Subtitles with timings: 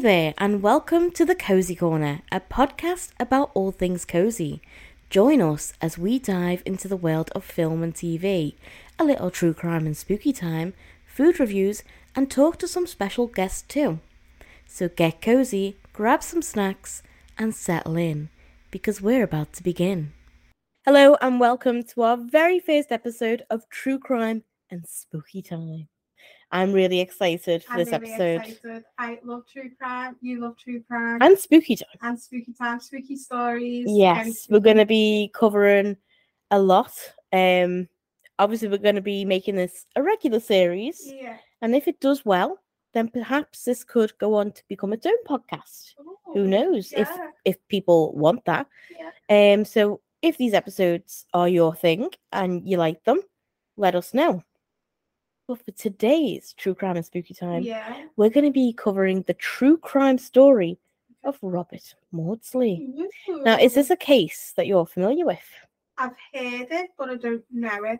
[0.00, 4.62] there, and welcome to the Cozy Corner, a podcast about all things cozy.
[5.10, 8.54] Join us as we dive into the world of film and TV,
[8.98, 10.72] a little true crime and spooky time,
[11.04, 11.82] food reviews,
[12.16, 14.00] and talk to some special guests too.
[14.66, 17.02] So get cozy, grab some snacks,
[17.36, 18.30] and settle in,
[18.70, 20.14] because we're about to begin.
[20.86, 25.88] Hello, and welcome to our very first episode of True Crime and Spooky Time.
[26.52, 28.40] I'm really excited for I'm this really episode.
[28.40, 28.84] excited.
[28.98, 30.16] I love true crime.
[30.20, 31.18] You love true crime.
[31.20, 31.88] And spooky time.
[32.02, 33.86] and spooky time, spooky stories.
[33.88, 35.96] Yes, very we're going to be covering
[36.50, 36.92] a lot.
[37.32, 37.88] Um,
[38.38, 41.36] obviously, we're going to be making this a regular series, Yeah.
[41.62, 42.58] and if it does well,
[42.92, 45.94] then perhaps this could go on to become its own podcast.
[46.34, 47.08] Who Ooh, knows if
[47.44, 48.66] if people want that?
[49.28, 49.54] Yeah.
[49.54, 53.20] Um, so if these episodes are your thing and you like them,
[53.76, 54.42] let us know.
[55.50, 58.04] But for today's true crime and spooky time, Yeah.
[58.16, 60.78] we're going to be covering the true crime story
[61.24, 62.88] of Robert Maudsley.
[63.28, 65.42] Now, is this a case that you're familiar with?
[65.98, 67.98] I've heard it, but I don't know it.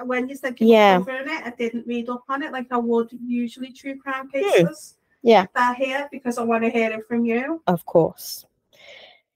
[0.00, 0.98] Uh, When you said you Yeah.
[0.98, 4.30] were covering it, I didn't read up on it like I would usually true crime
[4.30, 4.94] cases.
[5.22, 5.28] Hmm.
[5.28, 5.46] Yeah.
[5.56, 7.62] They're here because I want to hear it from you.
[7.66, 8.46] Of course.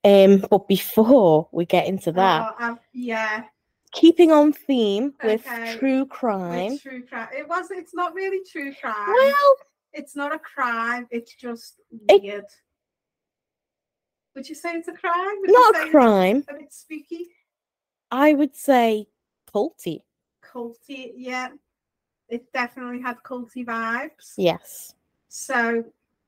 [0.05, 3.47] Um, but before we get into that, Oh, yeah.
[3.92, 5.77] Keeping on theme with Okay.
[5.78, 6.78] true crime.
[6.78, 7.28] true crime.
[7.36, 7.70] It was.
[7.70, 8.94] It's not really true crime.
[9.12, 9.56] Well,
[9.92, 11.06] it's not a crime.
[11.11, 12.44] It's just It- weird.
[14.34, 15.41] Would you say it's a crime?
[15.41, 16.44] Would not a crime.
[16.48, 17.27] A bit spooky,
[18.11, 19.09] I would say
[19.53, 20.03] culty.
[20.42, 21.12] culty.
[21.16, 21.48] Yeah,
[22.28, 24.34] it definitely had culty vibes.
[24.36, 24.94] Yes.
[25.28, 25.84] So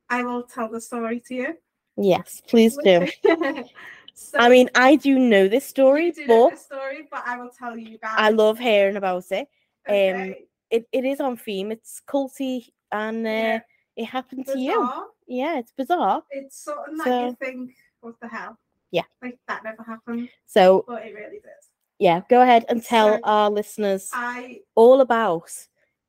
[0.09, 1.59] I will tell the story to you.
[1.97, 3.07] Yes, please do.
[4.21, 7.39] so I mean, I do know this story, you do know but story, but I
[7.39, 8.15] will tell you guys.
[8.17, 9.49] I love hearing about it.
[9.89, 10.35] Um,
[10.71, 11.73] It it is on theme.
[11.73, 13.61] It's culty, and uh, Yeah.
[13.97, 14.79] it happened to you.
[15.27, 16.23] Yeah, it's bizarre.
[16.31, 18.57] It's something that So- you think, what the hell?
[18.93, 19.05] Yeah.
[19.23, 21.61] Like that never happened, So but it really did.
[21.99, 25.51] yeah, go ahead and tell So, our listeners I all about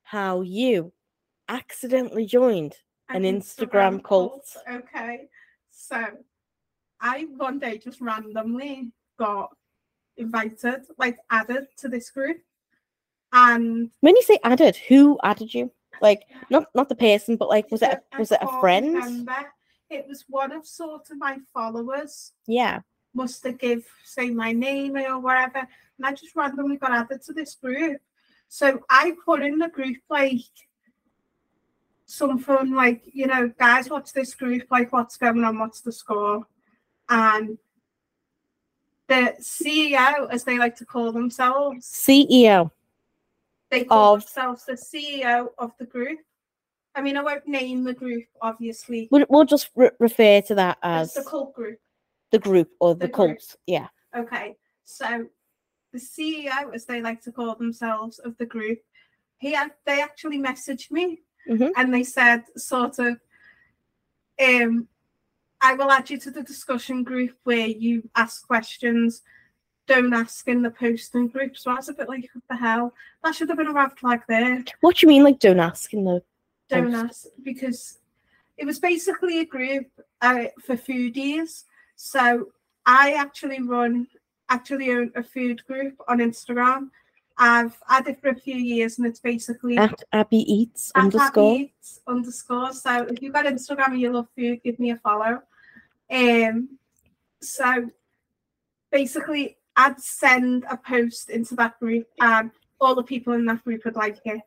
[0.04, 0.92] how you
[1.48, 2.78] accidentally joined
[3.10, 4.46] An Instagram cult.
[4.70, 5.30] Okay.
[5.72, 5.98] So
[7.02, 9.56] I one day just randomly got
[10.18, 12.38] invited, like added to this group.
[13.34, 15.72] And When you say added, who added you?
[16.02, 18.94] Like not not the person, but like was it a, was it a friend?
[18.94, 19.52] remember.
[19.90, 22.32] It was one of sort of my followers.
[22.48, 22.80] Yeah.
[23.14, 25.60] Must have give say my name or whatever.
[25.60, 28.00] And I just randomly got added to this group.
[28.48, 30.42] So I put in the group like
[32.06, 34.92] something like, you know, guys, what's this group like?
[34.92, 35.60] What's going on?
[35.60, 36.46] What's the score?
[37.12, 37.58] And
[39.08, 42.72] the CEO, as they like to call themselves, CEO.
[43.70, 46.20] they call Of- themselves the CEO of the group.
[46.96, 49.08] I mean, I won't name the group, obviously.
[49.12, 51.80] We'll, we'll just re- refer to that as the cult group.
[52.32, 53.38] the group or the, the group.
[53.40, 53.56] cult.
[53.68, 53.88] Yeah.
[54.16, 54.56] Okay,
[54.86, 55.26] so
[55.94, 58.80] the CEO, as they like to call themselves, of the group,
[59.38, 61.72] he had, they actually messaged me Mhm.
[61.76, 63.20] and they said, sort of,
[64.42, 64.88] um,
[65.62, 69.22] I will add you to the discussion group where you ask questions.
[69.88, 71.58] Don't ask in the posting group.
[71.58, 72.94] So I was a bit like, what the hell?
[73.24, 74.64] That should have been a red flag there.
[74.82, 76.24] What do you mean, like don't ask in the
[76.70, 77.06] Don't Post.
[77.06, 78.00] ask because
[78.58, 79.88] it was basically a group
[80.22, 81.64] uh, for foodies.
[81.96, 82.50] So
[82.86, 84.08] I actually run,
[84.50, 86.90] actually own a food group on Instagram.
[87.38, 91.54] I've had it for a few years, and it's basically at Abby Eats at underscore?
[91.54, 92.74] Happy Eats underscore.
[92.74, 95.42] So if you've got Instagram and you love food, give me a follow.
[96.12, 96.78] Um,
[97.42, 97.90] so
[98.92, 103.86] basically, I'd send a post into that group, and all the people in that group
[103.86, 104.42] would like it,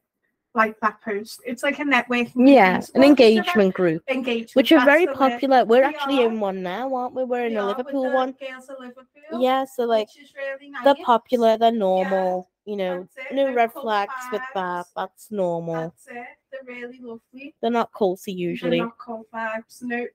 [0.55, 1.41] like that post.
[1.47, 2.33] It's like a networking.
[2.35, 5.65] group, Yeah, an engagement group, engagement, which are very popular.
[5.65, 6.29] We're We actually are.
[6.29, 7.25] in one now, aren't we?
[7.25, 8.37] We're in We a Liverpool one.
[8.79, 9.41] Liverpool.
[9.41, 10.85] Yeah, so like which is really nice.
[10.85, 12.51] they're popular, they're normal.
[12.67, 14.87] You know, no no red cult flags with that.
[14.97, 15.95] That's normal.
[16.07, 16.27] That's it.
[16.51, 17.55] They're really lovely.
[17.61, 18.81] They're not culty They're usually.
[18.81, 19.83] not cold vibes.
[19.83, 20.07] No,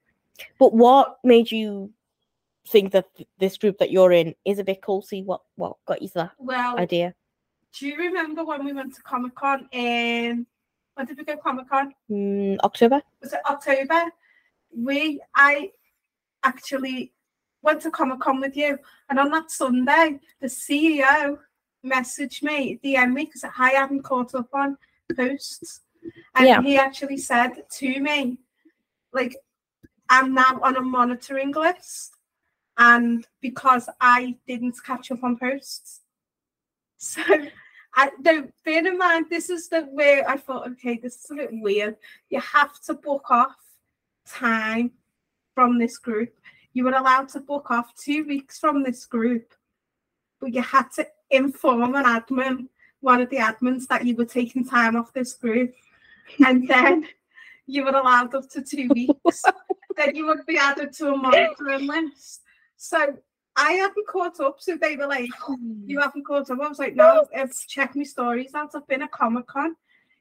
[0.60, 1.92] But what made you
[2.68, 3.06] think that
[3.40, 5.24] this group that you're in is a bit culty?
[5.26, 7.14] What what got you to that well, idea?
[7.78, 10.46] do you remember when we went to Comic Con in
[10.96, 11.94] when did we go Comic Con?
[12.10, 13.02] Mm, October.
[13.22, 14.06] Was it October?
[14.76, 15.72] We I
[16.44, 17.14] actually
[17.62, 18.78] went to Comic Con with you,
[19.10, 21.38] and on that Sunday, the CEO
[21.86, 24.78] messaged me, DM me because I hadn't caught up on
[25.16, 25.82] posts,
[26.36, 26.62] and Yeah.
[26.62, 28.38] he actually said to me,
[29.14, 29.36] like,
[30.10, 32.16] I'm now on a monitoring list,
[32.78, 36.02] and because I didn't catch up on posts,
[36.98, 37.22] so
[37.96, 41.36] I don't bear in mind this is the way I thought, okay, this is a
[41.36, 41.96] bit weird.
[42.30, 43.56] You have to book off
[44.28, 44.92] time
[45.56, 46.34] from this group.
[46.74, 49.54] You were allowed to book off two weeks from this group,
[50.40, 52.68] but you had to inform an admin,
[53.02, 55.74] one of the admins, that you were taking time off this group.
[56.46, 57.08] And then
[57.70, 59.44] you were allowed up to two weeks.
[59.96, 62.42] then you would be added to a monitoring list.
[62.78, 63.18] So
[63.56, 64.58] I hadn't caught up.
[64.60, 65.30] So they were like,
[65.86, 66.60] You haven't caught up.
[66.60, 68.72] I was like, No, I've checked my stories out.
[68.76, 69.76] I've been at Comic Con.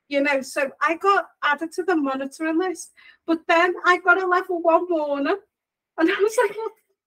[0.08, 2.92] You know, so I got added to the monitoring list,
[3.26, 5.36] but then I got a level one warner,
[5.98, 6.56] and I was like,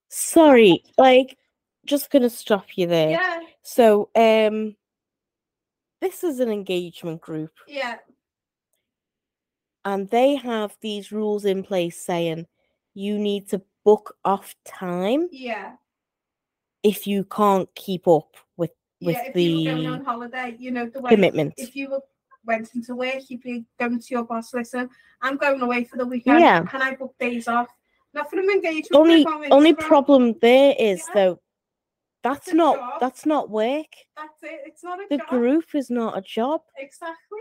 [0.09, 1.38] Sorry, like,
[1.85, 3.09] just gonna stop you there.
[3.09, 4.75] yeah, So, um,
[5.99, 7.97] this is an engagement group, yeah,
[9.86, 12.45] and they have these rules in place saying
[12.94, 15.74] you need to book off time yeah,
[16.83, 19.30] if you can't keep up with with yeah.
[19.30, 21.10] If you were going the on holiday, you know the way.
[21.10, 21.54] commitment.
[21.57, 22.01] If you were
[22.45, 24.54] went into work, you'd be going to your boss.
[24.54, 24.89] Listen,
[25.22, 26.39] I'm going away for the weekend.
[26.39, 26.63] Yeah.
[26.63, 27.68] Can I book days off?
[28.13, 28.94] Nothing of engagement.
[28.94, 31.13] Only only problem there is Yeah.
[31.13, 31.39] though
[32.24, 33.88] that's not that's not work.
[34.16, 34.62] That's it.
[34.66, 35.10] It's not a job.
[35.10, 35.30] The job.
[35.30, 36.62] group is not a job.
[36.77, 37.39] Exactly.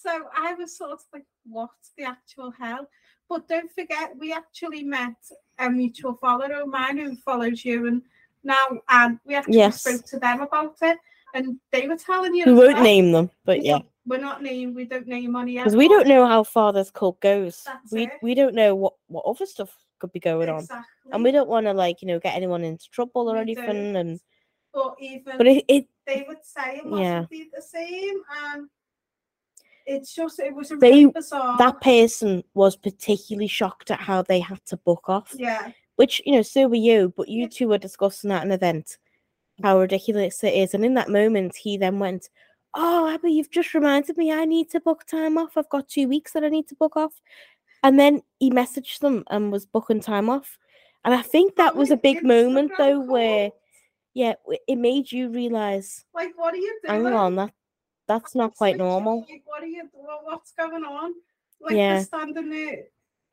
[0.00, 2.88] So I was sort of like, what the actual hell?
[3.28, 5.16] But don't forget, we actually met
[5.58, 8.02] a mutual follower of mine who follows you, and
[8.44, 9.82] now and we actually Yes.
[9.82, 10.98] spoke to them about it,
[11.34, 12.46] and they were telling you.
[12.46, 12.82] We won't well.
[12.82, 13.80] name them, but yeah.
[14.06, 14.76] we're not named.
[14.76, 17.62] We don't name on here Because we don't know how far this cult goes.
[17.66, 18.12] That's we it.
[18.22, 20.66] we don't know what what other stuff could be going on,
[21.12, 23.92] and we don't want to like you know get anyone into trouble or We anything.
[23.92, 23.96] don't.
[23.96, 24.20] And
[24.72, 27.24] But even but it, it they would say it Yeah.
[27.28, 28.68] be the same, and
[29.88, 31.56] it's just it was a They- really bizarre.
[31.58, 35.34] that person was particularly shocked at how they had to book off.
[35.36, 37.12] yeah, Which you know, so were you.
[37.16, 38.98] But you two were discussing at an event
[39.62, 42.28] how ridiculous it is, and in that moment, he then went.
[42.74, 45.56] Oh, Abby, you've just reminded me I need to book time off.
[45.56, 47.14] I've got two weeks that I need to book off.
[47.82, 50.58] And then he messaged them and was booking time off.
[51.04, 53.50] And I think that oh was a big moment though where
[54.12, 54.34] yeah,
[54.68, 57.04] it made you realize, like what are you doing?
[57.04, 57.52] hang on, that
[58.08, 59.26] that's not quite literally normal.
[59.30, 59.88] Like, what are you?
[59.92, 61.12] What, what's going on?
[61.60, 61.94] Like Yeah.
[61.94, 62.84] they're standing there.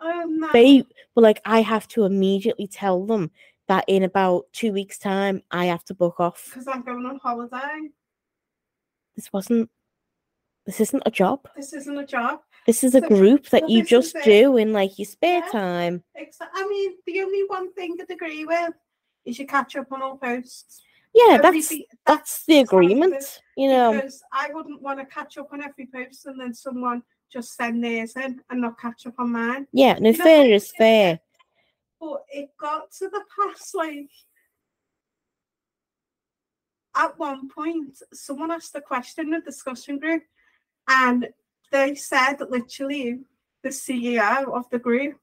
[0.02, 0.50] Oh no.
[0.52, 0.84] They
[1.16, 3.32] were like, I have to immediately tell them
[3.68, 6.46] that in about two weeks' time I have to book off.
[6.46, 7.90] Because I'm going on holiday.
[9.16, 9.70] This wasn't
[10.66, 11.48] this isn't a job.
[11.56, 12.42] This isn't a job.
[12.66, 15.52] This is a group that well, you just do in like your spare Yeah.
[15.52, 16.04] time.
[16.20, 18.74] Exa- I mean, the only one thing I'd agree with
[19.24, 20.82] is you catch up on all posts.
[21.16, 21.74] Yeah, that's
[22.06, 23.42] that's the agreement.
[23.56, 23.94] You know.
[23.94, 27.02] Because I wouldn't want to catch up on every post and then someone
[27.32, 29.68] just send theirs in and not catch up on mine.
[29.72, 31.20] Yeah, no you fair is yeah, fair.
[32.00, 34.10] But it got to the past like
[36.98, 40.24] at one point someone asked a question in the discussion group
[40.88, 41.28] and
[41.72, 43.20] they said literally
[43.64, 45.18] the CEO of the group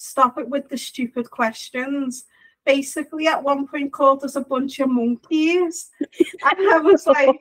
[0.00, 2.24] stop it with the stupid questions.
[2.64, 5.90] Basically at one point called us a bunch of monkeys.
[6.00, 7.40] and I was like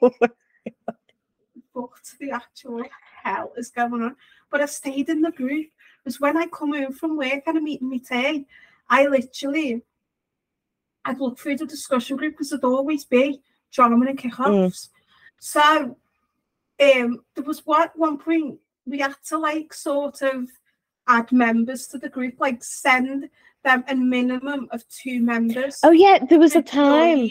[1.79, 2.83] what the actual
[3.23, 4.15] hell is going on?
[4.51, 5.67] But I stayed in the group
[6.03, 8.47] because when I come home from work and I'm eating my tea,
[8.89, 9.83] I literally
[11.05, 14.89] I'd look through the discussion group because there'd always be drama and kick-offs.
[15.39, 15.97] So
[16.81, 20.49] um there was one one point we had to like sort of
[21.07, 23.29] add members to the group, like send
[23.63, 25.79] them a minimum of two members.
[25.83, 27.29] oh yeah, there was a time.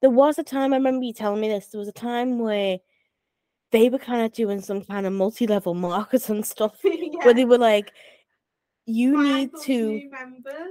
[0.00, 1.66] There was a time I remember you telling me this.
[1.68, 2.78] There was a time where
[3.70, 7.24] they were kind of doing some kind of multi-level marketing stuff Yeah.
[7.24, 7.92] where they were like,
[8.86, 10.10] you Five need to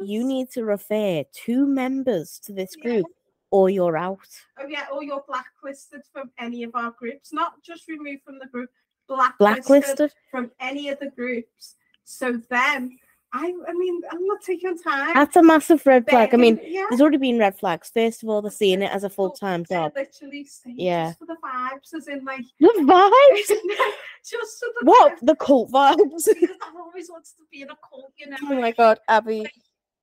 [0.04, 2.84] you need to refer two members to this Yeah.
[2.92, 3.06] group
[3.52, 4.18] or you're out.
[4.60, 8.48] Oh yeah, or you're blacklisted from any of our groups, not just removed from the
[8.48, 8.70] group,
[9.08, 10.14] blacklisted, Blacklisted.
[10.32, 11.76] from any of the groups.
[12.04, 12.98] So then,
[13.32, 15.14] I, I mean, I'm not taking time.
[15.14, 16.34] That's a massive red flag.
[16.34, 17.92] I mean, yeah, there's already been red flags.
[17.94, 19.92] First of all, they're seeing it as a full time job.
[19.96, 21.10] Literally, Yeah.
[21.10, 23.48] just for the vibes, as in like, The vibes.
[24.30, 25.14] just for the What?
[25.14, 25.98] vibes, The cult vibes.
[26.00, 26.28] Because
[26.68, 28.38] I've always wanted to be in a cult, you know.
[28.44, 29.46] oh my god, Abby.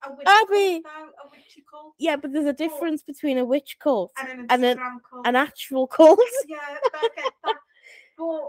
[0.05, 0.81] a witch Abby!
[0.83, 4.63] Cult, a witchy cult, Yeah, but there's a difference between a witch cult, and an
[4.63, 4.79] and
[5.09, 5.27] cult.
[5.27, 6.19] an actual cult.
[6.47, 7.55] yeah, I get that.
[8.17, 8.41] But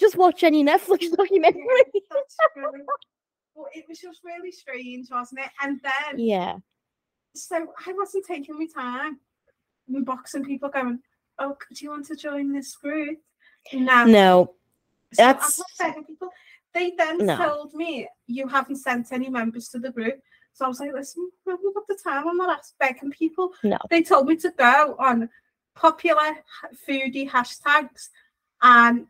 [0.00, 1.62] Just watch any Netflix documentary.
[1.94, 2.62] Yeah,
[3.56, 5.50] Well, it was just really strange, wasn't it?
[5.62, 6.58] And then, Yeah.
[7.34, 9.18] so I wasn't taking my time.
[9.88, 11.02] And boxing people going,
[11.38, 13.22] "Oh, do you want to join this group?"
[13.72, 14.56] No, No.
[15.12, 15.60] So that's-
[16.06, 16.32] people.
[16.74, 17.36] They then No.
[17.36, 20.22] told me you haven't sent any members to the group.
[20.52, 22.28] So I was like, listen, I haven't got the time.
[22.28, 23.54] I'm not begging people.
[23.62, 23.78] No.
[23.88, 25.30] They told me to go on
[25.74, 26.44] popular
[26.86, 28.10] foodie hashtags
[28.60, 29.06] and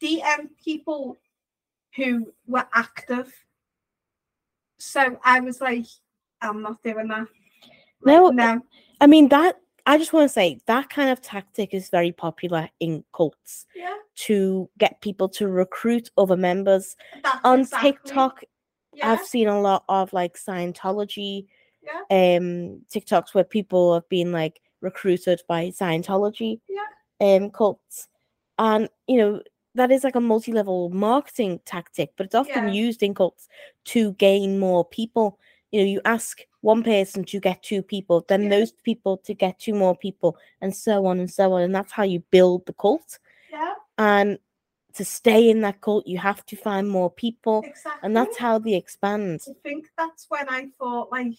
[0.00, 1.20] DM people
[1.96, 3.32] who were active
[4.76, 5.86] so I was like,
[6.42, 7.26] I'm not doing that.
[8.04, 8.60] No, no.
[9.00, 9.56] I mean that.
[9.86, 13.94] I just want to say that kind of tactic is very popular in cults Yeah.
[14.26, 16.96] to get people to recruit other members.
[17.22, 18.42] That's On exactly- TikTok,
[18.92, 19.12] Yeah.
[19.12, 21.46] I've seen a lot of like Scientology
[21.82, 22.00] yeah.
[22.10, 26.60] um TikToks where people have been like recruited by Scientology
[27.20, 28.08] um cults.
[28.58, 29.42] And you know,
[29.74, 32.72] that is like a multi-level marketing tactic, but it's often Yeah.
[32.74, 33.48] used in cults
[33.86, 35.38] to gain more people.
[35.72, 38.50] You know, you ask one person to get two people, then Yeah.
[38.50, 41.62] those people to get two more people, and so on and so on.
[41.62, 43.18] And that's how you build the cult.
[43.50, 43.74] Yeah.
[43.98, 44.38] And
[44.94, 48.00] to stay in that cult, you have to find more people, Exactly.
[48.06, 49.40] and that's how they expand.
[49.48, 51.34] I think that's when I thought, like,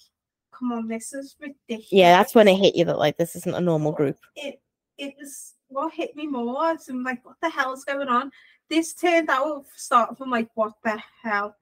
[0.51, 1.91] come on, this is ridiculous.
[1.91, 4.17] Yeah, that's when it hit you that like this isn't a normal group.
[4.35, 4.61] It
[4.97, 6.71] it was what hit me more.
[6.71, 8.31] is I'm like, what the hell's going on?
[8.69, 11.55] This turned out starting from like, what the hell?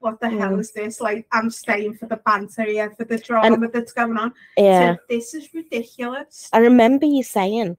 [0.00, 0.60] What the hell Mm.
[0.60, 1.00] is this?
[1.00, 4.34] Like, I'm staying for the banter here, for the drama that's going on.
[4.56, 4.96] Yeah.
[4.96, 6.50] So this is ridiculous.
[6.52, 7.78] I remember you saying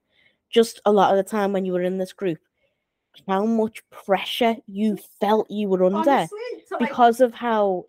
[0.50, 2.38] just a lot of the time when you were in this group
[3.26, 7.84] how much pressure you felt you were under Honestly, to, like, because of how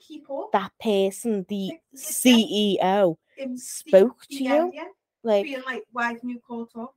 [0.54, 1.72] that person, the.
[1.96, 3.16] CEO,
[3.56, 4.72] spoke to yeah, you.
[4.74, 4.84] Yeah,
[5.24, 6.96] like, being like, why haven't you caught up?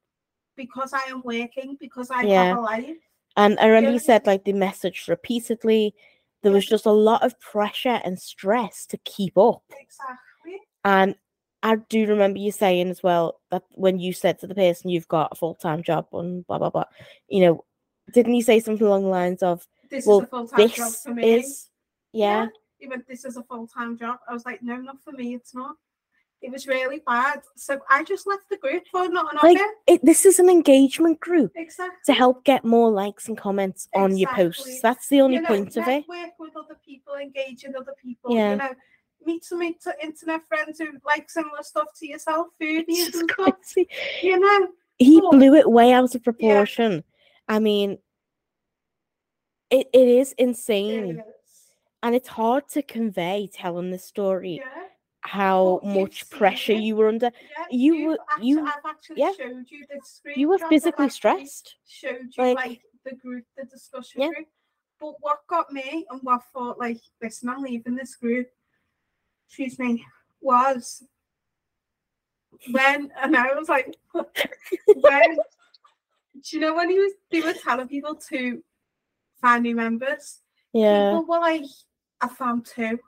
[0.66, 2.45] Because I am working, because I Yeah.
[2.50, 2.97] have a life.
[3.37, 3.95] and I remember Yeah.
[3.95, 5.95] you said like the message repeatedly.
[6.42, 9.62] There was just a lot of pressure and stress to keep up.
[9.71, 10.61] Exactly.
[10.85, 11.14] And
[11.62, 15.09] I do remember you saying as well that when you said to the person you've
[15.09, 16.85] got a full time job and blah blah blah,
[17.28, 17.64] you know,
[18.12, 20.92] didn't you say something along the lines of, This "Well, is a full time job
[20.92, 21.35] for me.
[21.38, 21.71] is
[22.12, 24.19] yeah, He went, This is a full time job.
[24.28, 25.76] I was like, No, not for me, it's not.
[26.43, 27.41] It was really bad.
[27.55, 29.71] So I just left the group for not like another.
[29.87, 31.97] it, this is an engagement group Exactly.
[32.07, 34.81] to help get more likes and comments on your posts.
[34.81, 36.07] That's the only you know, point of it.
[36.09, 38.35] Work with other people, engage with other people.
[38.35, 38.51] Yeah.
[38.51, 38.71] You know,
[39.25, 43.29] meet some inter- internet friends who like similar stuff to yourself, foodies and just stuff.
[43.29, 43.89] crazy.
[44.23, 44.69] You know,
[44.99, 45.31] He Cool.
[45.31, 47.05] blew it way out of proportion.
[47.49, 47.99] I mean,
[49.71, 51.19] it, it is insane.
[51.19, 51.25] it is.
[52.03, 54.82] And it's hard to convey telling the story yeah,
[55.23, 56.83] how you've much pressure it.
[56.83, 57.31] you were under.
[57.57, 57.64] yeah.
[57.71, 59.33] You you've were- you- I've actually yeah.
[59.37, 60.38] showed you the screen.
[60.38, 61.76] You were physically stressed.
[61.87, 64.29] Showed you Like- like, the group, the discussion Yeah.
[64.29, 64.49] group.
[65.00, 68.49] But what got me and what thought like, listen, I'm leaving this group.
[69.49, 70.05] Excuse me,
[70.41, 71.02] was
[72.71, 77.88] when and I was like, when do you know when he was they were telling
[77.88, 78.62] people to
[79.41, 80.41] find new members?
[80.73, 81.11] Yeah.
[81.19, 81.64] People were like,
[82.21, 82.99] I found two.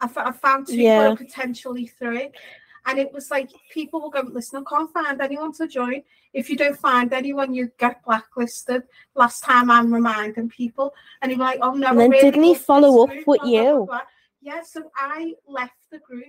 [0.00, 1.14] I, fo- found two, Yeah.
[1.14, 2.30] potentially three.
[2.86, 6.02] And it was like people were going, listen, I can't find anyone to join.
[6.32, 8.84] If you don't find anyone, you get blacklisted.
[9.14, 10.94] Last time I'm reminding people.
[11.20, 11.88] And was like, oh no.
[11.88, 13.86] And then really didn't he follow up group, with blah, blah, blah, you?
[13.86, 14.00] blah."
[14.40, 16.24] Yeah, so I left the group.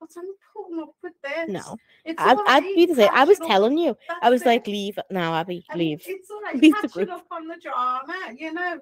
[0.00, 0.24] But I'm
[0.54, 1.48] putting up with this.
[1.50, 1.76] No.
[2.06, 3.10] It's I, all I'd be the same.
[3.12, 3.94] I was telling you.
[4.22, 4.46] I was it.
[4.46, 5.66] like, leave now, Abby.
[5.68, 6.02] I mean, Leave.
[6.06, 7.10] It's all right Leave the catching group.
[7.18, 8.80] up on the drama, you know,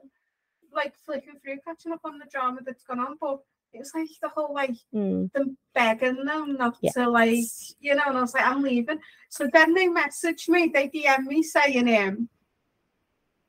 [0.73, 3.17] like flicking through, catching up on the drama that's gone on.
[3.21, 3.41] But
[3.73, 5.31] it was like the whole like Mm.
[5.33, 6.93] them begging them not Yeah.
[6.93, 7.45] to like,
[7.81, 9.01] you know, and I was like, I'm leaving.
[9.29, 12.29] So then they messaged me, they DM me saying, um,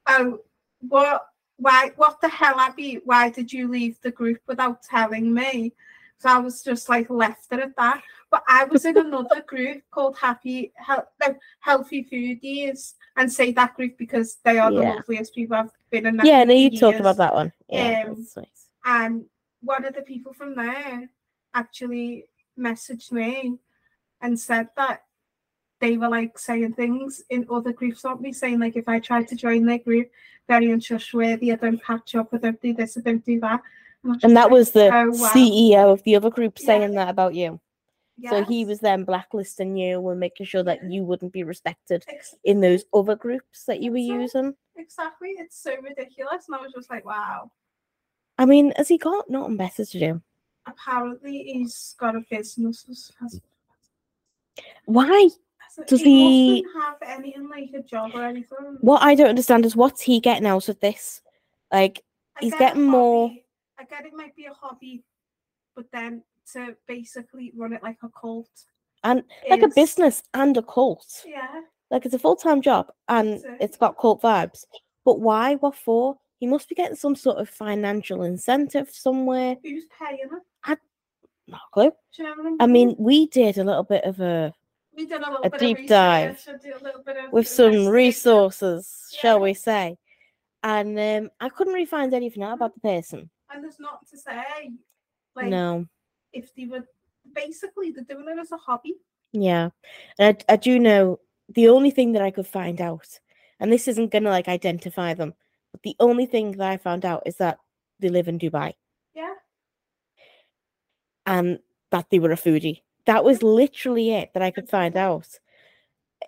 [0.07, 0.39] oh,
[0.81, 1.25] what,
[1.57, 2.99] why, what the hell, Abby?
[3.05, 5.73] Why did you leave the group without telling me?
[6.19, 8.01] So I was just like left it at that.
[8.29, 13.97] But I was in another group called Happy no, Healthy Foodies and say that group
[13.97, 14.95] because they are the Yeah.
[14.95, 16.17] loveliest people I've been in.
[16.17, 16.99] that Yeah, no, you talked years.
[16.99, 17.53] about that one.
[17.69, 18.69] Yeah, Um, that's nice.
[18.85, 19.25] And
[19.61, 21.09] one of the people from there
[21.53, 22.25] actually
[22.57, 23.57] messaged me
[24.21, 25.03] and said that
[25.79, 29.27] they were like saying things in other groups about me, saying like if I tried
[29.29, 30.09] to join their group,
[30.47, 33.61] very untrustworthy, I don't patch up, I don't do this, I don't do that.
[34.03, 35.31] And that like, was the oh, wow.
[35.33, 36.65] CEO of the other group Yeah.
[36.65, 37.59] saying that about you.
[38.27, 42.03] So he was then blacklisting you and making sure that you wouldn't be respected
[42.43, 44.01] in those other groups that you were it.
[44.01, 44.55] using.
[44.75, 45.35] exactly.
[45.37, 46.47] It's so ridiculous.
[46.47, 47.49] And I was just like, wow.
[48.39, 50.21] I mean, has he got nothing better to do?
[50.65, 53.11] Apparently he's got a business.
[54.85, 55.27] Why?
[55.87, 58.77] Does he he- have any like a job or anything?
[58.81, 61.21] What I don't understand is what's he getting out of this?
[61.71, 62.03] Like,
[62.37, 63.31] I he's get getting more-
[63.77, 65.03] I get it might be a hobby,
[65.75, 68.49] but then to basically run it like a cult.
[69.03, 71.23] and like a business and a cult.
[71.25, 71.61] Yeah.
[71.91, 74.65] Like it's a full time job and it's got cult vibes.
[75.05, 75.55] But why?
[75.55, 76.17] What for?
[76.39, 79.57] He must be getting some sort of financial incentive somewhere.
[79.61, 80.79] Who's paying it?
[81.49, 81.91] Not a clue.
[82.15, 82.95] Do you know what I mean?
[82.97, 84.53] We did a little bit of a
[84.95, 87.17] we did a little a bit deep of dive research, I did a little bit
[87.31, 89.97] with some resources, shall we say?
[90.63, 93.29] And um, I couldn't really find anything out about the person.
[93.51, 94.71] and there's not to say.
[95.35, 95.85] Like no.
[96.33, 96.85] if they were
[97.33, 98.95] basically they're doing it as a hobby.
[99.31, 99.69] Yeah.
[100.17, 101.19] And I, I do know
[101.49, 103.07] the only thing that I could find out,
[103.59, 105.33] and this isn't gonna like identify them,
[105.83, 107.57] the only thing that I found out is that
[107.99, 108.73] they live in Dubai
[109.13, 109.33] Yeah.
[111.25, 111.59] and
[111.91, 112.81] that they were a foodie.
[113.05, 115.27] That was literally it that I could find out.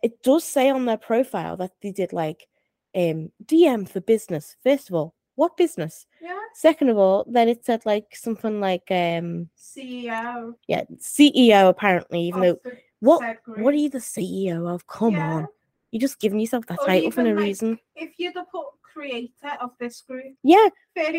[0.01, 2.48] It does say on their profile that they did like
[2.96, 4.55] um DM for business.
[4.63, 6.05] First of all, what business?
[6.22, 6.38] Yeah.
[6.53, 10.55] Second of all, then it said like something like um CEO.
[10.67, 14.86] yeah, CEO apparently, even though of the what what are you the CEO of?
[14.88, 15.31] Come Yeah.
[15.34, 15.48] on.
[15.91, 17.77] You're just giving yourself that Or title for no like, reason.
[17.95, 18.45] If you're the
[18.81, 20.69] creator of this group, Yeah,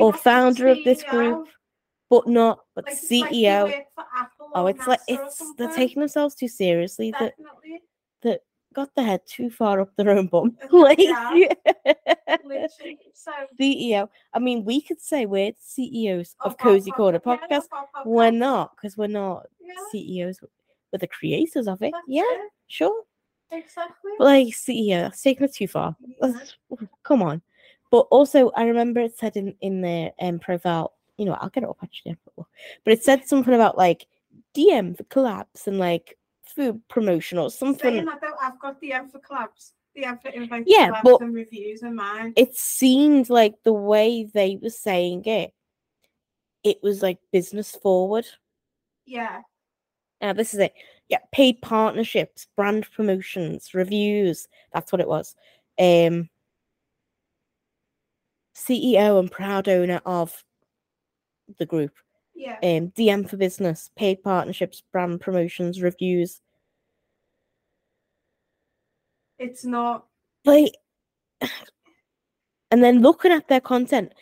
[0.01, 1.49] or founder of this group,
[2.11, 3.85] but not but like, like CEO.
[4.17, 7.11] Apple oh, it's like NASA or it's they're taking themselves too seriously.
[7.13, 8.39] That Definitely.
[8.75, 10.57] got their head too far up their own bum.
[10.73, 11.53] Like yeah.
[13.15, 14.09] So CEO.
[14.35, 17.63] I mean, we could say we're CEOs of Pop Cozy Corner Podcast, yeah, Podcast.
[17.63, 20.41] the Pop Pop We're not, because we're not Yeah, CEOs.
[20.43, 21.93] We're the creators of it.
[21.93, 23.03] that's Yeah, it, sure.
[23.53, 24.13] Exactly.
[24.19, 25.95] Like CEO, that's taking it too far.
[26.21, 26.55] That's-
[27.03, 27.43] Come on.
[27.91, 30.95] But also, I remember it said in in their um, profile.
[31.19, 32.17] You know, I'll get it up actually.
[32.37, 32.47] But
[32.87, 34.07] it said something about like
[34.57, 38.05] DM for collabs and like food promotion or Saying something.
[38.07, 39.73] that though, I've got the M for collabs.
[39.95, 42.33] The M for invite Yeah, but- and reviews in mine.
[42.37, 45.53] It seemed like the way they were saying it,
[46.65, 48.25] it was like business forward.
[49.05, 49.43] Yeah.
[50.23, 50.73] Now this is it.
[51.13, 54.49] Yeah, paid partnerships, brand promotions, reviews.
[54.73, 55.37] That's what it was.
[55.79, 56.31] Um
[58.57, 60.43] CEO and proud owner of
[61.59, 61.93] the group.
[62.35, 62.57] Yeah.
[62.63, 66.41] Um DM for business, paid partnerships, brand promotions, reviews.
[69.39, 70.07] It's not
[70.45, 70.73] Like
[72.71, 74.13] and then looking at their content,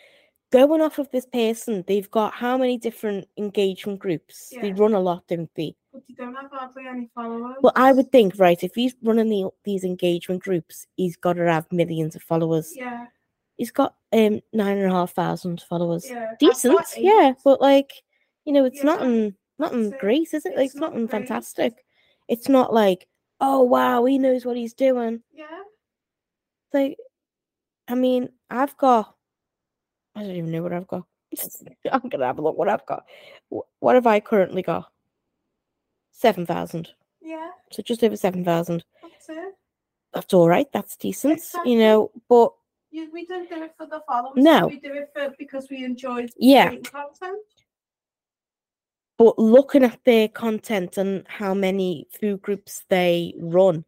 [0.51, 4.49] going off of this person, they've got how many different engagement groups?
[4.49, 4.75] They Yeah.
[4.77, 5.75] run a lot, don't they?
[5.93, 7.57] But you don't have hardly any followers.
[7.61, 11.45] Well, I would think, right, if he's running the, these engagement groups, he's got to
[11.51, 12.73] have millions of followers.
[12.75, 13.07] Yeah.
[13.57, 16.05] He's got um nine and a half thousand followers.
[16.09, 16.33] Yeah.
[16.39, 17.91] Decent, yeah, but like,
[18.45, 19.99] you know, it's Yeah, nothing, nothing that's it.
[19.99, 20.55] great, is it?
[20.55, 21.11] Like, It's not nothing great.
[21.27, 21.85] fantastic.
[22.27, 23.07] It's not like,
[23.39, 25.21] oh wow, he knows what he's doing.
[25.33, 25.45] Yeah.
[26.73, 26.97] Like,
[27.87, 29.15] I mean, I've got,
[30.15, 31.03] I don't even know what I've got.
[31.91, 33.03] I'm gonna have a look what I've got.
[33.79, 34.90] What have I currently got?
[36.11, 36.89] Seven thousand.
[37.21, 37.49] Yeah.
[37.71, 38.83] So just over seven thousand.
[39.01, 39.55] That's it.
[40.13, 40.67] That's all right.
[40.73, 41.71] That's decent, Exactly.
[41.73, 42.11] you know.
[42.27, 42.51] But
[42.91, 44.33] You, we don't do it for the followers.
[44.35, 44.67] No.
[44.67, 47.39] We do it for because we enjoy yeah, content.
[49.17, 53.85] but looking at their content and how many food groups they run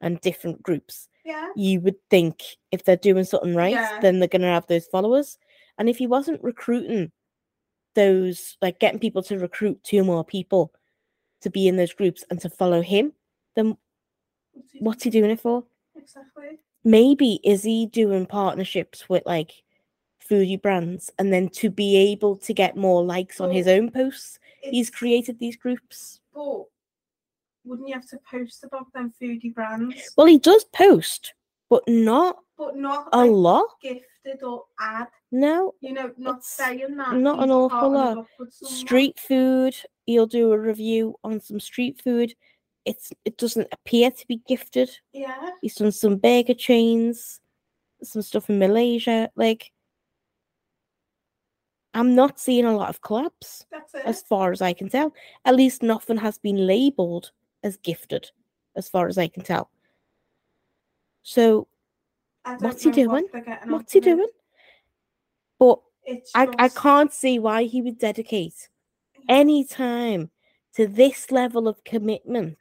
[0.00, 1.48] and different groups, Yeah.
[1.56, 2.42] you would think
[2.72, 3.98] if they're doing something right, Yeah.
[4.00, 5.38] then they're gonna have those followers.
[5.76, 7.10] And if he wasn't recruiting
[7.94, 10.72] those, like getting people to recruit two more people
[11.40, 13.12] to be in those groups and to follow him,
[13.56, 13.76] then
[14.80, 15.64] What's he doing it for?
[15.96, 16.58] Exactly.
[16.84, 19.52] maybe is he doing partnerships with like
[20.28, 24.38] foodie brands and then to be able to get more likes on his own posts
[24.62, 26.64] he's created these groups But
[27.64, 29.94] wouldn't you have to post about them foodie brands?
[30.16, 31.34] well he does post
[31.68, 35.08] but not But not a like lot gifted or ad.
[35.32, 37.14] no You know, not saying that.
[37.16, 38.18] not an awful lot.
[38.18, 38.74] up with someone.
[38.76, 39.74] street food
[40.10, 42.34] he'll do a review on some street food
[42.84, 45.50] it's it doesn't appear to be gifted Yeah.
[45.62, 47.40] he's done some burger chains
[48.02, 49.70] some stuff in malaysia like
[51.94, 54.02] i'm not seeing a lot of collabs That's it.
[54.06, 55.12] as far as I can tell.
[55.44, 57.32] At least nothing has been labeled
[57.64, 58.30] as gifted,
[58.76, 59.70] as far as I can tell.
[61.22, 61.66] So
[62.60, 63.44] what's he know what doing?
[63.66, 64.28] what's he doing?
[65.58, 65.80] But
[66.34, 68.68] I, I can't see why he would dedicate
[69.28, 70.30] any time
[70.74, 72.56] to this level of commitment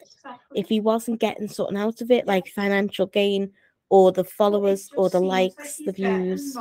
[0.55, 3.51] if he wasn't getting something out of it, like financial gain
[3.89, 6.57] or the followers or the seems like likes, the views.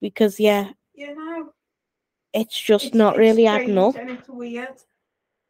[0.00, 1.52] Because yeah, You know.
[2.32, 3.96] it's just it's- not it's really adding up.
[3.96, 4.76] And it's weird.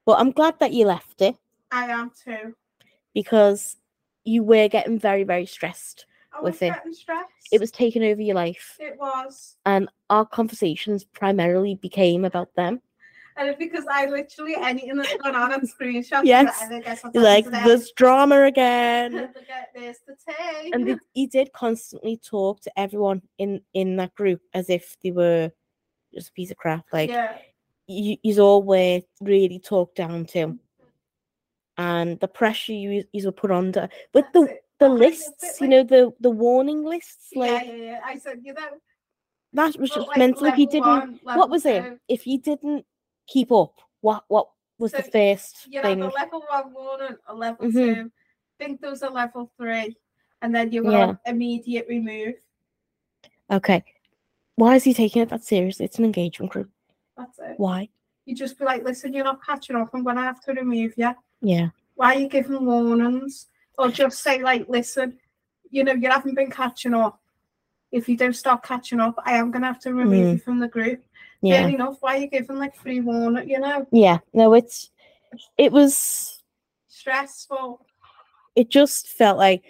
[0.06, 1.36] But I'm glad that you left it
[1.70, 2.54] I am too.
[3.14, 3.76] because
[4.24, 6.06] you were getting very, very stressed.
[6.32, 6.74] I With it.
[7.52, 8.76] It was taking over your life.
[8.78, 9.56] It was.
[9.66, 12.80] and our conversations primarily became about them.
[13.36, 16.24] And because I literally anything that's gone on on screenshots.
[16.24, 16.58] Yes.
[16.62, 19.30] And I guess what's You're like, there's drama again.
[19.74, 20.00] This.
[20.72, 25.10] And they, he did constantly talk to everyone in in that group as if they
[25.12, 25.50] were
[26.12, 26.84] just a piece of crap.
[26.92, 27.38] Like yeah.
[27.86, 30.84] you, all were really talked down to, mm-hmm.
[31.78, 33.88] and the pressure you you were put under.
[34.12, 34.64] with That's the it.
[34.80, 38.00] The I know, but lists, you know, the the warning lists, like yeah, yeah, yeah.
[38.04, 38.60] I said, you know,
[39.52, 40.46] that was just like, mental.
[40.46, 41.98] If you didn't, one, what was it?
[42.08, 42.84] If you didn't
[43.26, 46.00] keep up, what what was the first You know, thing?
[46.00, 47.72] the level one warning, a level Mhm.
[47.72, 48.10] two.
[48.10, 49.96] I think there was a level three,
[50.42, 51.14] and then you got Yeah.
[51.26, 52.34] immediate remove.
[53.50, 53.84] Okay,
[54.54, 55.84] why is he taking it that seriously?
[55.84, 56.70] It's an engagement group.
[57.16, 57.58] That's it.
[57.58, 57.88] Why?
[58.26, 59.90] You just be like, listen, you're not catching up.
[59.92, 61.14] I'm gonna have to remove you.
[61.42, 63.48] Yeah, Why are you giving warnings?
[63.78, 65.18] Or just say like, listen,
[65.70, 67.20] you know, you haven't been catching up.
[67.92, 70.32] If you don't start catching up, I am gonna have to remove Mm.
[70.32, 71.02] you from the group.
[71.42, 71.96] yeah, Fair enough.
[72.00, 73.48] Why are you giving like free warning?
[73.48, 74.18] You know, yeah.
[74.32, 74.90] No, it's
[75.56, 76.42] it was.
[76.88, 77.84] stressful.
[78.56, 79.64] It just felt like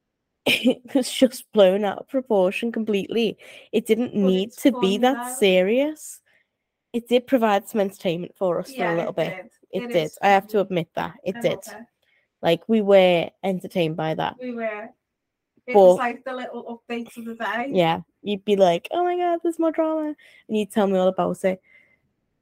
[0.46, 3.36] it was just blown out of proportion completely.
[3.72, 5.34] It didn't But need to be that though.
[5.34, 6.20] serious.
[6.92, 9.36] It did provide some entertainment for us for a little it bit.
[9.36, 9.50] did.
[9.70, 10.10] It, It did.
[10.22, 11.58] I have to admit that it I did.
[12.42, 14.36] Like we were entertained by that.
[14.40, 14.88] We were.
[15.66, 17.68] It But- was like the little updates of the day.
[17.70, 20.14] Yeah, you'd be like, "Oh my god, there's more drama,"
[20.48, 21.60] and you'd tell me all about it.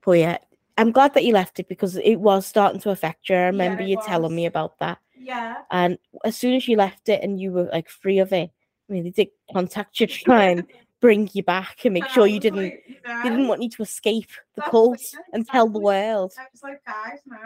[0.04, 0.38] But yeah,
[0.78, 3.36] I'm glad that you left it because it was starting to affect you.
[3.36, 4.98] I remember it you telling me about that.
[5.18, 5.56] Yeah.
[5.70, 8.50] And as soon as you left it and you were like free of it,
[8.88, 10.64] I mean, they did contact you to try and
[11.00, 14.30] bring you back and make And sure you didn't like, didn't want you to escape
[14.54, 16.32] the That's cult it, and tell the world.
[16.38, 17.36] I was like, guys, no,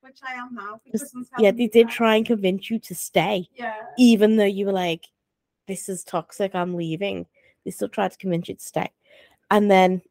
[0.00, 0.80] which I am now.
[1.38, 3.74] Yeah, they did try and convince you to stay, Yeah.
[3.96, 5.06] even though you were like,
[5.66, 6.54] "This is toxic.
[6.54, 7.26] I'm leaving."
[7.64, 8.90] They still tried to convince you to stay,
[9.50, 10.02] and then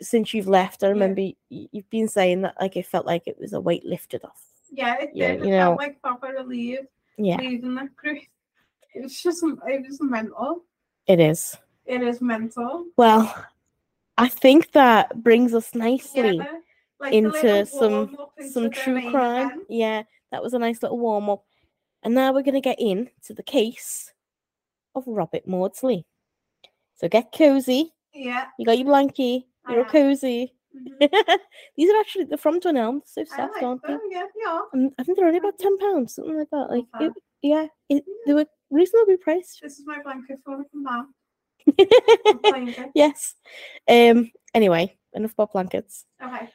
[0.00, 1.34] since you've left, I remember y-
[1.72, 4.42] you've been saying that like it felt like it was a weight lifted off.
[4.72, 5.40] Yeah, it Yeah, did.
[5.40, 5.58] you it know.
[5.66, 6.80] felt like proper relief
[7.18, 8.22] Yeah, leaving the group.
[8.92, 10.64] It was just, it was mental.
[11.06, 11.56] it is.
[11.86, 12.86] It is mental.
[12.96, 13.32] Well,
[14.18, 16.38] I think that brings us nicely.
[16.38, 16.58] Yeah.
[17.00, 19.46] Like into some- into some true crime.
[19.50, 19.62] event.
[19.68, 21.44] Yeah, that was a nice little warm up.
[22.02, 24.12] And now we're going to get into the case
[24.94, 26.04] of Robert Maudsley.
[26.96, 27.92] So get cozy.
[28.14, 28.46] Yeah.
[28.58, 29.44] You got your blankie.
[29.68, 30.54] You're all cozy.
[30.76, 31.10] mhm.
[31.76, 33.00] These are actually they're from Dunelm.
[33.04, 33.88] So I soft, like aren't they?
[33.94, 34.00] them.
[34.10, 34.60] Yeah, yeah.
[34.72, 36.70] And I think they're only about ten pounds, something like that.
[36.70, 37.06] Like, Okay.
[37.06, 39.60] it, yeah, it, they were reasonably priced.
[39.62, 41.06] This is my blanket for from now.
[42.26, 42.90] I'm playing it.
[42.94, 43.34] yes.
[43.88, 44.30] Um.
[44.54, 46.04] Anyway, enough about blankets.
[46.22, 46.48] Okay.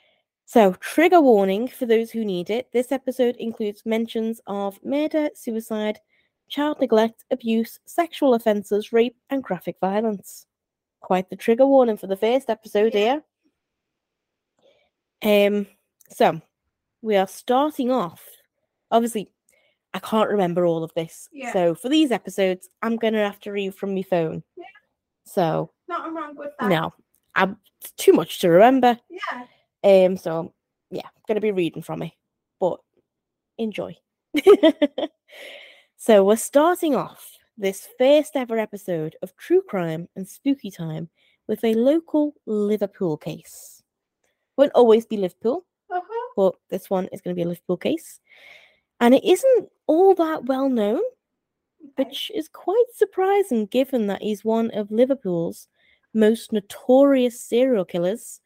[0.45, 2.69] So, trigger warning for those who need it.
[2.71, 5.99] This episode includes mentions of murder, suicide,
[6.49, 10.45] child neglect, abuse, sexual offences, rape, and graphic violence.
[11.01, 13.19] Quite the trigger warning for the first episode Yeah.
[15.23, 15.47] here.
[15.47, 15.67] Um,
[16.10, 16.39] so
[17.01, 18.23] we are starting off.
[18.91, 19.31] Obviously,
[19.93, 21.27] I can't remember all of this.
[21.31, 21.53] Yeah.
[21.53, 24.43] So for these episodes, I'm gonna have to read from my phone.
[24.55, 24.65] Yeah.
[25.23, 26.69] So Nothing wrong with that.
[26.69, 26.93] no,
[27.34, 27.58] I'm
[27.97, 28.99] too much to remember.
[29.10, 29.45] Yeah.
[29.86, 30.52] Um, so
[30.89, 32.12] yeah, gonna be reading from it,
[32.60, 32.80] but
[33.60, 33.95] enjoy.
[35.98, 41.08] so we're starting off this first ever episode of True Crime and Spooky Time
[41.48, 43.84] with a local Liverpool case.
[44.58, 46.34] Won't always be Liverpool, Uh-huh.
[46.36, 48.19] but this one is going to be a Liverpool case,
[49.00, 51.02] and it isn't all that well known,
[51.95, 55.67] which is quite surprising given that he's one of Liverpool's
[56.13, 58.41] most notorious serial killers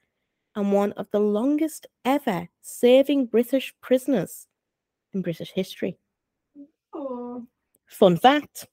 [0.59, 4.45] and one of the longest ever serving British prisoners
[5.13, 5.97] in British history.
[6.93, 7.47] Oh,
[7.87, 8.67] Fun fact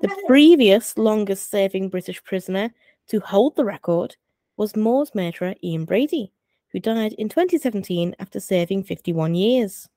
[0.00, 2.72] the previous longest serving British prisoner
[3.08, 4.16] to hold the record
[4.56, 6.32] was Moors murderer Ian Brady,
[6.72, 9.88] who died in 2017 after serving 51 years.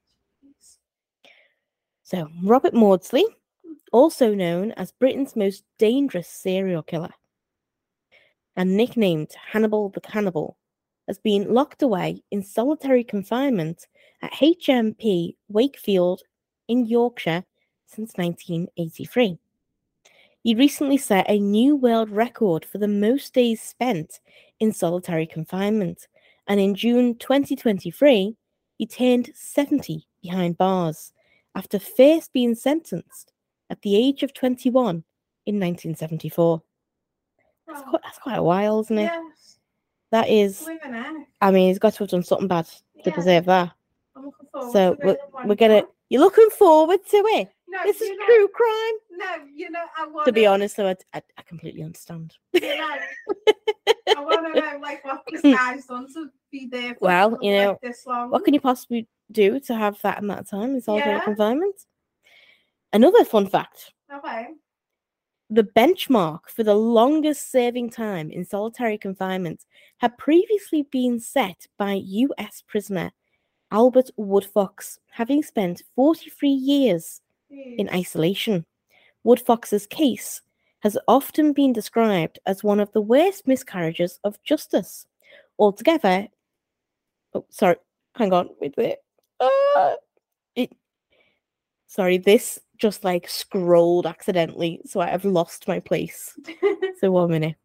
[2.04, 3.26] So, Robert Maudsley,
[3.94, 7.14] also known as Britain's most dangerous serial killer,
[8.58, 10.58] and nicknamed Hannibal the Cannibal,
[11.10, 13.88] has been locked away in solitary confinement
[14.22, 16.22] at HMP Wakefield
[16.68, 17.44] in Yorkshire
[17.88, 19.40] since 1983.
[20.44, 24.20] He recently set a new world record for the most days spent
[24.60, 26.08] in solitary confinement,
[26.48, 28.38] and in June 2023,
[28.78, 31.12] he turned 70 behind bars
[31.56, 33.34] after first being sentenced
[33.72, 35.04] at the age of 21
[35.48, 36.62] in 1974.
[37.68, 39.12] That's quite, that's quite a while, isn't it?
[39.12, 39.39] yes.
[40.12, 40.68] That is,
[41.42, 43.16] I mean, he's got to have done something bad to Yeah.
[43.16, 43.72] deserve that.
[44.16, 47.50] I'm looking forward So to we're, we're gonna, you're looking forward to it.
[47.68, 48.94] No, This is know, true crime.
[49.12, 52.36] No, you know, I want To be honest, though, I, I, I completely understand.
[52.54, 52.98] you know,
[54.18, 56.96] I want to know like what this guy's done to be there.
[56.96, 58.32] For Well, you know, like, this long.
[58.32, 61.22] What can you possibly do to have that amount of time in solitary Yeah.
[61.22, 61.76] confinement?
[62.92, 64.48] Another fun fact Okay.
[65.50, 69.66] The benchmark for the longest serving time in solitary confinement
[69.98, 73.12] had previously been set by US prisoner
[73.72, 78.66] Albert Woodfox, having spent 43 years in isolation.
[79.26, 80.42] Woodfox's case
[80.80, 85.06] has often been described as one of the worst miscarriages of justice.
[85.58, 86.28] Altogether,
[87.34, 87.76] oh, sorry,
[88.16, 88.96] hang on, wait, wait.
[89.40, 89.96] Uh,
[90.56, 90.72] it,
[91.88, 96.38] sorry, this just like scrolled accidentally, so I have lost my place.
[97.00, 97.56] So one minute.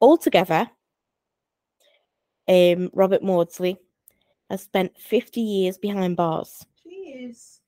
[0.00, 0.68] Altogether,
[2.48, 3.76] um, Robert Maudsley
[4.50, 7.60] has spent 50 years behind bars, Jeez.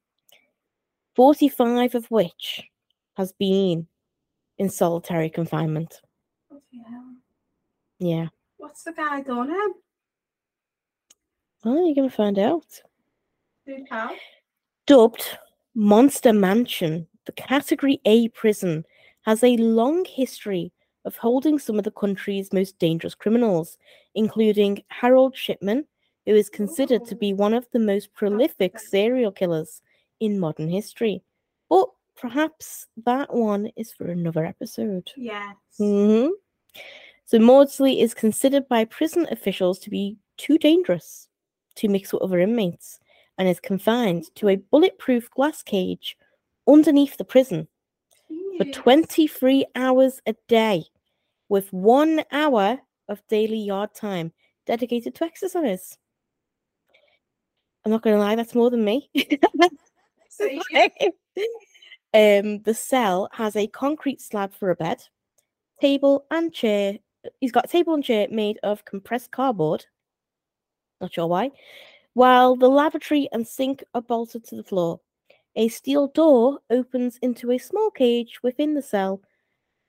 [1.14, 2.64] 45 of which
[3.16, 3.87] has been
[4.59, 6.00] in solitary confinement.
[6.50, 7.14] Hell.
[8.00, 8.26] Yeah.
[8.57, 9.74] What's the guy done him?
[11.64, 12.66] Well, you're going to find out.
[13.88, 14.11] How?
[14.87, 15.38] Dubbed
[15.74, 18.85] Monster Mansion, the Category A prison
[19.22, 20.72] has a long history
[21.07, 23.79] of holding some of the country's most dangerous criminals,
[24.14, 25.87] including Harold Shipman,
[26.27, 29.81] who is considered to be one of the most prolific serial killers
[30.20, 31.22] in modern history.
[31.70, 35.11] But perhaps that one is for another episode.
[35.16, 35.57] Yes.
[35.79, 36.29] hmm
[37.24, 41.29] So Maudsley is considered by prison officials to be too dangerous
[41.76, 42.98] to mix with other inmates
[43.38, 46.16] and is confined to a bulletproof glass cage
[46.66, 47.68] underneath the prison
[48.58, 50.84] for 23 hours a day
[51.48, 54.32] with one hour of daily yard time
[54.66, 55.98] dedicated to exercise.
[57.84, 59.10] I'm not going to lie, that's more than me.
[62.14, 65.02] Um, the cell has a concrete slab for a bed,
[65.80, 66.98] table and chair.
[67.40, 69.84] He's got a table and chair made of compressed cardboard.
[71.00, 71.50] Not sure why.
[72.14, 75.00] While the lavatory and sink are bolted to the floor.
[75.57, 79.20] A steel door opens into a small cage within the cell,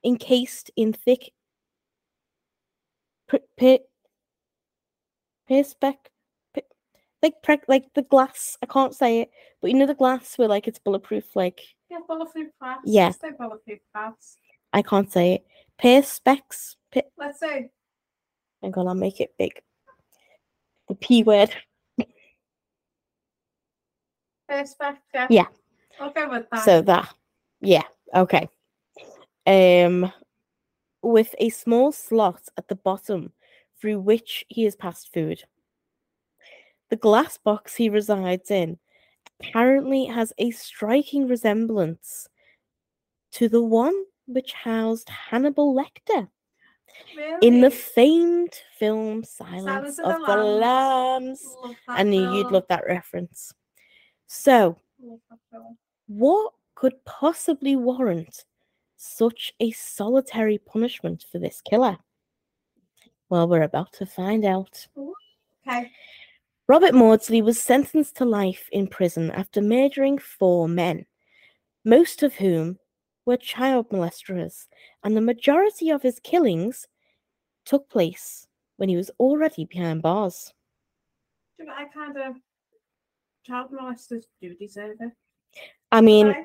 [0.03, 1.31] encased in thick
[3.27, 3.79] per, per,
[5.49, 5.95] perspex,
[6.53, 6.61] per,
[7.23, 8.57] like preg, like the glass.
[8.61, 11.35] I can't say it, but you know the glass where like it's bulletproof.
[11.35, 12.79] Like Yeah, bulletproof glass.
[12.85, 13.09] Yeah.
[13.09, 14.37] Say bulletproof glass.
[14.71, 15.45] I can't say it.
[15.81, 16.75] Perspex.
[16.91, 17.71] Per, Let's say
[18.61, 19.61] hang on, I'll make it big.
[20.87, 21.53] The p word.
[24.47, 25.27] perspective.
[25.29, 25.47] Yeah.
[25.99, 26.65] I'll go with that.
[26.65, 27.13] So that,
[27.61, 28.49] yeah, okay.
[29.47, 30.11] Um,
[31.01, 33.31] with a small slot at the bottom
[33.79, 35.43] through which he has passed food.
[36.89, 38.77] The glass box he resides in
[39.39, 42.27] apparently has a striking resemblance
[43.33, 43.95] to the one
[44.27, 46.29] which housed Hannibal Lecter
[47.41, 51.45] in the famed film Silence, Silence of the the Lambs.
[51.63, 51.77] Lambs.
[51.87, 53.53] I knew you'd love that reference.
[54.27, 55.77] So, Love that film.
[56.07, 58.43] what could possibly warrant
[58.97, 61.97] such a solitary punishment for this killer?
[63.29, 64.87] Well, we're about to find out.
[65.67, 65.91] Okay.
[66.67, 71.05] Robert Maudsley was sentenced to life in prison after murdering four men,
[71.83, 72.79] most of whom
[73.25, 74.67] were child molesters,
[75.03, 76.87] and the majority of his killings
[77.65, 80.53] took place when he was already behind bars.
[81.59, 82.35] Know, I kind of
[83.45, 85.11] child molesters do deserve it.
[85.91, 86.35] I mean?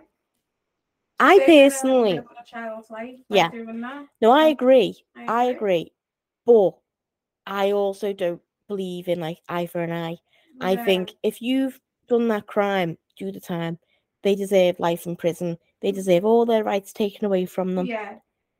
[1.19, 3.51] I personally, a child's life Yeah.
[3.51, 4.07] doing that.
[4.23, 5.05] no, I I- agree.
[5.14, 5.57] I agree.
[5.57, 5.93] agree.
[6.47, 6.79] But
[7.47, 10.16] I also don't believe in like eye for an eye.
[10.62, 13.79] I think if you've done that crime, do the time.
[14.23, 15.59] They deserve life in prison.
[15.81, 17.87] They deserve all their rights taken away from them.
[17.87, 18.16] Yeah.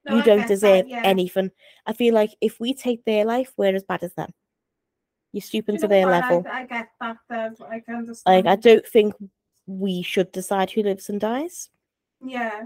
[0.06, 1.02] No, you I don't get that, deserve yeah.
[1.04, 1.50] anything.
[1.87, 4.33] I feel like if we take their life, we're as bad as them.
[5.33, 6.22] You're stooping you to their what?
[6.22, 6.44] level.
[6.50, 7.54] I, I get that though.
[7.68, 8.46] I can understand.
[8.46, 8.52] Like.
[8.52, 9.14] I don't think
[9.66, 11.68] we should decide who lives and dies.
[12.24, 12.62] Yeah.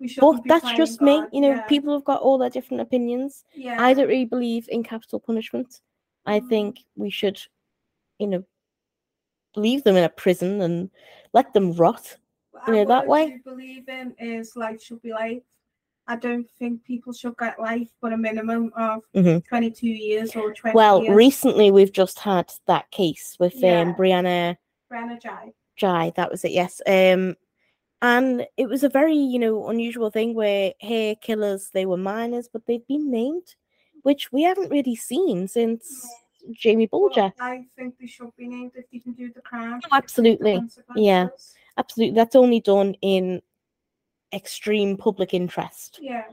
[0.00, 0.22] We should.
[0.22, 1.22] But that's just me.
[1.32, 1.62] You know, yeah.
[1.62, 3.44] people have got all their different opinions.
[3.54, 3.76] Yeah.
[3.80, 5.80] I don't really believe in capital punishment.
[6.26, 6.48] I Mm.
[6.48, 7.40] think we should,
[8.18, 8.44] you know,
[9.56, 10.90] leave them in a prison and
[11.32, 12.16] let them rot.
[12.66, 13.40] You know, that way.
[13.44, 15.42] believe in is life should be life.
[16.06, 19.44] I don't think people should get life, but a minimum of Mhm.
[19.46, 21.14] 22 years or 20 Well, years.
[21.14, 23.80] recently we've just had that case with Yeah.
[23.82, 24.56] um, Brianna
[24.90, 25.52] Brenna Ghey.
[25.76, 26.12] Ghey.
[26.16, 26.50] That was it.
[26.50, 26.82] Yes.
[26.86, 27.36] Um,
[28.02, 32.48] and it was a very you know unusual thing where hair killers they were minors,
[32.48, 33.54] but they'd been named,
[34.02, 36.08] which we haven't really seen since
[36.50, 37.32] Jamie Bulger.
[37.38, 39.74] I think they should be named if they can do the crime.
[39.74, 40.60] Oh, take the absolutely.
[40.96, 41.28] Yeah.
[41.76, 43.40] Absolutely, that's only done in
[44.32, 45.98] extreme public interest.
[46.00, 46.24] Yeah.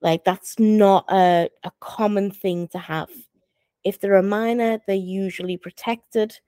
[0.00, 3.10] Like that's not a, a common thing to have.
[3.84, 6.38] If they're a minor, they're usually protected,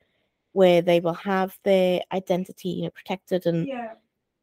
[0.52, 3.94] where they will have their identity you know, protected, and Yeah.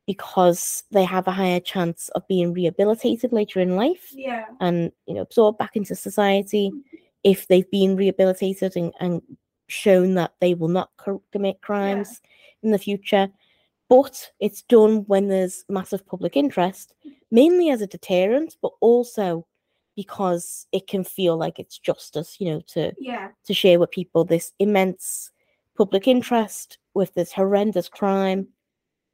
[0.08, 4.46] because they have a higher chance of being rehabilitated later in life Yeah.
[4.60, 6.98] and you know absorbed back into society mm-hmm.
[7.24, 9.22] if they've been rehabilitated and, and
[9.68, 12.22] shown that they will not co- commit crimes
[12.64, 13.28] in the future
[13.89, 16.95] but it's done when there's massive public interest,
[17.32, 19.45] mainly as a deterrent, but also
[19.95, 23.32] because it can feel like it's justice, you know, to Yeah.
[23.45, 25.32] to share with people this immense
[25.78, 28.48] public interest with this horrendous crime.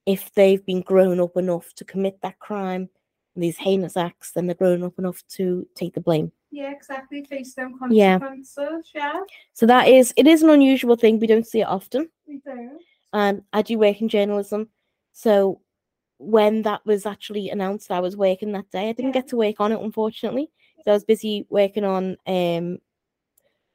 [0.05, 2.89] If they've been grown up enough to commit that crime,
[3.35, 6.31] these heinous acts, then they're grown up enough to take the blame.
[6.49, 7.23] Yeah, exactly.
[7.23, 8.17] Face them Yeah.
[8.19, 8.91] consequences.
[8.93, 9.21] Yeah.
[9.53, 11.19] So that is it is an unusual thing.
[11.19, 12.09] We don't see it often.
[12.27, 12.79] We do.
[13.13, 14.69] Um, I do work in journalism,
[15.11, 15.61] so
[16.17, 18.89] when that was actually announced, I was working that day.
[18.89, 20.51] I didn't get to work on it, unfortunately.
[20.85, 22.77] So I was busy working on um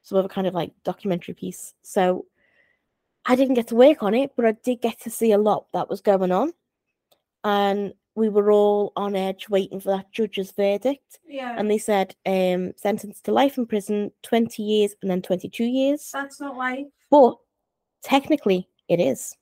[0.03, 1.75] some other kind of like documentary piece.
[1.83, 2.27] So
[3.27, 5.67] I didn't get to work on it, but I did get to see a lot
[5.73, 6.53] that was going on,
[7.43, 11.19] and we were all on edge waiting for that judge's verdict.
[11.29, 11.55] Yeah.
[11.59, 16.11] And they said um sentenced to life in prison, twenty years, and then twenty-two years.
[16.13, 16.87] That's not life.
[17.11, 17.37] But
[18.03, 19.37] technically, it is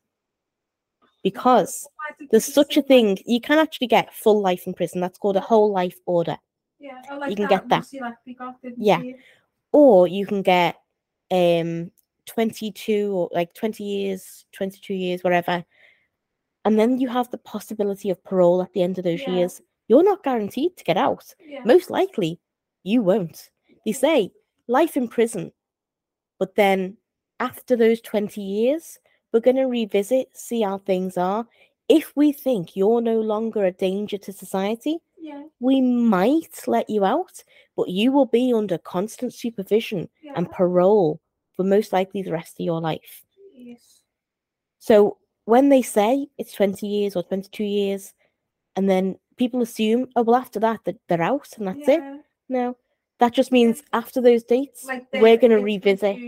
[1.22, 1.88] because
[2.30, 3.18] there's such a thing.
[3.26, 5.00] You can actually get full life in prison.
[5.00, 6.37] That's called a whole life order,
[6.78, 7.00] Yeah.
[7.16, 7.78] Like can get that.
[7.80, 9.00] Lucy Letby got, Yeah.
[9.72, 10.76] or you can get
[11.30, 11.90] um
[12.26, 15.64] 22 or like 20 years, 22 years, whatever,
[16.64, 19.30] and then you have the possibility of parole at the end of those Yeah.
[19.30, 19.61] years.
[19.88, 21.35] You're not guaranteed to get out.
[21.40, 21.62] Yeah.
[21.64, 22.40] Most likely,
[22.85, 23.50] you won't.
[23.85, 24.30] They say
[24.66, 25.52] life in prison,
[26.38, 26.96] but then
[27.40, 28.98] after those 20 years,
[29.34, 31.44] we're going to revisit, see how things are.
[31.88, 35.42] If we think you're no longer a danger to society, Yeah.
[35.58, 37.42] we might let you out,
[37.76, 40.34] but you will be under constant supervision Yeah.
[40.36, 41.20] and parole
[41.56, 43.24] for most likely the rest of your life.
[43.52, 44.02] Yes.
[44.78, 48.14] So when they say it's 20 years or 22 years,
[48.76, 52.02] and then people assume, oh, well, after that, that they're out and that's it.
[52.48, 52.76] No,
[53.18, 56.18] that just means after those dates, Like we're going to revisit,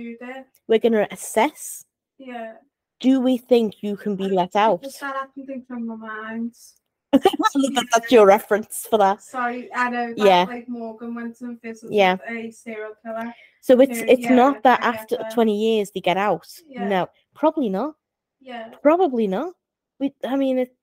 [0.66, 1.84] we're going to assess
[2.18, 2.54] Yeah.
[3.00, 4.82] Do we think you can be let out?
[4.82, 6.54] Just that I from my mind.
[7.12, 9.22] That- That's your reference for that.
[9.22, 10.44] Sorry, I know that Yeah.
[10.44, 12.16] like Morgan went and visited Yeah.
[12.28, 13.32] a serial killer.
[13.60, 15.32] So it's Yeah, it's yeah, not that after that.
[15.32, 16.46] 20 years they get out.
[16.66, 16.86] Yeah.
[16.88, 17.94] No, probably not.
[18.40, 18.68] Yeah.
[18.82, 19.54] Probably not.
[19.98, 20.76] We, I mean, it,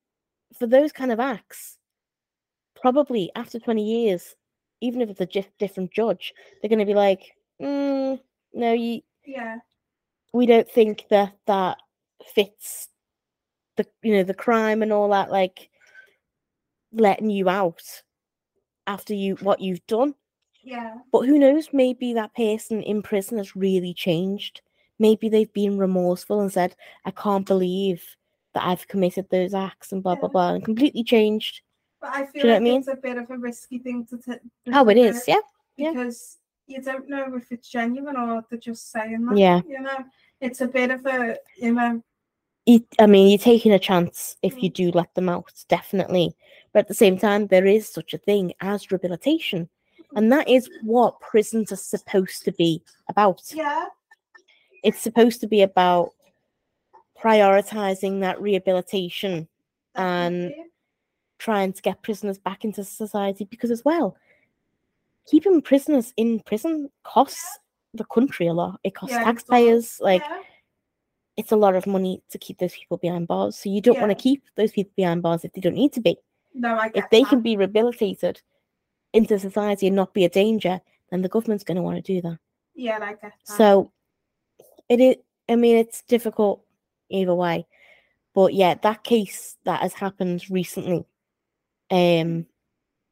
[0.58, 1.78] for those kind of acts,
[2.74, 4.34] probably after 20 years,
[4.80, 8.20] even if it's a different judge, they're going to be like, mm,
[8.52, 9.58] no, you, Yeah.
[10.32, 11.78] we don't think that that
[12.34, 12.88] fits
[13.76, 15.68] the you know the crime and all that like
[16.92, 17.82] letting you out
[18.86, 20.14] after you what you've done
[20.62, 20.94] Yeah.
[21.12, 24.60] but who knows maybe that person in prison has really changed
[24.98, 28.04] maybe they've been remorseful and said i can't believe
[28.54, 30.32] that i've committed those acts and blah blah Yeah.
[30.32, 31.62] blah and completely changed
[32.00, 32.78] But I feel you know like I mean?
[32.80, 34.40] it's a bit of a risky thing to take.
[34.72, 35.40] oh it is yeah
[35.76, 35.90] yeah.
[35.90, 39.36] Because you don't know if it's genuine or they're just saying that.
[39.36, 39.60] Yeah.
[39.68, 39.98] You know,
[40.40, 42.02] it's a bit of a, you know,
[42.66, 44.74] you, I mean, you're taking a chance if you Mm.
[44.74, 46.34] do let them out, definitely.
[46.72, 49.68] But at the same time, there is such a thing as rehabilitation.
[50.16, 53.42] And that is what prisons are supposed to be about.
[53.52, 53.86] yeah.
[54.82, 56.12] It's supposed to be about
[57.22, 59.48] prioritizing that rehabilitation
[59.94, 60.52] And-
[61.38, 64.16] trying to get prisoners back into society because, as well,
[65.26, 67.58] keeping prisoners in prison costs
[67.92, 68.80] the country a lot.
[68.82, 70.00] It costs Yeah, taxpayers.
[70.00, 70.42] Like, yeah.
[71.36, 73.56] It's a lot of money to keep those people behind bars.
[73.58, 76.00] So, you don't want to keep those people behind bars if they don't need to
[76.00, 76.16] be.
[76.54, 77.28] No, I get if they that.
[77.28, 78.40] can be rehabilitated
[79.12, 82.20] into society and not be a danger, then the government's going to want to do
[82.22, 82.38] that.
[82.74, 83.56] Yeah, I get that.
[83.56, 83.92] So
[84.88, 85.16] it is.
[85.48, 86.64] I mean, it's difficult
[87.10, 87.66] either way,
[88.34, 91.04] but yeah, that case that has happened recently,
[91.90, 92.46] um,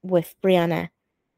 [0.02, 0.88] with Brianna,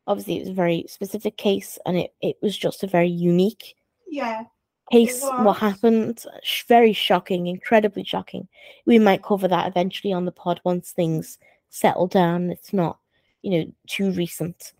[0.07, 3.75] obviously it was a very specific case, and it it was just a very unique
[4.14, 4.44] yeah.
[4.90, 5.23] Case.
[5.38, 6.25] What happened?
[6.68, 8.49] Very shocking, incredibly shocking.
[8.87, 11.38] We might cover that eventually on the pod once things
[11.70, 12.51] settle down.
[12.51, 12.99] It's not,
[13.42, 14.73] you know, too recent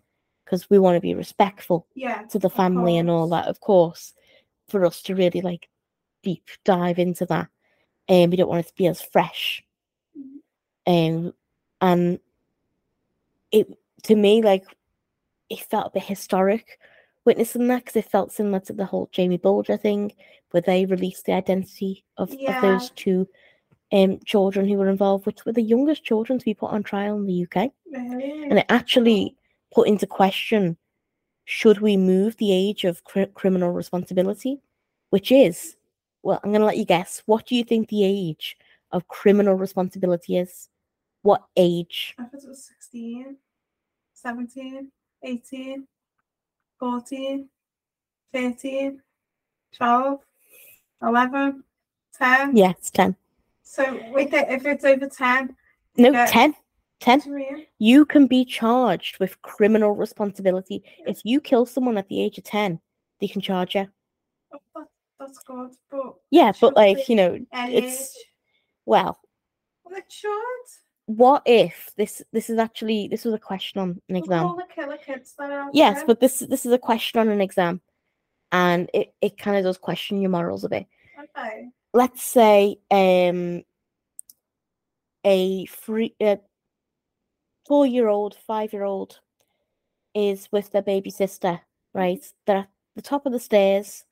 [0.43, 2.21] because we want to be respectful Yeah.
[2.29, 4.13] to the family and all that, of course,
[4.67, 5.69] for us to really like
[6.23, 7.47] deep dive into that.
[8.07, 9.63] And we don't want it to be as fresh.
[10.17, 10.41] Mhm.
[10.87, 11.33] Um,
[11.81, 12.19] and
[13.51, 13.67] it
[14.03, 14.63] to me like
[15.49, 16.79] it felt a bit historic
[17.25, 20.13] witnessing that because it felt similar to the whole Jamie Bulger thing,
[20.51, 23.27] where they released the identity of, of those two
[23.91, 27.17] um children who were involved, which were the youngest children to be put on trial
[27.17, 28.43] in the UK Really?
[28.49, 29.35] and it actually
[29.73, 30.77] put into question
[31.45, 34.59] should we move the age of cri- criminal responsibility?
[35.11, 35.75] Which is
[36.23, 37.21] well i'm going to let you guess.
[37.25, 38.57] What do you think the age
[38.91, 40.69] of criminal responsibility is?
[41.21, 42.15] What age?
[42.17, 43.35] I thought it was 16,
[44.13, 44.91] 17,
[45.23, 45.87] 18,
[46.79, 47.47] 14,
[48.33, 49.01] 13,
[49.75, 50.19] 12,
[51.01, 51.63] 11,
[52.17, 52.55] 10.
[52.55, 53.15] yeah it's 10
[53.63, 55.55] So with it, if it's over ten,
[55.97, 56.25] No, Yeah.
[56.27, 56.55] 10.
[57.01, 57.65] 10.
[57.77, 60.81] You can be charged with criminal responsibility.
[61.05, 62.79] If you kill someone at the age of 10,
[63.19, 63.87] they can charge you.
[64.53, 64.87] oh, that,
[65.19, 65.71] that's good.
[65.91, 68.25] But Yeah, but like, you know, it's age,
[68.85, 69.19] well,
[69.83, 70.31] well, it should.
[71.07, 74.45] What if this this is actually this was a question on an exam.
[74.45, 76.07] all the killer kids that are out Yes, there.
[76.07, 77.81] but this this is a question on an exam,
[78.51, 80.87] and it, it kind of does question your morals a bit.
[81.37, 81.69] Okay.
[81.93, 83.63] Let's say um
[85.23, 86.37] a free uh,
[87.67, 89.19] four year old, five year old
[90.13, 91.59] is with their baby sister,
[91.93, 92.23] right?
[92.45, 94.05] They're at the top of the stairs.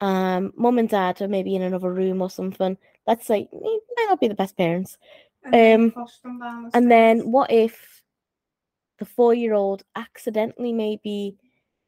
[0.00, 2.76] Um, mum and dad are maybe in another room or something.
[3.06, 3.56] Let's say eh,
[3.96, 4.98] might not be the best parents.
[5.44, 8.02] And then Um, push them down the And then what if
[8.98, 11.36] the four year old accidentally maybe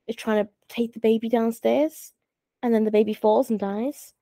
[0.06, 2.12] is trying to take the baby downstairs
[2.62, 4.14] and then the baby falls and dies?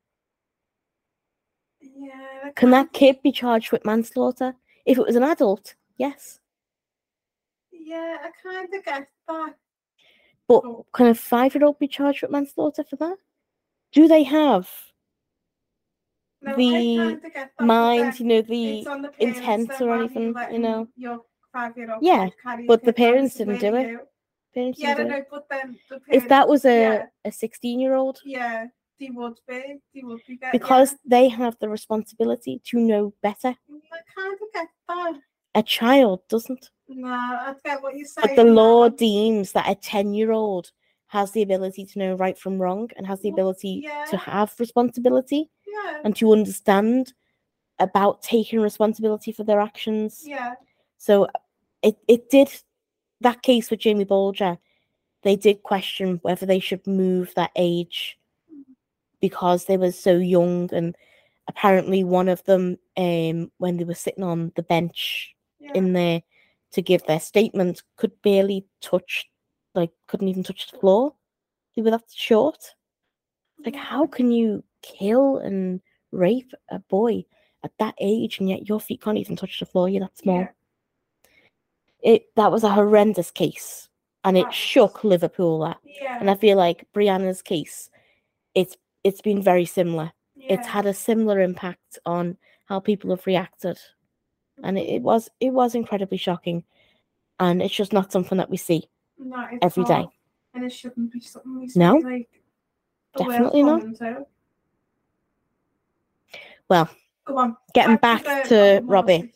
[1.80, 4.54] yeah, that Can that kid be charged with manslaughter?
[4.84, 6.40] If it was an adult, yes.
[7.72, 9.56] Yeah, I kind of get that.
[10.48, 10.86] But Oh.
[10.92, 13.16] can a five year old be charged with manslaughter for that?
[13.92, 14.91] Do they have
[16.42, 17.52] No, The I kind of get that.
[17.58, 20.88] but mind, you know, the the parents intent or anything, you know?
[20.96, 21.20] Your
[22.00, 24.00] Yeah, kid carry a but the parents didn't do it.
[24.54, 25.18] parents Yeah, didn't don't do it?
[25.18, 28.66] know, but then the If that was a yeah, a sixteen year old, yeah,
[28.98, 33.54] they would be, they would be getting because they have the responsibility to know better.
[33.70, 35.20] Mm, I kind of get that.
[35.54, 36.70] A child doesn't.
[36.88, 38.34] No, I get what you're saying.
[38.34, 38.94] But the law now.
[38.96, 40.72] deems that a 10 year old
[41.08, 44.04] has the ability to know right from wrong and has the Well, ability yeah.
[44.06, 47.12] to have responsibility Yeah, and to understand
[47.78, 50.22] about taking responsibility for their actions.
[50.24, 50.54] yeah,
[50.98, 51.28] So
[51.82, 52.48] it, it did
[53.20, 54.58] that case with Jamie Bulger,
[55.22, 58.18] they did question whether they should move that age
[59.20, 60.96] because they were so young and
[61.48, 65.72] apparently one of them um when they were sitting on the bench yeah.
[65.74, 66.22] in there
[66.72, 69.26] to give their statement could barely touch
[69.74, 71.14] like couldn't even touch the floor.
[71.74, 72.58] They were that short.
[73.64, 75.80] Like how can you kill and
[76.10, 77.24] rape a boy
[77.64, 79.88] at that age and yet your feet can't even touch the floor.
[79.88, 80.40] You're that small.
[80.40, 80.48] Yeah.
[82.02, 83.88] it that was a horrendous case
[84.24, 85.78] and it That was- shook liverpool that.
[85.84, 87.90] Yeah, and i feel like brianna's case
[88.54, 90.12] it's it's been very similar.
[90.36, 93.78] It's had a similar impact on how people have reacted.
[94.62, 96.62] And it, it was it was incredibly shocking.
[97.40, 98.84] And it's just not something that we see
[99.18, 100.06] No, every day.
[100.54, 102.28] And it shouldn't be something we see, No, like
[103.16, 103.82] definitely not.
[106.72, 106.88] Well
[107.26, 107.54] Go on.
[107.74, 109.30] getting back to robbie.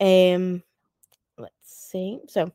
[0.00, 0.62] Um
[1.36, 2.18] let's see.
[2.28, 2.50] So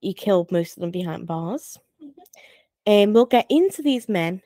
[0.00, 1.78] he killed most of them behind bars.
[2.84, 4.42] And we'll get into these men.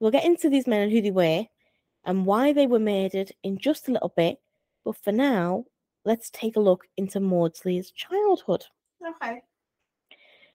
[0.00, 1.46] We'll get into these men and who they were
[2.04, 4.40] and why they were murdered in just a little bit.
[4.84, 5.66] But for now
[6.04, 8.64] let's take a look into maudsley's childhood.
[9.06, 9.40] Okay.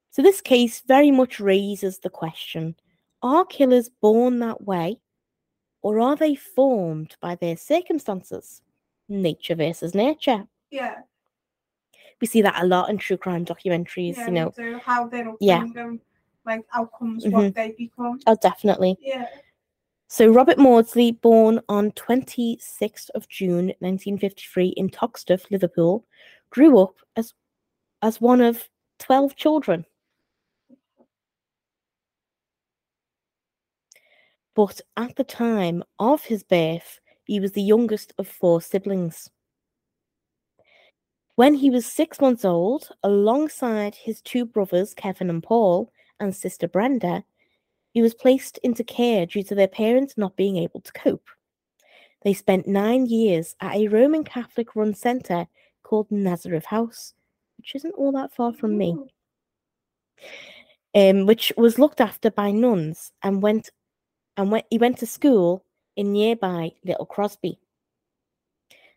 [0.10, 2.76] So this case very much raises the question
[3.24, 5.00] are killers born that way
[5.82, 8.62] or are they formed by their circumstances?
[9.10, 10.48] Nature versus nature.
[10.70, 11.00] Yeah.
[12.22, 14.54] We see that a lot in true crime documentaries, yeah you know.
[14.56, 14.80] do.
[14.80, 15.66] how they're Yeah.
[16.46, 17.32] like outcomes, Mhm.
[17.34, 18.20] what they become.
[18.28, 18.98] Oh, definitely.
[19.00, 19.28] Yeah.
[20.08, 26.06] So Robert Maudsley, born on 26th of June 1953 in Toxteth, Liverpool,
[26.50, 27.34] grew up as
[28.02, 28.68] as one of
[29.00, 29.86] 12 children.
[34.56, 39.30] But at the time of his birth, he was the youngest of four siblings.
[41.36, 46.68] When he was six months old, alongside his two brothers, Kevin and Paul, and sister
[46.68, 47.24] Brenda,
[47.94, 51.28] he was placed into care due to their parents not being able to cope.
[52.24, 55.48] They spent nine years at a Roman Catholic run centre
[55.84, 57.14] called Nazareth House,
[57.58, 58.98] which isn't all that far from me,
[60.94, 63.72] um, which was looked after by nuns and went
[64.42, 65.66] and went he went to school
[65.96, 67.60] in nearby Little Crosby.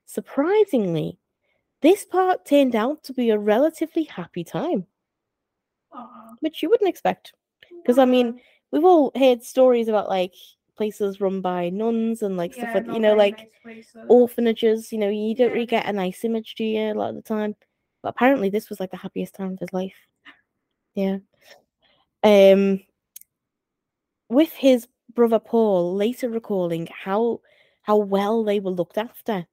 [0.06, 1.18] Surprisingly,
[1.82, 4.86] this part turned out to be a relatively happy time,
[5.92, 6.36] Aw.
[6.40, 7.32] which you wouldn't expect.
[7.82, 8.40] Because, I mean,
[8.72, 10.34] We've all heard stories about like
[10.76, 15.08] places run by nuns and like stuff like you know, like nice orphanages, you know,
[15.08, 15.54] you don't Yeah.
[15.54, 17.54] really get a nice image, do you, a lot of the time?
[18.02, 19.94] But apparently this was like the happiest time of his life.
[20.96, 21.18] Yeah.
[22.24, 22.80] Um
[24.28, 27.40] with his brother Paul later recalling how
[27.82, 29.46] how well they were looked after.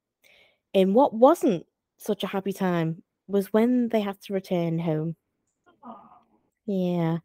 [0.74, 1.66] And what wasn't
[1.98, 5.16] such a happy time was when they had to return home.
[6.66, 7.18] Yeah.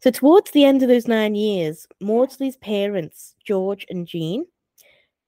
[0.00, 4.44] So towards the end of those nine years, Maudsley's parents, George and Jean,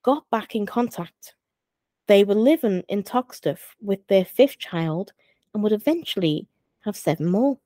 [0.03, 1.33] got back in contact.
[2.05, 5.13] They were living in Toxteth with their fifth child
[5.53, 6.47] and would eventually
[6.81, 7.57] have seven more.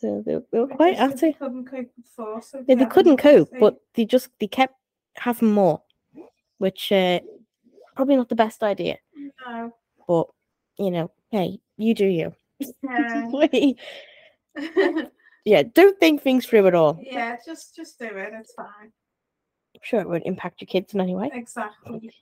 [0.00, 1.38] So they, they were quite at they it.
[1.38, 4.74] couldn't cope so Yeah, they couldn't cope, but they just they kept
[5.16, 5.82] having more,
[6.58, 7.18] which uh,
[7.96, 8.98] probably not the best idea.
[9.46, 9.72] no.
[10.06, 10.28] But
[10.78, 12.34] you know, hey, you do you.
[12.82, 13.72] Yeah.
[15.44, 16.98] Yeah, don't think things through at all.
[17.00, 18.32] yeah, just just do it.
[18.38, 18.66] It's fine.
[19.74, 21.30] I'm sure it won't impact your kids in any way.
[21.32, 22.12] Exactly.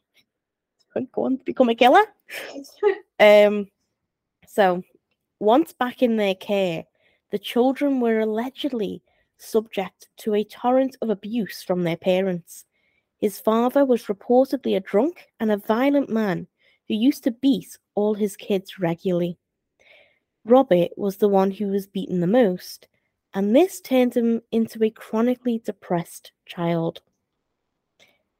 [1.13, 2.05] Go on, to become a killer.
[3.19, 3.67] Um,
[4.47, 4.83] so
[5.41, 6.85] once back in their care,
[7.31, 9.03] the children were allegedly
[9.39, 12.65] subject to a torrent of abuse from their parents.
[13.19, 16.47] His father was reportedly a drunk and a violent man
[16.89, 19.39] who used to beat all his kids regularly.
[20.45, 22.87] Robert was the one who was beaten the most,
[23.35, 27.03] and this turned him into a chronically depressed child.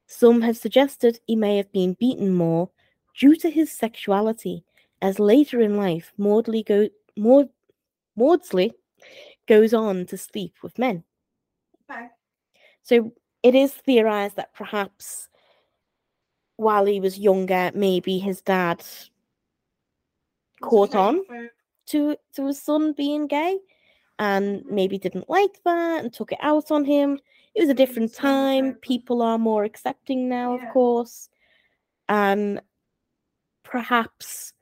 [0.07, 2.69] Some have suggested he may have been beaten more
[3.19, 4.63] due to his sexuality,
[5.01, 7.49] as later in life Maudley go, Maud,
[8.17, 8.73] Maudsley
[9.47, 11.03] goes on to sleep with men.
[11.89, 12.07] okay.
[12.83, 13.13] So
[13.43, 15.29] it is theorized that perhaps
[16.57, 18.83] while he was younger, maybe his dad
[20.61, 21.21] caught on
[21.87, 23.59] to to his son being gay
[24.19, 27.19] and maybe didn't like that and took it out on him.
[27.53, 28.73] It was a different time.
[28.75, 30.67] People are more accepting now, Yeah.
[30.67, 31.29] of course.
[32.09, 32.61] And
[33.63, 34.53] perhaps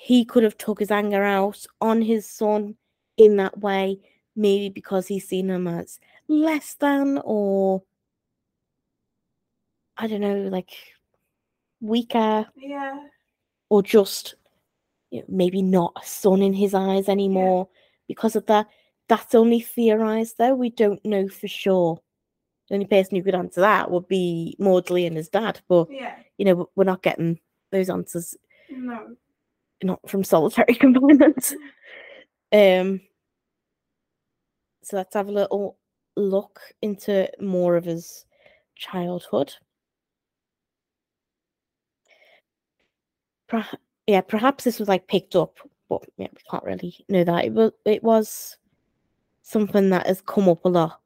[0.00, 2.76] he could have took his anger out on his son
[3.16, 3.98] in that way,
[4.36, 7.82] maybe because he's seen him as less than or
[9.96, 10.70] I don't know, like
[11.80, 13.08] weaker Yeah.
[13.70, 14.36] or just
[15.10, 17.68] you know, maybe not a son in his eyes anymore
[18.06, 18.68] because of that.
[19.08, 20.54] That's only theorized, though.
[20.54, 21.98] We don't know for sure.
[22.68, 26.14] The only person who could answer that would be Maudley and his dad, but Yeah.
[26.36, 27.40] you know, we're not getting
[27.72, 28.36] those answers
[28.70, 29.16] No.
[29.82, 31.54] Not from solitary confinement.
[32.52, 33.00] um,
[34.82, 35.76] so let's have a little
[36.16, 38.24] look into more of his
[38.74, 39.54] childhood.
[44.06, 45.58] Yeah, perhaps this was like picked up,
[45.88, 47.44] but yeah, we can't really know that.
[47.44, 48.56] It was it was
[49.42, 51.00] something that has come up a lot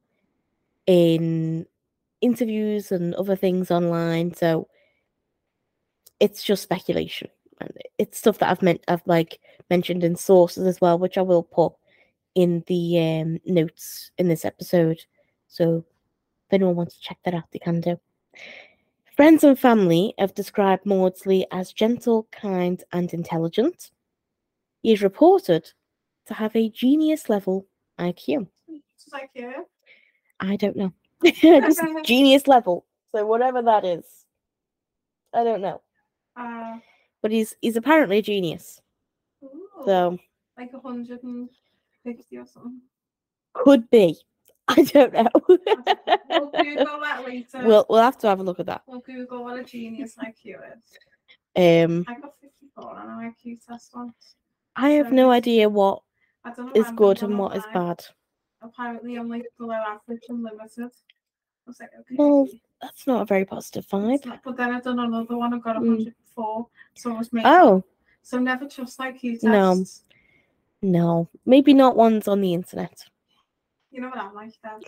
[0.86, 1.66] in
[2.20, 4.34] interviews and other things online.
[4.34, 4.68] So
[6.20, 7.28] it's just speculation.
[7.60, 9.40] And it's stuff that I've meant I've like
[9.70, 11.72] mentioned in sources as well, which I will put
[12.34, 15.00] in the um, notes in this episode.
[15.48, 15.84] So
[16.48, 18.00] if anyone wants to check that out, they can do.
[19.16, 23.90] Friends and family have described Maudsley as gentle, kind, and intelligent.
[24.82, 25.70] He is reported
[26.26, 27.66] to have a genius level
[27.98, 28.48] IQ.
[29.34, 29.62] Yeah.
[30.40, 30.92] I don't know.
[31.24, 32.86] Just genius level.
[33.12, 34.04] So whatever that is.
[35.34, 35.82] I don't know.
[36.36, 36.78] Uh,
[37.22, 38.80] but he's he's apparently a genius.
[39.42, 39.48] Ooh,
[39.86, 40.18] so
[40.58, 42.80] like 150 or something.
[43.54, 44.18] Could be.
[44.68, 45.28] I don't know.
[45.48, 47.66] we'll Google that later.
[47.66, 48.82] We'll we'll have to have a look at that.
[48.86, 50.98] We'll Google what a genius IQ is.
[51.56, 54.36] Um I got 54 on an IQ test once.
[54.76, 56.02] I have so no idea what
[56.74, 58.04] is good and what is bad.
[58.62, 60.84] Apparently I'm like below average and limited.
[60.84, 62.14] I was like, okay.
[62.16, 62.48] Well,
[62.80, 64.24] that's not a very positive vibe.
[64.24, 66.70] Not, but then I've done another one, I've got 100 full.
[66.94, 67.50] So I was making.
[67.50, 67.84] Oh.
[68.22, 69.44] So never trust IQ tests.
[69.44, 69.84] No.
[70.82, 71.28] No.
[71.46, 73.04] Maybe not ones on the internet.
[73.90, 74.80] You know what I like then?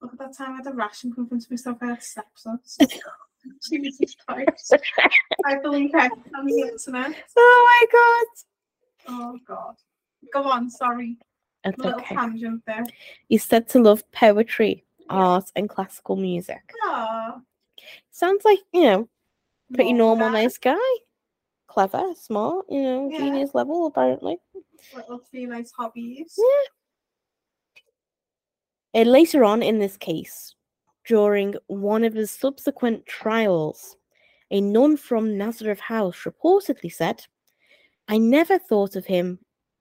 [0.00, 2.78] Look at that time I had a rash and convinced myself I had sepsis.
[3.70, 4.76] Jesus Christ.
[5.44, 7.14] I believe I on the internet.
[7.36, 9.16] Oh my god.
[9.16, 9.74] Oh god.
[10.32, 11.18] Go on, sorry.
[11.62, 12.14] That's little okay.
[12.14, 12.84] tangent there.
[13.28, 15.06] You said to love poetry, yeah.
[15.08, 16.60] art, and classical music.
[16.86, 17.40] Aww.
[18.10, 19.08] Sounds like, you know,
[19.72, 20.42] pretty normal, guy.
[20.42, 20.76] nice guy.
[21.66, 23.18] Clever, smart, you know, Yeah.
[23.18, 24.38] genius level, apparently.
[24.94, 26.34] Little few nice hobbies.
[26.38, 27.80] Yeah.
[28.94, 30.54] And later on in this case,
[31.06, 33.96] during one of his subsequent trials,
[34.50, 37.22] a nun from Nazareth House reportedly said,
[38.06, 39.40] I never thought of him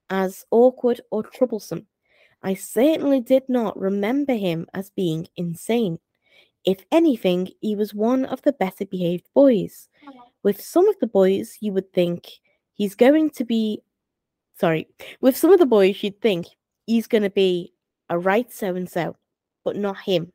[0.09, 1.87] as awkward or troublesome.
[2.41, 5.99] I certainly did not remember him as being insane.
[6.65, 9.89] If anything, he was one of the better behaved boys.
[10.43, 12.29] With some of the boys, you would think
[12.73, 13.81] he's going to be.
[14.59, 14.87] Sorry.
[15.21, 16.47] With some of the boys, you'd think
[16.85, 17.73] he's going to be
[18.09, 19.15] a right so and so,
[19.63, 20.31] but not him.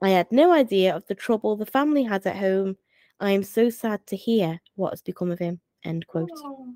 [0.00, 2.76] I had no idea of the trouble the family had at home.
[3.20, 5.60] I am so sad to hear what has become of him.
[5.84, 6.30] End quote.
[6.36, 6.74] Oh,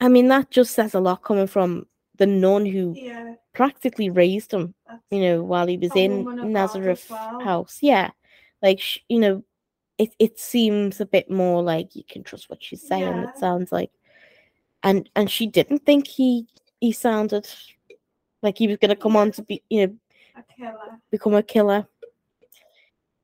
[0.00, 1.86] I mean, that just says a lot coming from
[2.16, 3.34] the nun who yeah.
[3.52, 7.06] practically raised him, That's, you know, while he was in woman of God as Nazareth
[7.10, 7.40] well.
[7.40, 7.78] House.
[7.82, 8.10] Yeah.
[8.62, 9.44] Like, sh- you know,
[9.98, 13.02] it, it seems a bit more like you can trust what she's saying.
[13.02, 13.28] Yeah.
[13.30, 13.90] It sounds like,
[14.82, 16.46] and and she didn't think he
[16.80, 17.48] he sounded
[18.42, 19.94] like he was going to come on to be you know
[20.36, 20.98] A killer.
[21.10, 21.86] become a killer.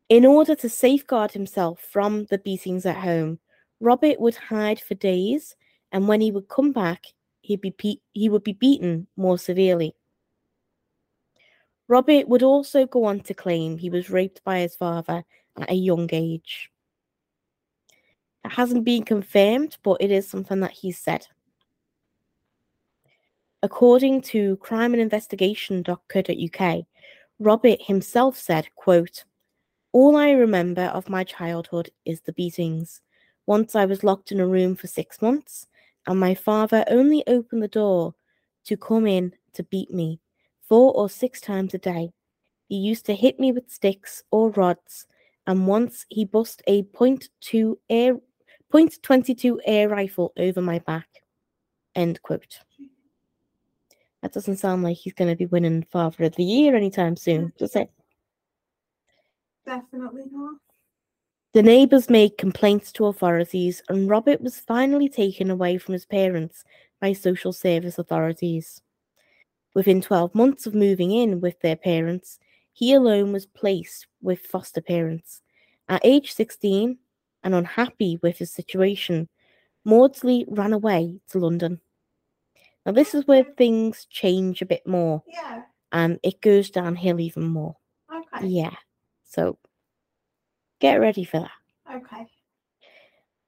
[0.08, 3.38] In order to safeguard himself from the beatings at home,
[3.80, 5.54] Robert would hide for days,
[5.92, 7.04] and when he would come back,
[7.50, 9.96] he'd be pe- he would be beaten more severely.
[11.88, 15.24] Robert would also go on to claim he was raped by his father
[15.60, 16.70] at a young age.
[18.44, 21.26] It hasn't been confirmed, but it is something that he said.
[23.64, 26.84] According to crimeandinvestigation.co.uk,
[27.40, 29.24] Robert himself said, quote,
[29.90, 33.00] All I remember of my childhood is the beatings.
[33.46, 35.66] Once I was locked in a room for six months,
[36.06, 38.14] and my father only opened the door
[38.64, 40.20] to come in to beat me
[40.68, 42.12] four or six times a day.
[42.68, 45.06] He used to hit me with sticks or rods,
[45.46, 48.16] and once he bust a point two air
[48.70, 51.08] point twenty two air rifle over my back.
[51.94, 52.60] End quote.
[54.22, 57.52] That doesn't sound like he's going to be winning Father of the Year anytime soon,
[57.58, 57.90] does it?
[59.66, 60.56] Definitely not.
[61.52, 66.62] The neighbours made complaints to authorities, and Robert was finally taken away from his parents
[67.00, 68.80] by social service authorities.
[69.74, 72.38] Within 12 months of moving in with their parents,
[72.72, 75.42] he alone was placed with foster parents.
[75.88, 76.98] At age 16,
[77.42, 79.28] and unhappy with his situation,
[79.84, 81.80] Maudsley ran away to London.
[82.86, 85.64] Now, this is where things change a bit more, Yeah.
[85.90, 87.76] and it goes downhill even more.
[88.14, 88.46] Okay.
[88.46, 88.76] Yeah,
[89.24, 89.58] so
[90.80, 91.96] get ready for that.
[91.96, 92.26] Okay.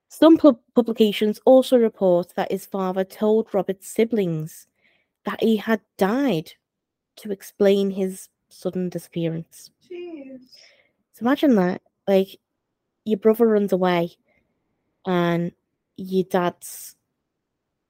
[0.08, 4.66] Some pub- publications also report that his father told Robert's siblings
[5.24, 6.52] that he had died
[7.16, 9.70] to explain his sudden disappearance.
[9.90, 10.40] Jeez.
[11.14, 12.38] So imagine that, like,
[13.04, 14.12] your brother runs away,
[15.06, 15.52] and
[15.96, 16.96] your dad's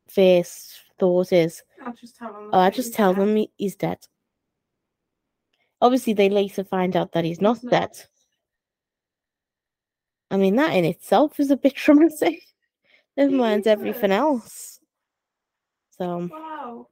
[0.09, 2.51] first thought is, I'll just tell them.
[2.53, 4.07] "Oh, I just tell them he- he's dead."
[5.81, 7.71] Obviously, they later find out that he's not He's not.
[7.71, 8.07] dead.
[10.33, 12.43] I mean, that in itself is a bit traumatic.
[13.19, 14.81] Never mind everything else.
[15.91, 16.89] So, Wow.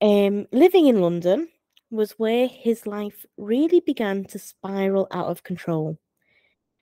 [0.00, 1.48] um, living in London
[1.92, 5.96] was where his life really began to spiral out of control.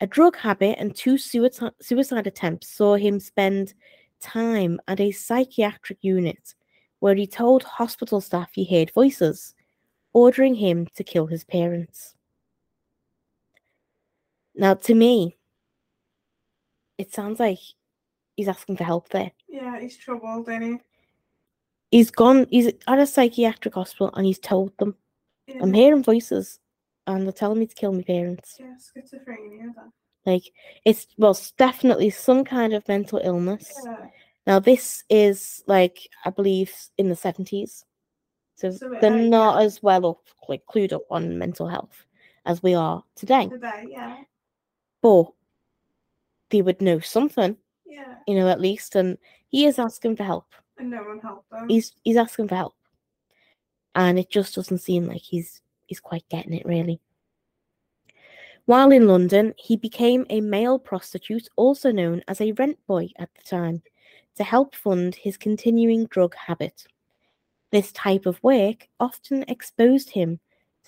[0.00, 3.74] A drug habit and two suicide, suicide attempts saw him spend
[4.20, 6.54] time at a psychiatric unit
[7.00, 9.54] where he told hospital staff he heard voices,
[10.14, 12.14] ordering him to kill his parents.
[14.58, 15.36] Now, to me,
[16.98, 17.60] it sounds like
[18.36, 19.30] he's asking for help there.
[19.48, 20.78] Yeah, he's troubled, isn't he?
[21.92, 24.96] He's gone, he's at a psychiatric hospital and he's told them,
[25.46, 25.60] Yeah.
[25.62, 26.58] I'm hearing voices
[27.06, 28.56] and they're telling me to kill my parents.
[28.58, 29.72] Yeah, schizophrenia.
[30.26, 30.52] Like,
[30.84, 33.72] it's, well, it's definitely some kind of mental illness.
[33.84, 34.06] Yeah.
[34.46, 37.84] Now, this is like, I believe, in the 70s.
[38.56, 39.28] So, So, they're yeah.
[39.28, 42.04] not as well up, like, clued up on mental health
[42.44, 43.46] as we are today.
[43.48, 44.16] Today, yeah.
[45.02, 45.26] But
[46.50, 48.16] they would know something, Yeah.
[48.26, 48.96] you know, at least.
[48.96, 49.18] And
[49.48, 50.46] he is asking for help.
[50.78, 51.68] And no one helped them.
[51.68, 52.74] He's he's asking for help.
[53.94, 57.00] And it just doesn't seem like he's he's quite getting it really.
[58.66, 63.30] While in London, he became a male prostitute, also known as a rent boy at
[63.34, 63.82] the time,
[64.36, 66.84] to help fund his continuing drug habit.
[67.70, 70.38] This type of work often exposed him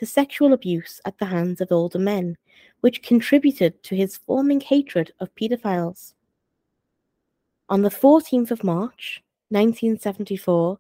[0.00, 2.34] to sexual abuse at the hands of older men,
[2.80, 6.14] which contributed to his forming hatred of paedophiles.
[7.68, 10.78] On the 14th of March, 1974,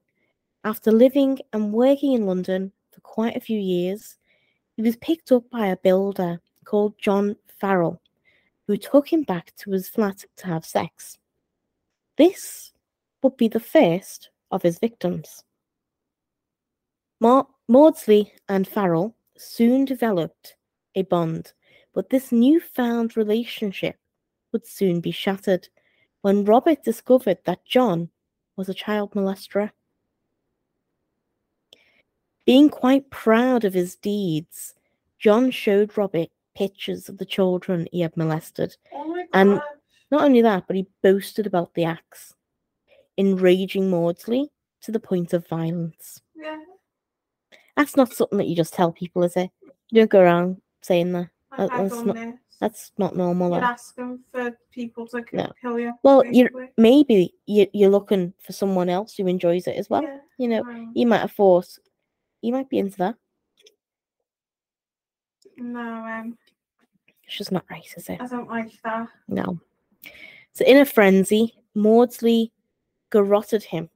[0.64, 4.16] after living and working in London for quite a few years,
[4.76, 8.00] he was picked up by a builder called John Farrell,
[8.66, 11.18] who took him back to his flat to have sex.
[12.16, 12.72] This
[13.22, 15.44] would be the first of his victims.
[17.20, 20.56] Ma- Maudsley and Farrell soon developed
[20.96, 21.52] a bond,
[21.94, 23.94] but this newfound relationship
[24.50, 25.68] would soon be shattered
[26.22, 28.10] when Robert discovered that John
[28.56, 29.70] was a child molester.
[32.44, 34.74] Being quite proud of his deeds,
[35.20, 38.76] John showed Robert pictures of the children he had molested.
[38.92, 39.26] Oh my.
[39.32, 39.62] And-
[40.10, 42.34] Not only that, but he boasted about the acts,
[43.16, 44.50] enraging Maudsley
[44.80, 46.20] to the point of violence.
[46.34, 46.56] yeah.
[47.80, 49.50] That's not something that you just tell people, is it?
[49.62, 51.30] You don't go around saying that.
[51.56, 52.34] That- that's not- this.
[52.60, 53.52] That's not normal.
[53.52, 53.72] You're that.
[53.72, 55.50] asking for people to No.
[55.62, 55.94] kill you.
[56.02, 60.02] Well, you're maybe you, you're looking for someone else who enjoys it as well.
[60.02, 60.90] Yeah, You know, wow.
[60.94, 61.78] you might have thought
[62.42, 63.16] you might be into that.
[65.56, 66.36] No, um,
[67.24, 68.20] It's just not right, is it?
[68.20, 69.08] I don't like that.
[69.26, 69.58] No.
[70.52, 72.52] So in a frenzy, Maudsley
[73.08, 73.88] garroted him.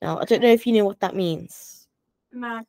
[0.00, 1.81] Now, I don't know if you know what that means.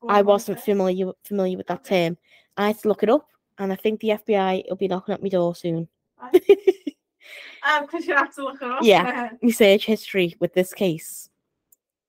[0.07, 2.18] I wasn't familiar familiar with that term.
[2.57, 5.24] I had to look it up, and I think the FBI will be knocking at
[5.24, 5.88] my door soon.
[6.32, 8.84] Because you have to look it up.
[8.84, 9.30] Yeah.
[9.41, 11.30] Research history with this case.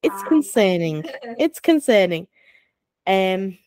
[0.03, 0.29] It's Wow.
[0.29, 1.05] concerning.
[1.39, 2.29] It's concerning.
[3.07, 3.59] Um,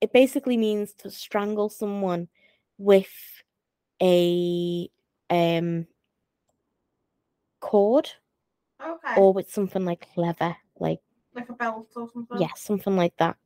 [0.00, 2.28] it basically means to strangle someone
[2.76, 3.12] with
[4.00, 4.88] a
[5.30, 5.86] um
[7.60, 8.08] cord
[8.80, 9.14] okay.
[9.16, 11.00] or with something like leather, like
[11.34, 12.40] like a belt or something.
[12.40, 13.36] yeah, something like that.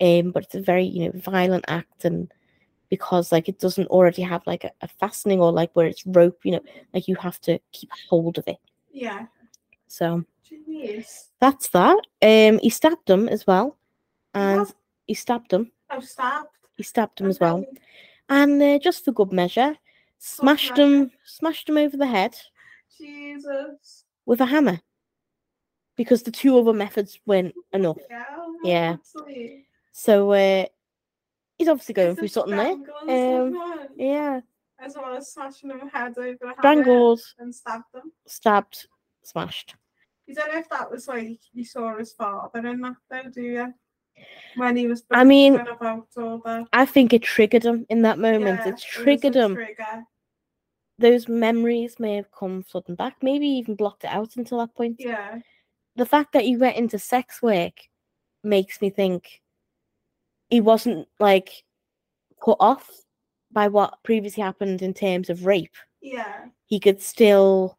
[0.00, 2.30] Um, but it's a very you know violent act, and
[2.90, 6.38] because like it doesn't already have like a, a fastening or like where it's rope,
[6.44, 6.60] you know,
[6.94, 8.58] like you have to keep hold of it.
[8.92, 9.26] Yeah.
[9.88, 11.28] So Jeez.
[11.40, 11.98] that's that.
[12.22, 13.76] Um, he stabbed him as well,
[14.34, 14.74] and What?
[15.06, 15.72] he stabbed him.
[15.90, 16.48] Oh, stabbed.
[16.76, 17.70] He stabbed him as well, Okay.
[18.28, 19.76] and uh, just for good measure,
[20.18, 20.82] smashed measure.
[20.82, 22.36] him, smashed him over the head
[22.98, 24.04] Jesus.
[24.26, 24.80] with a hammer,
[25.96, 27.98] because the two other methods weren't enough.
[28.10, 28.24] Yeah.
[28.62, 28.96] Yeah.
[29.92, 30.66] So uh,
[31.58, 32.56] he's obviously going Is through it something
[33.06, 33.40] there.
[33.40, 33.88] Um.
[33.96, 34.40] Yeah,
[34.78, 38.12] As well as smashing them head over strangled, and stabbed them.
[38.26, 38.86] stabbed,
[39.22, 39.74] smashed.
[40.26, 43.42] You don't know if that was like you saw his father in that though, do
[43.42, 43.74] you?
[44.56, 48.18] When he was I mean, about all the I think it triggered him in that
[48.18, 48.60] moment.
[48.64, 49.54] Yeah, it triggered a him.
[49.54, 50.04] Trigger.
[50.98, 54.96] Those memories may have come flooding back, maybe even blocked it out until that point.
[54.98, 55.40] Yeah.
[55.96, 57.72] The fact that he went into sex work
[58.44, 59.40] makes me think
[60.48, 61.64] he wasn't like
[62.40, 62.88] put off
[63.50, 65.74] by what previously happened in terms of rape.
[66.00, 66.46] Yeah.
[66.66, 67.78] He could still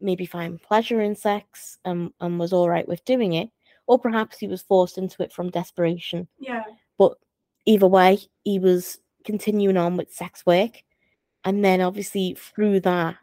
[0.00, 3.50] maybe find pleasure in sex and, and was all right with doing it.
[3.86, 6.26] Or perhaps he was forced into it from desperation.
[6.38, 6.64] Yeah.
[6.98, 7.18] But
[7.66, 10.82] either way, he was continuing on with sex work.
[11.44, 13.16] And then obviously through that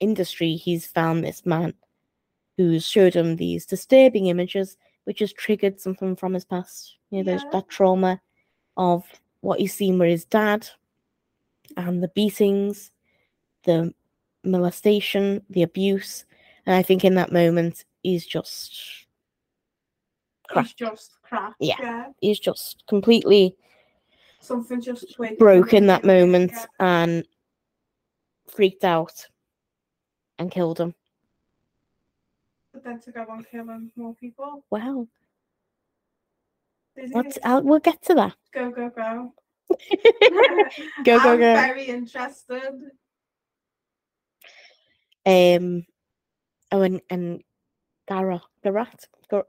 [0.00, 1.74] industry, he's found this man
[2.60, 6.96] who's showed him these disturbing images, which has triggered something from his past.
[7.10, 7.50] You know, Yeah.
[7.52, 8.20] that trauma
[8.76, 9.04] of
[9.40, 10.68] what he's seen with his dad
[11.78, 12.90] and the beatings,
[13.64, 13.94] the
[14.44, 16.26] molestation, the abuse.
[16.66, 18.78] And I think in that moment, he's just
[20.48, 20.66] crap.
[20.66, 21.54] He's just crap.
[21.60, 21.76] Yeah.
[21.80, 22.12] Yeah.
[22.20, 23.56] He's just completely
[24.40, 25.38] Something just twigged.
[25.38, 26.06] broke in that Yeah.
[26.20, 27.26] moment and
[28.48, 29.26] freaked out
[30.38, 30.94] and killed him.
[32.72, 34.64] But then to go on killing more people.
[34.70, 35.06] Wow.
[36.96, 38.36] He What's I'll, we'll get to that.
[38.52, 39.32] Go, go, go.
[41.04, 41.54] Go, go, I'm go.
[41.54, 42.90] very interested.
[45.26, 45.86] Um
[46.72, 47.42] oh and and
[48.08, 49.46] Garrot Garrot Gar-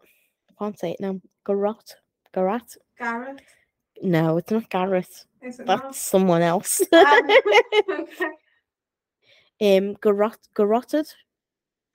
[0.49, 1.19] I can't say it now.
[1.45, 1.95] Garrot
[2.35, 2.77] Garrot.
[2.99, 3.41] Garrett.
[4.03, 5.25] No, it's not Garrett.
[5.41, 6.81] Is it That's someone else.
[6.91, 7.23] not?
[7.89, 8.05] Um,
[9.61, 9.77] okay.
[9.77, 11.07] um garrot garroted.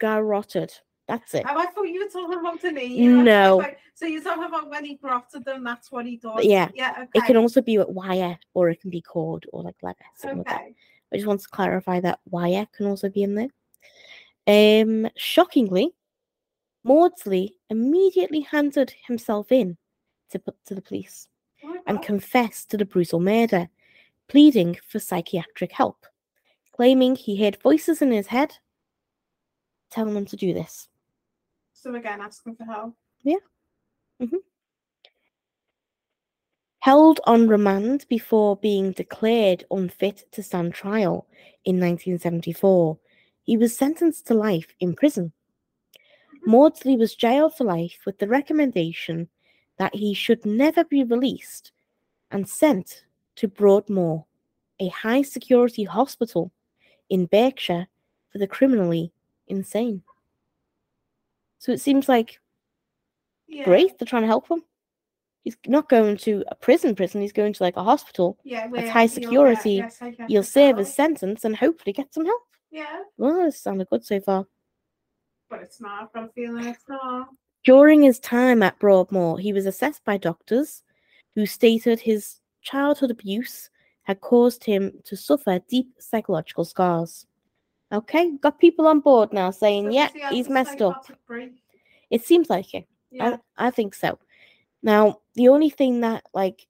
[0.00, 0.72] Garroted.
[1.08, 1.44] That's it.
[1.48, 3.24] Oh, I thought you were talking about the name.
[3.24, 3.64] No.
[3.94, 6.44] So you're talking about when he grotted them, that's what he does.
[6.44, 7.10] yeah, Yeah, okay.
[7.14, 9.96] It can also be wire or it can be cord or like leather.
[10.16, 10.48] Something like.
[10.48, 10.74] Okay.
[11.12, 13.48] I just want to clarify that wire can also be in there.
[14.48, 15.94] Um, shockingly,
[16.84, 19.76] Maudsley immediately handed himself in
[20.30, 21.28] to put to the police
[21.64, 23.68] Oh and confessed to the brutal murder,
[24.28, 26.06] pleading for psychiatric help,
[26.72, 28.58] claiming he heard voices in his head
[29.90, 30.88] telling him to do this.
[31.86, 32.96] So again, asking for help.
[33.22, 33.36] Yeah.
[34.20, 34.38] Mm-hmm.
[36.80, 41.28] Held on remand before being declared unfit to stand trial
[41.64, 42.98] in 1974,
[43.44, 45.32] he was sentenced to life in prison.
[46.34, 46.50] Mm-hmm.
[46.50, 49.28] Maudsley was jailed for life with the recommendation
[49.78, 51.70] that he should never be released
[52.32, 53.04] and sent
[53.36, 54.24] to Broadmoor,
[54.80, 56.50] a high security hospital
[57.08, 57.86] in Berkshire
[58.32, 59.12] for the criminally
[59.46, 60.02] insane.
[61.58, 62.40] So it seems like
[63.48, 63.64] Yeah.
[63.64, 64.62] great, they're trying to help him.
[65.44, 68.38] He's not going to a prison prison, he's going to like a hospital.
[68.44, 71.92] Yeah, where high you'll security, yes, I get You'll the serve his sentence and hopefully
[71.92, 72.42] get some help.
[72.70, 74.46] Yeah, Well, this sounded good so far.
[75.48, 76.10] but it's not.
[76.14, 77.28] A feeling it's not.
[77.64, 80.82] During his time at Broadmoor, he was assessed by doctors
[81.34, 83.70] who stated his childhood abuse
[84.02, 87.26] had caused him to suffer deep psychological scars.
[87.92, 91.06] Okay, got people on board now saying, So yeah, he he's messed up.
[92.10, 92.86] It seems like it.
[93.10, 93.36] Yeah.
[93.56, 94.18] I, I think so.
[94.82, 96.66] Now, the only thing that like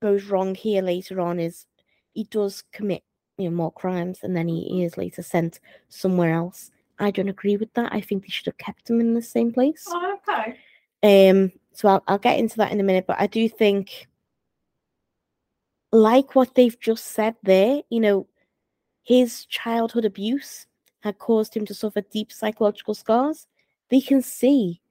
[0.00, 1.66] goes wrong here later on is
[2.14, 3.02] he does commit
[3.36, 6.70] you know more crimes and then he is later sent somewhere else.
[6.98, 7.92] I don't agree with that.
[7.92, 9.84] I think they should have kept him in the same place.
[9.88, 11.30] Oh, okay.
[11.30, 14.08] Um, so I'll I'll get into that in a minute, but I do think
[15.92, 18.26] like what they've just said there, you know,
[19.08, 20.66] his childhood abuse
[21.00, 23.46] had caused him to suffer deep psychological scars.
[23.88, 24.82] They can see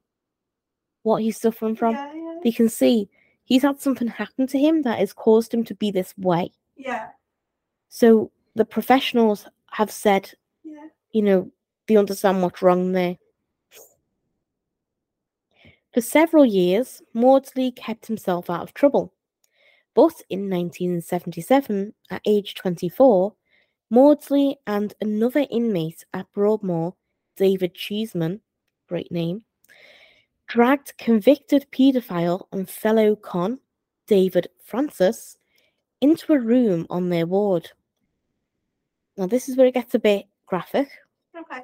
[1.03, 1.93] what he's suffering from.
[1.93, 3.07] Yeah, yeah, They can see
[3.43, 6.51] he's had something happen to him that has caused him to be this way.
[6.75, 7.09] yeah,
[7.89, 10.31] So the professionals have said,
[10.63, 10.87] yeah.
[11.11, 11.51] you know,
[11.87, 13.17] they understand what's wrong there.
[15.93, 19.13] For several years, Maudsley kept himself out of trouble.
[19.93, 23.33] But in 1977, at age 24,
[23.89, 26.95] Maudsley and another inmate at Broadmoor,
[27.37, 28.41] David Cheeseman,
[28.89, 29.43] great name,
[30.47, 33.59] dragged convicted paedophile and fellow con,
[34.05, 35.37] David Francis,
[36.01, 37.71] into a room on their ward.
[39.15, 40.89] Now, this is where it gets a bit graphic.
[41.37, 41.61] Okay.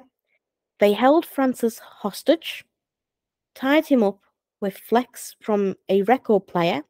[0.78, 2.64] They held Francis hostage,
[3.54, 4.20] tied him up
[4.60, 6.82] with flex from a record player,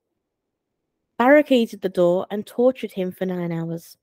[1.19, 3.97] barricaded the door, and tortured him for nine hours.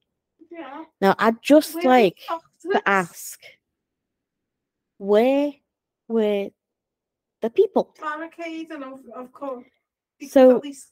[0.62, 0.84] Yeah.
[1.01, 2.18] Now, I'd just Where the like
[2.62, 3.39] to ask
[4.97, 5.51] where
[6.07, 6.49] were
[7.41, 7.95] the people?
[7.99, 9.66] barricade and of, of course.
[10.30, 10.89] So, at least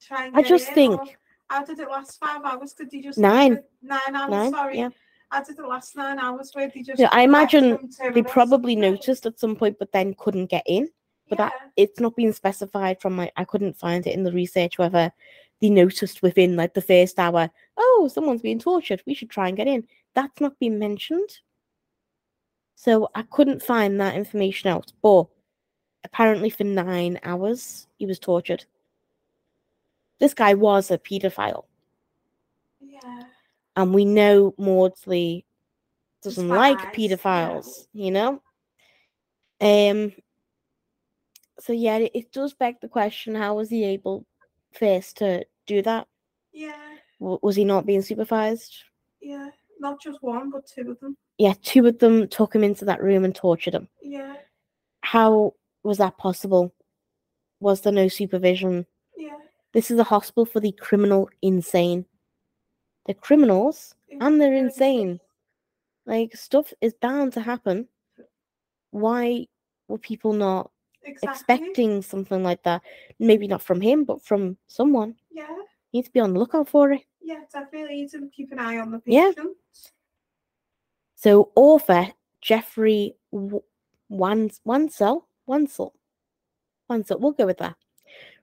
[0.00, 1.06] try and I just think or
[1.50, 2.72] How did it last five hours?
[2.72, 3.62] Did you just Nine.
[3.82, 4.30] Nine hours.
[4.30, 4.78] nine, sorry.
[4.78, 4.88] yeah.
[5.30, 6.50] How did it last nine hours?
[6.54, 6.98] Where did you just?
[7.00, 10.88] Yeah, I imagine They probably noticed at some point, but then couldn't get in.
[11.28, 13.30] but that- It's not being specified from my.
[13.36, 15.12] I couldn't find it in the research whether
[15.60, 17.50] they noticed within like the first hour.
[17.76, 19.02] Oh, someone's being tortured.
[19.06, 19.86] We should try and get in.
[20.14, 21.30] That's not been mentioned.
[22.76, 24.92] So I couldn't find that information out.
[25.02, 25.26] But
[26.04, 28.64] apparently, for nine hours, he was tortured.
[30.20, 31.64] This guy was a paedophile.
[32.80, 33.24] Yeah.
[33.76, 35.44] and we know Maudsley
[36.22, 38.04] doesn't like Despise, yeah.
[38.04, 38.42] you know.
[39.60, 40.12] Um.
[41.60, 44.24] So yeah, it, it does beg the question: How was he able
[44.78, 46.06] first to do that?
[46.52, 46.76] Yeah.
[47.20, 48.76] W- was he not being supervised?
[49.20, 49.48] Yeah.
[49.80, 51.16] Not just one, but two of them.
[51.38, 53.88] Yeah, two of them took him into that room and tortured him.
[54.02, 54.34] Yeah.
[55.02, 55.54] How
[55.84, 56.72] was that possible?
[57.60, 58.86] Was there no supervision?
[59.16, 59.36] Yeah.
[59.72, 62.04] This is a hospital for the criminal insane.
[63.06, 65.20] They're criminals and they're insane.
[66.06, 67.88] Like stuff is bound to happen.
[68.90, 69.46] Why
[69.88, 70.70] were people not
[71.08, 71.30] Exactly.
[71.30, 72.82] expecting something like that?
[73.18, 75.14] Maybe not from him, but from someone.
[75.30, 75.48] Yeah.
[75.48, 75.64] You
[76.00, 77.02] need to be on the lookout for it.
[77.20, 77.40] Yeah.
[77.52, 79.32] Definitely need to keep an eye on the Yeah.
[81.14, 82.08] So author
[82.40, 83.62] Geoffrey W-
[84.08, 85.92] Wans- Wansell, Wansell,
[86.90, 87.76] Wansell, we'll go with that,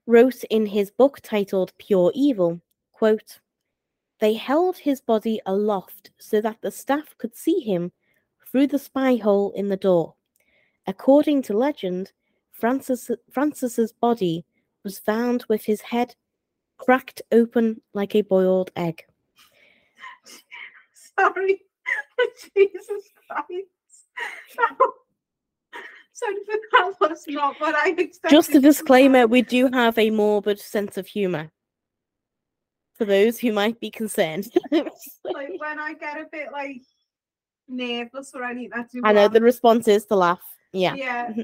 [0.05, 2.59] wrote in his book titled Pure Evil,
[2.91, 3.39] quote,
[4.19, 7.91] They held his body aloft so that the staff could see him
[8.51, 10.15] through the spy hole in the door.
[10.87, 12.11] According to legend,
[12.59, 14.45] Francis Francis's body
[14.83, 16.15] was found with his head
[16.77, 19.03] cracked open like a boiled egg.
[21.19, 21.61] Sorry.
[22.55, 23.67] Jesus Christ.
[26.13, 28.29] Sorry for that was not what I expected.
[28.29, 31.51] Just a disclaimer, we do have a morbid sense of humour.
[32.97, 34.47] For those who might be concerned.
[34.71, 34.85] like
[35.57, 36.81] when I get a bit like
[37.67, 39.01] nervous or anything, I do.
[39.03, 40.39] I know the response is to laugh.
[40.71, 40.95] Yeah.
[40.95, 41.27] Yeah.
[41.27, 41.41] Mm-hmm.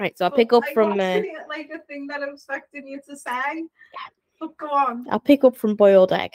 [0.00, 3.02] Right, so I'll pick up I from uh, like a thing that I'm expecting you
[3.06, 3.66] to say.
[4.40, 5.06] But go on.
[5.10, 6.32] I'll pick up from boiled egg.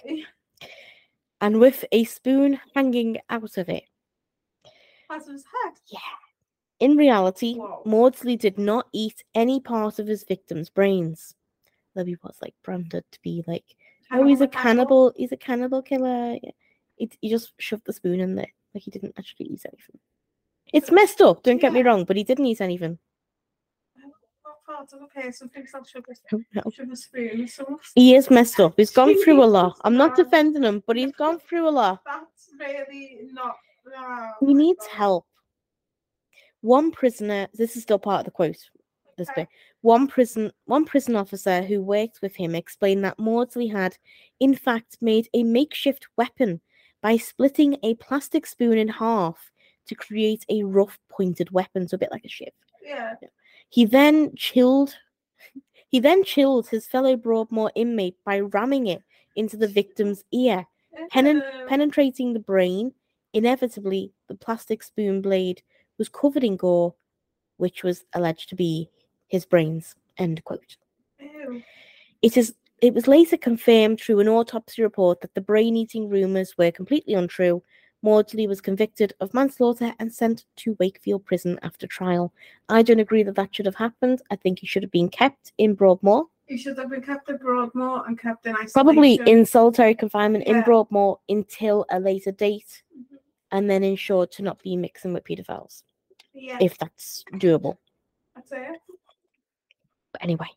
[1.41, 3.85] And with a spoon hanging out of it.
[5.09, 5.99] As his head.
[6.79, 7.81] In reality, Whoa.
[7.85, 11.33] Maudsley did not eat any part of his victim's brains.
[11.95, 13.65] He was like branded to be like,
[14.11, 15.11] oh, he's a cannibal.
[15.15, 16.37] He's a cannibal killer.
[16.43, 16.51] Yeah.
[16.97, 18.51] He, he just shoved the spoon in there.
[18.75, 19.99] Like he didn't actually eat anything.
[20.71, 22.99] It's messed up, don't get me wrong, but he didn't eat anything.
[24.65, 26.61] Part of a person thinks no.
[26.65, 28.73] a, shove spoon in someone's He is messed up.
[28.77, 29.79] He's gone through a lot.
[29.83, 32.01] I'm not defending him, but he's gone through a lot.
[32.05, 33.55] That's really not.
[33.95, 34.95] Oh He needs God.
[34.97, 35.25] help.
[36.61, 38.57] One prisoner, this is still part of the quote.
[39.17, 39.43] This Okay.
[39.43, 39.49] bit.
[39.81, 43.95] One prison, one prison officer who worked with him explained that Maudsley had,
[44.39, 46.59] in fact, made a makeshift weapon
[47.03, 49.51] by splitting a plastic spoon in half
[49.85, 52.49] to create a rough pointed weapon, so a bit like a shiv.
[52.83, 53.13] Yeah.
[53.69, 54.95] He then chilled.
[55.89, 59.01] He then chilled his fellow Broadmoor inmate by ramming it
[59.35, 60.65] into the victim's ear,
[61.11, 62.93] penetrating the brain.
[63.33, 65.61] Inevitably, the plastic spoon blade
[65.97, 66.95] was covered in gore,
[67.57, 68.89] which was alleged to be
[69.27, 69.95] his brains.
[70.17, 70.77] End quote.
[71.19, 71.61] Ew.
[72.21, 72.53] It is.
[72.81, 77.63] It was later confirmed through an autopsy report that the brain-eating rumours were completely untrue.
[78.05, 82.31] Maudsley was convicted of manslaughter and sent to Wakefield Prison after trial.
[82.69, 84.21] I don't agree that that should have happened.
[84.29, 86.25] I think he should have been kept in Broadmoor.
[86.45, 88.71] He should have been kept at Broadmoor and kept in isolation.
[88.73, 93.17] Probably in solitary confinement in Broadmoor until a later date, Mhm.
[93.49, 95.81] and then ensured to not be mixing with paedophiles,
[96.31, 97.79] Yeah, if that's doable.
[98.35, 98.79] that's it.
[100.11, 100.49] But anyway,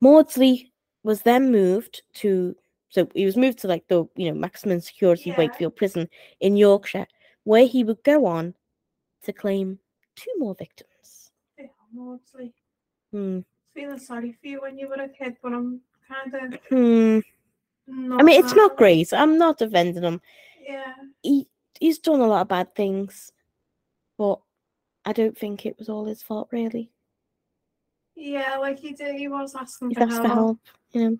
[0.00, 2.56] Maudsley was then moved to,
[2.90, 5.36] so he was moved to like the you know maximum security Yeah.
[5.38, 6.08] Wakefield prison
[6.40, 7.06] in Yorkshire,
[7.44, 8.54] where he would go on
[9.24, 9.78] to claim
[10.16, 11.30] two more victims.
[11.58, 12.52] Yeah, Maudsley.
[13.12, 13.40] Hmm.
[13.74, 16.60] Feeling sorry for you when you were a kid, but I'm kind of.
[16.68, 17.18] Hmm.
[18.18, 19.12] I mean, it's not great.
[19.12, 20.20] I'm not defending him.
[20.62, 21.48] Yeah, He
[21.80, 23.32] he's done a lot of bad things,
[24.16, 24.40] but
[25.04, 26.90] I don't think it was all his fault, really.
[28.20, 29.16] Yeah, like he did.
[29.16, 30.36] He was asking He's for asked for help.
[30.36, 30.58] help,
[30.92, 31.18] you know.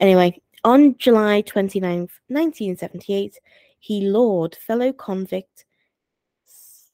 [0.00, 3.38] Anyway, on July 29th, 1978,
[3.78, 5.64] he lured fellow convict
[6.46, 6.90] S-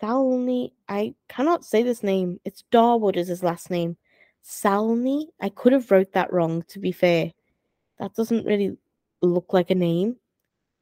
[0.00, 0.72] Salney.
[0.88, 2.40] I cannot say this name.
[2.44, 3.96] It's Darwood is his last name.
[4.42, 5.26] Salney.
[5.40, 7.32] I could have wrote that wrong, to be fair.
[7.98, 8.76] That doesn't really
[9.22, 10.16] look like a name.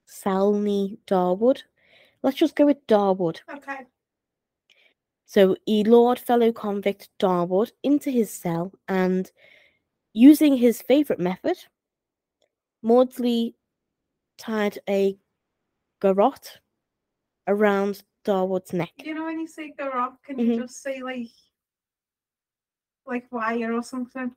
[0.07, 1.63] Salney Darwood.
[2.23, 3.41] Let's just go with Darwood.
[3.51, 3.87] Okay.
[5.35, 9.29] So he lured fellow convict Darwood into his cell and,
[10.13, 11.57] using his favourite method,
[12.83, 13.57] Maudsley
[14.39, 15.19] tied a
[16.01, 16.61] garrote
[17.49, 18.93] around Darwood's neck.
[18.99, 20.47] You know when you say garrote, can Mhm.
[20.55, 21.27] you just say like,
[23.05, 24.33] like wire or something?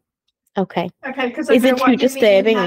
[0.57, 0.89] Okay.
[1.05, 2.57] Okay, because Is it too disturbing?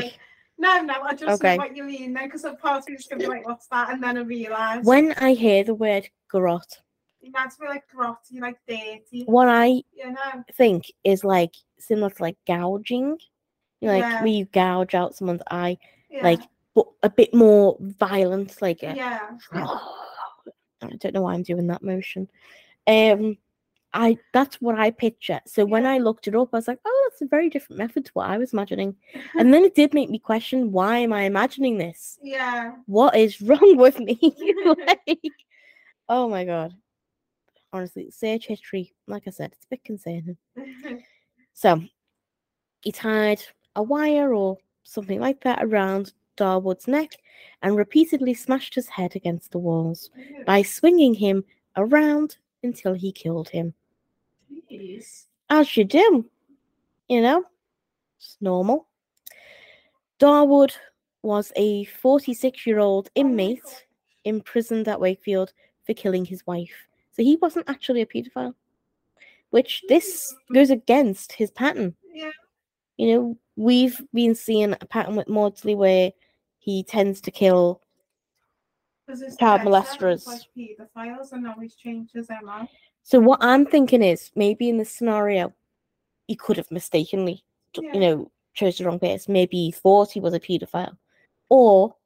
[0.57, 1.57] No, no, I just Okay.
[1.57, 3.91] know what you mean then, because of part was gonna be like, what's that?
[3.91, 6.79] And then I realised When I hear the word garrote,
[7.23, 9.25] you to be like grotty, like dirty.
[9.27, 10.45] what I You know?
[10.55, 13.19] think is like similar to like gouging.
[13.81, 14.19] You know, like Yeah.
[14.23, 15.79] where you gouge out someone's eye,
[16.11, 16.23] Yeah.
[16.25, 16.41] like
[16.75, 19.31] but a bit more violent, like a, yeah.
[20.83, 22.29] I don't know why I'm doing that motion.
[22.87, 23.37] Um,
[23.93, 25.41] I that's what I picture.
[25.47, 28.05] So when I looked it up, I was like, oh, that's a very different method
[28.05, 28.95] to what I was imagining.
[29.39, 32.19] And then it did make me question, why am I imagining this?
[32.23, 32.73] yeah.
[32.87, 34.19] What is wrong with me?
[34.65, 35.21] like,
[36.09, 36.75] oh my god.
[37.73, 40.37] Honestly, search history, like I said, it's a bit concerning.
[41.53, 41.83] So
[42.81, 43.43] he tied
[43.77, 47.11] a wire or something like that around Darwood's neck
[47.63, 50.11] and repeatedly smashed his head against the walls
[50.47, 51.45] by swinging him
[51.77, 53.75] around until he killed him.
[54.71, 55.27] Jeez.
[55.51, 56.25] As you do,
[57.09, 57.45] you know,
[58.19, 58.87] it's normal.
[60.19, 60.73] Darwood
[61.23, 63.87] was a 46 year old inmate
[64.25, 65.53] imprisoned at Wakefield
[65.85, 66.87] for killing his wife.
[67.13, 68.55] So he wasn't actually a paedophile,
[69.51, 71.95] which this goes against his pattern.
[72.13, 72.31] Yeah.
[72.97, 76.13] You know, we've been seeing a pattern with Maudsley where
[76.59, 77.81] he tends to kill
[79.09, 80.27] Child dad said it was molesters.
[80.27, 82.69] Like pedophiles, and now he's changed his MO.
[83.03, 85.53] So what I'm thinking is maybe in this scenario,
[86.27, 87.45] he could have mistakenly,
[87.77, 87.93] Yeah.
[87.93, 89.33] you know, chose the wrong person.
[89.33, 90.97] Maybe he thought he was a paedophile,
[91.49, 91.97] or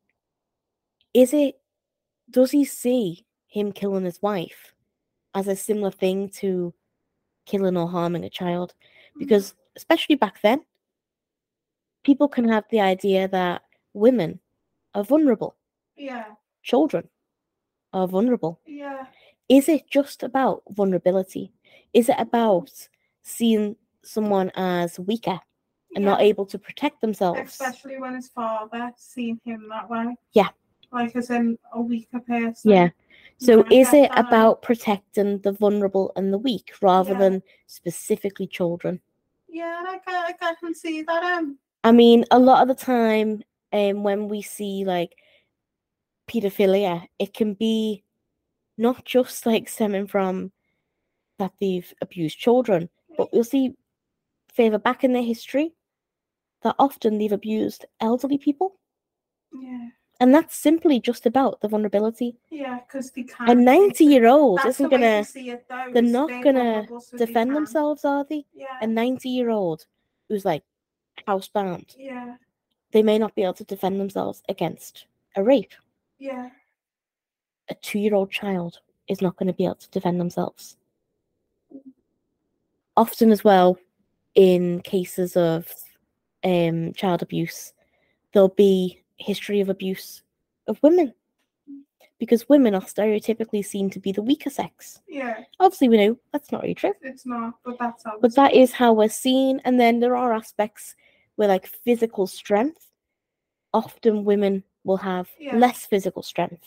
[1.12, 1.60] is it?
[2.30, 4.73] Does he see him killing his wife
[5.34, 6.72] as a similar thing to
[7.46, 8.74] killing or harming a child?
[9.16, 9.20] Mm.
[9.20, 10.64] Because especially back then,
[12.04, 13.62] people can have the idea that
[13.94, 14.40] women
[14.94, 15.56] are vulnerable,
[15.96, 16.34] Yeah.
[16.62, 17.08] children
[17.92, 18.60] are vulnerable.
[18.66, 19.06] Yeah.
[19.50, 21.52] is it just about vulnerability?
[21.92, 22.70] Is it about
[23.22, 25.38] seeing someone as weaker
[25.94, 27.40] and not able to protect themselves?
[27.40, 30.16] Especially when his father seen him that way.
[30.32, 30.48] Yeah.
[30.92, 32.70] Like as in a weaker person.
[32.70, 32.88] Yeah.
[33.44, 37.18] So is it about protecting the vulnerable and the weak rather Yeah.
[37.18, 39.00] than specifically children?
[39.48, 41.22] Yeah, I can, I can- see that.
[41.22, 41.58] Um.
[41.84, 43.42] I mean, a lot of the time,
[43.72, 45.16] um, when we see like
[46.26, 48.02] pedophilia, it can be
[48.78, 50.50] not just like stemming from
[51.38, 53.74] that they've abused children, but we'll see
[54.54, 55.74] further back in their history
[56.62, 58.78] that often they've abused elderly people.
[59.52, 59.88] Yeah.
[60.20, 62.36] And that's simply just about the vulnerability.
[62.50, 63.50] Yeah, because they can't.
[63.50, 68.04] A 90 year old isn't gonna see it, though, they're not gonna they defend themselves,
[68.04, 68.44] are they?
[68.54, 68.78] Yeah.
[68.80, 69.86] A 90 year old
[70.28, 70.62] who's like
[71.26, 72.36] housebound, yeah.
[72.92, 75.06] they may not be able to defend themselves against
[75.36, 75.74] a rape.
[76.18, 76.50] Yeah.
[77.68, 80.76] A two year old child is not going to be able to defend themselves.
[82.96, 83.76] Often, as well,
[84.34, 85.66] in cases of
[86.44, 87.72] um, child abuse,
[88.32, 90.22] there'll be history of abuse
[90.66, 91.12] of women
[92.18, 95.00] because women are stereotypically seen to be the weaker sex.
[95.08, 95.40] Yeah.
[95.60, 98.18] Obviously, we know that's not really true, It's not, but that's how.
[98.20, 99.60] but that is how we're seen.
[99.64, 100.94] And then there are aspects
[101.36, 102.86] where, like physical strength,
[103.72, 105.56] often women will have Yeah.
[105.56, 106.64] less physical strength,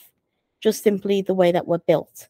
[0.60, 2.28] just simply the way that we're built.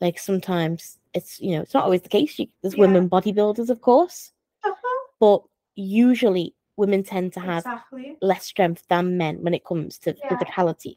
[0.00, 2.38] Like sometimes it's, you know, it's not always the case.
[2.38, 2.80] You, there's Yeah.
[2.80, 4.32] women bodybuilders, of course.
[4.62, 5.06] Uh-huh.
[5.20, 5.42] but
[5.76, 8.16] usually women tend to have exactly.
[8.22, 10.28] less strength than men when it comes to Yeah.
[10.28, 10.96] physicality.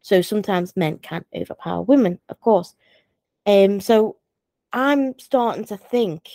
[0.00, 2.74] So sometimes men can't overpower women, of course.
[3.46, 4.16] Um, so
[4.72, 6.28] I'm starting to think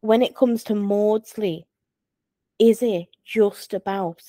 [0.00, 1.66] when it comes to Maudsley,
[2.58, 4.22] is it just about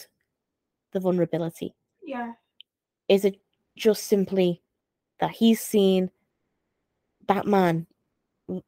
[0.92, 1.74] the vulnerability?
[2.04, 2.34] Yeah.
[3.08, 3.40] Is it
[3.76, 4.62] just simply
[5.20, 6.12] that he's seen
[7.28, 7.88] that man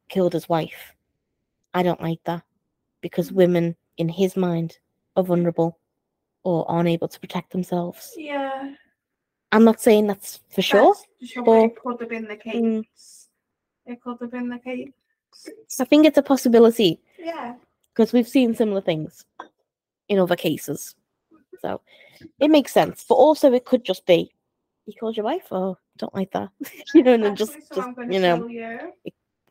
[0.08, 0.94] killed his wife?
[1.74, 2.44] I don't like that
[3.00, 3.34] because Mm.
[3.34, 4.78] women, in his mind,
[5.16, 5.78] are vulnerable
[6.44, 8.12] or aren't to protect themselves.
[8.16, 8.74] Yeah.
[9.52, 10.94] I'm not saying that's for sure.
[11.20, 12.54] That's sure, but it could have been the case.
[12.54, 12.84] Mm.
[13.86, 14.88] It could have been the case.
[15.78, 17.54] I think it's a possibility Yeah.
[17.94, 19.24] because we've seen similar things
[20.08, 20.94] in other cases.
[21.60, 21.80] So
[22.40, 23.04] it makes sense.
[23.08, 24.32] But also, it could just be
[24.86, 26.50] you called your wife, oh, don't like that.
[26.94, 28.92] you know, and then just, so just you know, you.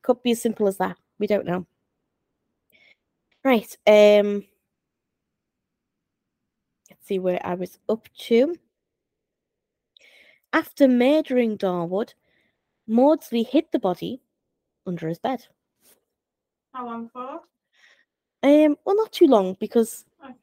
[0.01, 0.97] could be as simple as that.
[1.19, 1.65] We don't know.
[3.43, 3.75] Right.
[3.87, 4.45] Um.
[6.89, 8.55] Let's see where I was up to.
[10.53, 12.13] After murdering Darwood,
[12.87, 14.21] Maudsley hid the body
[14.85, 15.45] under his bed.
[16.73, 17.41] How long for?
[18.43, 18.77] Um.
[18.85, 20.33] Well, not too long because Okay.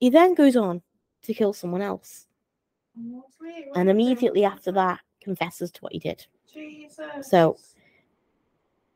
[0.00, 0.82] he then goes on
[1.22, 2.26] to kill someone else,
[2.94, 3.88] what and are you doing?
[3.88, 6.26] immediately after that confesses to what he did.
[6.52, 7.28] Jesus.
[7.30, 7.56] So-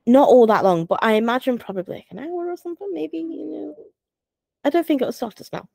[0.07, 2.89] Not all that long, but I imagine probably like an hour or something.
[2.93, 3.77] Maybe you know.
[4.65, 5.69] I don't think it was soft as smell.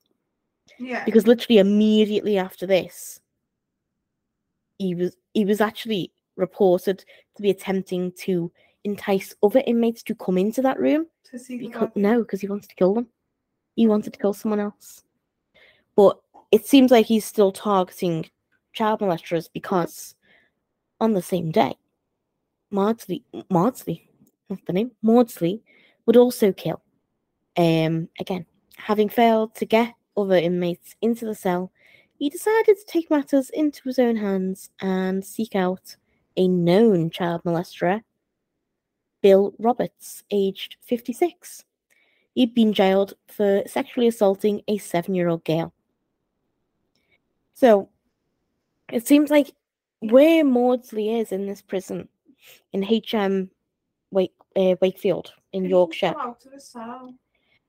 [0.80, 1.06] yeah.
[1.06, 3.22] because literally immediately after this
[4.78, 7.06] he was he was actually reported
[7.36, 8.52] to be attempting to
[8.84, 12.70] entice other inmates to come into that room to see because no because he wanted
[12.70, 13.08] to kill them
[13.76, 15.04] he wanted to kill someone else
[15.96, 16.20] but
[16.52, 18.30] it seems like he's still targeting
[18.74, 20.16] child molesters because
[21.00, 21.76] on the same day
[22.72, 24.10] Maudsley Maudsley
[24.68, 25.62] the name Maudsley
[26.06, 26.82] would also kill
[27.58, 28.46] um again
[28.78, 31.72] having failed to get other inmates into the cell
[32.22, 35.96] he decided to take matters into his own hands and seek out
[36.38, 38.04] a known child molester,
[39.22, 41.66] Bill Roberts, aged 56.
[42.36, 45.74] He'd been jailed for sexually assaulting a seven year old girl.
[47.56, 47.90] So
[48.92, 49.56] it seems like
[50.00, 52.08] where Maudsley is in this prison,
[52.72, 53.50] in HM
[54.12, 57.14] Wake, uh, Wakefield in Can you Yorkshire, go out of the cell?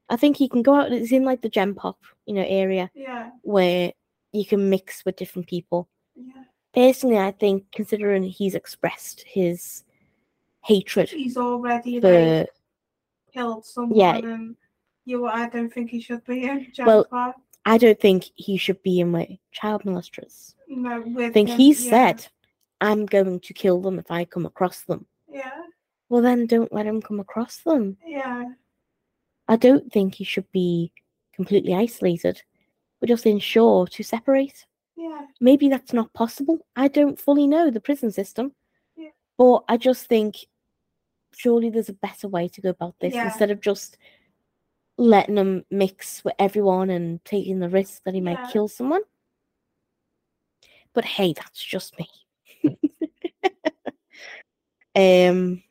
[0.09, 0.93] I think he can go out.
[0.93, 3.31] It's in like the gen pop, you know, area Yeah.
[3.43, 3.93] where
[4.33, 5.89] you can mix with different people.
[6.15, 6.45] Yeah.
[6.75, 9.85] Personally, I think considering he's expressed his
[10.65, 12.49] hatred He's already for like
[13.33, 14.21] killed someone Yeah.
[15.05, 17.35] you I don't think he should be in Well, Jennifer.
[17.65, 20.55] I don't think he should be in with child molesters.
[20.69, 21.91] no, with I think him, he yeah.
[21.91, 22.27] said,
[22.81, 25.07] I'm going to kill them if I come across them.
[25.29, 25.51] Yeah.
[26.13, 27.97] Well, then don't let him come across them.
[28.07, 28.51] Yeah.
[29.49, 30.93] I don't think he should be
[31.35, 32.43] completely isolated,
[33.01, 34.67] but just ensure to separate.
[34.95, 35.25] Yeah.
[35.41, 36.67] Maybe that's not possible.
[36.77, 38.53] I don't fully know the prison system,
[38.95, 39.09] Yeah.
[39.39, 40.37] but I just think
[41.35, 43.25] surely there's a better way to go about this Yeah.
[43.25, 43.97] instead of just
[44.99, 48.35] letting him mix with everyone and taking the risk that he Yeah.
[48.35, 49.01] might kill someone.
[50.93, 52.07] But hey, that's just me.
[54.95, 55.63] um,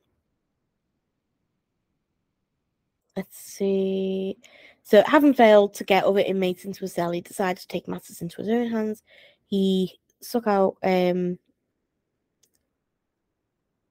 [3.22, 4.38] let's see.
[4.82, 8.22] So, having failed to get other inmates into a cell, he decided to take matters
[8.22, 9.04] into his own hands.
[9.46, 11.38] He suck out um,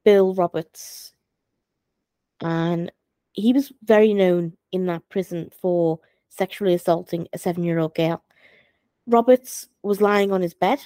[0.04, 1.12] Bill Roberts,
[2.40, 2.90] and
[3.32, 8.24] he was very known in that prison for sexually assaulting a seven-year-old girl.
[9.06, 10.80] Roberts was lying on his bed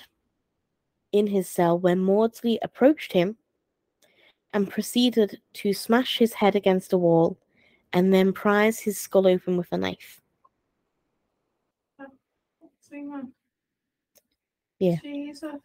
[1.13, 3.37] in his cell when Maudsley approached him
[4.53, 7.39] and proceeded to smash his head against a wall
[7.95, 10.21] and then prise his skull open with a knife.
[14.81, 14.97] Yeah.
[15.03, 15.61] Jesus.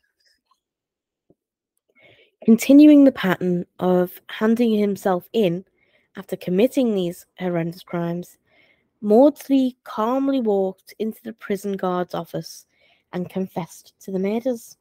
[2.46, 5.66] Continuing the pattern of handing himself in
[6.16, 8.38] after committing these horrendous crimes,
[9.02, 12.66] Maudsley calmly walked into the prison guard's office
[13.12, 14.78] and confessed to the murders.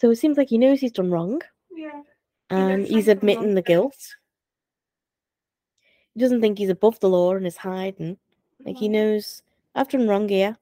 [0.00, 1.40] So it seems like he knows he's done wrong
[1.74, 2.02] Yeah.
[2.50, 4.16] and um, looks he's admitting the guilt.
[6.16, 8.16] He doesn't think he's above the law and is hiding.
[8.64, 9.42] Like he knows
[9.74, 10.56] I've done wrong here,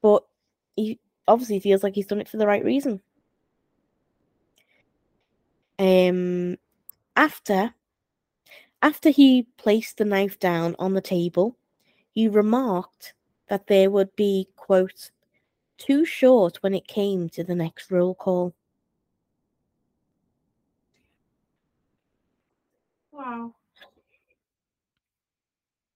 [0.00, 0.24] but
[0.76, 0.98] he
[1.28, 3.02] obviously feels like he's done it for the right reason.
[5.78, 6.56] Um,
[7.14, 7.74] after
[8.80, 11.58] after he placed the knife down on the table,
[12.10, 13.12] he remarked
[13.48, 15.10] that there would be quote
[15.76, 18.54] too short when it came to the next roll call.
[23.12, 23.54] Wow.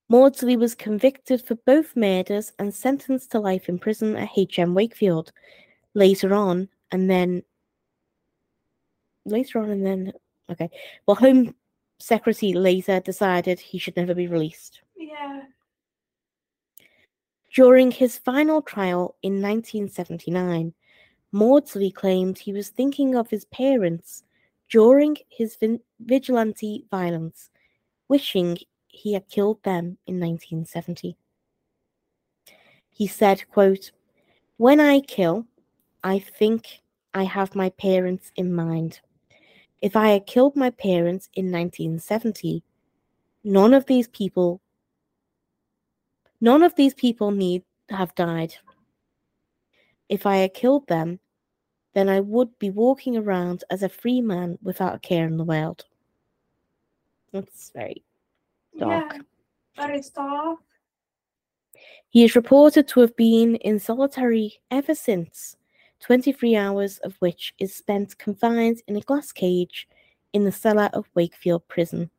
[0.09, 5.33] Maudsley was convicted for both murders and sentenced to life in prison at HM Wakefield
[5.95, 7.43] later on, and then
[9.27, 10.13] later on, and then
[10.51, 10.71] okay.
[11.07, 11.55] Well, Home
[11.99, 14.81] Secretary later decided he should never be released.
[14.97, 15.43] Yeah.
[17.53, 20.73] During his final trial in 1979,
[21.33, 24.23] Maudsley claimed he was thinking of his parents
[24.71, 25.59] during his
[26.01, 27.51] vigilante violence,
[28.09, 28.59] wishing
[28.99, 31.17] he had killed them in 1970.
[32.91, 33.93] He said, quote,
[34.57, 35.47] When I kill,
[36.03, 36.83] I think
[37.15, 39.01] I have my parents in mind.
[39.81, 42.65] If I had killed my parents in 1970,
[43.45, 44.61] none of these people
[46.41, 48.55] none of these people need have died.
[50.09, 51.21] If I had killed them,
[51.95, 55.45] then I would be walking around as a free man without a care in the
[55.45, 55.85] world.
[57.33, 58.03] That's very
[58.79, 59.17] dark.
[59.77, 59.95] Yeah.
[59.95, 60.59] Is dark.
[62.11, 65.57] He is reported to have been in solitary ever since,
[66.01, 69.89] 23 hours of which is spent confined in a glass cage
[70.33, 72.11] in the cellar of Wakefield Prison.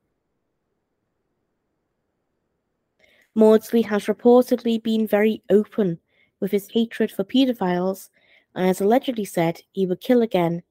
[3.36, 5.99] Maudsley has reportedly been very open
[6.40, 8.10] with his hatred for paedophiles
[8.56, 10.61] and has allegedly said he would kill again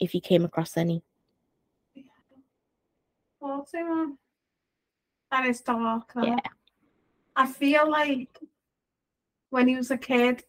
[0.00, 1.02] if he came across any.
[3.42, 4.18] Man.
[5.34, 6.12] That is dark.
[6.22, 6.38] Yeah.
[7.34, 8.38] I feel like
[9.50, 10.44] when he was a kid,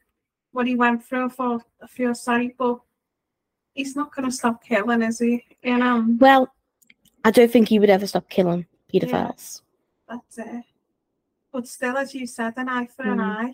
[0.51, 2.77] what he went through, for I feel sorry, but
[3.73, 5.43] he's not gonna stop killing, is he?
[5.63, 6.53] You know, Well,
[7.23, 9.63] I don't think he would ever stop killing paedophiles.
[10.07, 10.63] that's it.
[11.51, 13.23] But still, as you said, an eye for an Mm.
[13.39, 13.53] eye.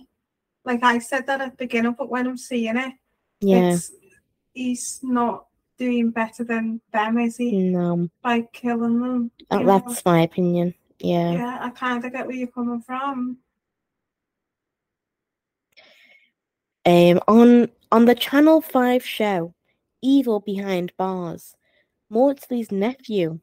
[0.65, 2.93] Like I said that at the beginning, but when I'm seeing it,
[3.39, 3.93] Yeah, it's
[4.53, 5.45] he's not
[5.77, 7.69] doing better than them, is he?
[7.69, 9.31] no, By killing them.
[9.49, 9.79] that- you know?
[9.79, 10.73] that's my opinion.
[11.03, 11.31] Yeah.
[11.31, 13.37] yeah, I kind of get where you're coming from.
[16.85, 19.53] Um, on on the Channel Five show,
[20.01, 21.55] Evil Behind Bars,
[22.09, 23.39] Maudsley's nephew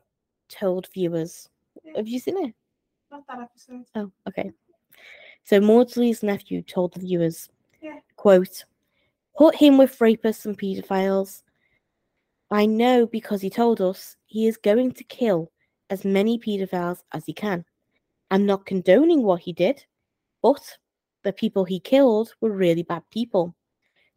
[0.49, 1.49] told viewers.
[1.97, 2.55] Have you seen it?
[3.11, 3.85] Not that episode.
[3.95, 4.53] Oh, okay.
[5.45, 7.49] So Maudsley's nephew told the viewers,
[7.81, 7.99] Yeah.
[8.17, 8.65] quote,
[9.37, 11.43] put him with rapists and paedophiles.
[12.51, 15.51] I know because he told us he is going to kill
[15.91, 17.65] as many paedophiles as he can.
[18.31, 19.85] I'm not condoning what he did,
[20.43, 20.79] but
[21.25, 23.55] the people he killed were really bad people.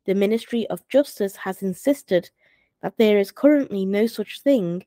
[0.06, 2.30] The Ministry of Justice has insisted
[2.82, 4.86] that there is currently no such thing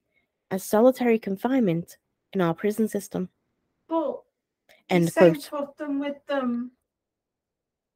[0.51, 1.97] as solitary confinement
[2.33, 3.29] in our prison system.
[3.89, 4.21] But
[4.91, 5.49] End quote.
[5.51, 6.73] put them with them,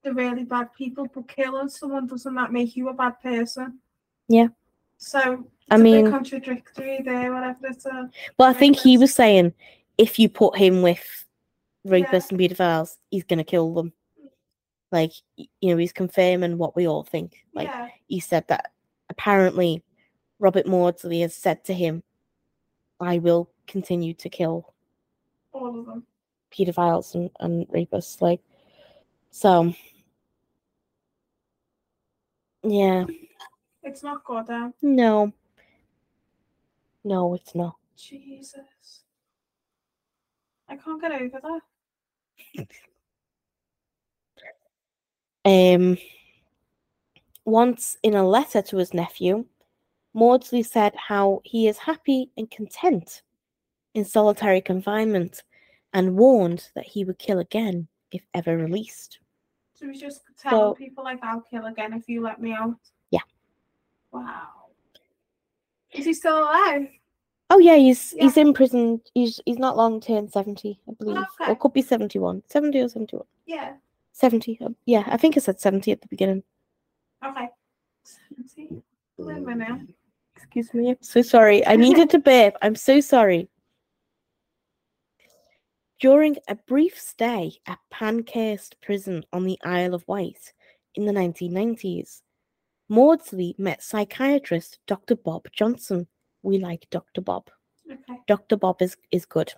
[0.02, 3.80] the really bad people, but killing someone doesn't that make you a bad person?
[4.28, 4.48] Yeah.
[4.98, 9.54] So I mean- contradictory there, whatever a Well, I think he was saying
[9.96, 11.26] if you put him with
[11.84, 11.92] Yeah.
[11.92, 13.92] rapists and paedophiles, he's gonna kill them.
[14.90, 17.44] Like you know, he's confirming what we all think.
[17.54, 18.72] Like yeah, he said that
[19.08, 19.82] apparently
[20.38, 22.02] Robert Maudsley has said to him,
[23.00, 24.72] "I will continue to kill
[25.52, 26.06] all of them.
[26.50, 28.40] paedophiles and, and rapists." Like
[29.30, 29.74] so,
[32.62, 33.04] yeah,
[33.88, 35.32] It's not good, um, no,
[37.04, 37.76] no, it's not.
[37.96, 39.00] Jesus.
[40.68, 41.40] I can't get over
[45.46, 45.74] that.
[45.74, 45.96] Um,
[47.46, 49.46] once in a letter to his nephew,
[50.12, 53.22] Maudsley said how he is happy and content
[53.94, 55.42] in solitary confinement
[55.94, 59.18] and warned that he would kill again if ever released.
[59.72, 62.76] So he's just telling So- people like I'll kill again if you let me out.
[64.12, 64.48] Wow.
[65.92, 66.88] Is he still alive?
[67.50, 68.24] Oh yeah, he's Yeah.
[68.24, 69.00] he's in prison.
[69.14, 71.50] He's he's not long turned seventy, I believe, Okay.
[71.50, 73.76] or could be seventy one, seventy or seventy one, Yeah.
[74.12, 74.58] seventy.
[74.60, 76.42] uh, Yeah, I think I said seventy at the beginning.
[77.24, 77.48] Okay.
[78.04, 78.82] 70.
[79.18, 79.88] Wait a minute.
[80.36, 80.90] Excuse me.
[80.90, 81.66] I'm so sorry.
[81.66, 82.54] I needed to burp.
[82.62, 83.48] I'm so sorry.
[86.00, 90.52] During a brief stay at Parkhurst Prison on the Isle of Wight
[90.94, 92.22] in the 1990s,
[92.88, 95.16] Maudsley met psychiatrist Dr.
[95.16, 96.06] Bob Johnson.
[96.42, 97.20] We like Dr.
[97.20, 97.50] Bob.
[97.90, 98.20] Okay.
[98.26, 98.56] Dr.
[98.56, 99.52] Bob is, is good.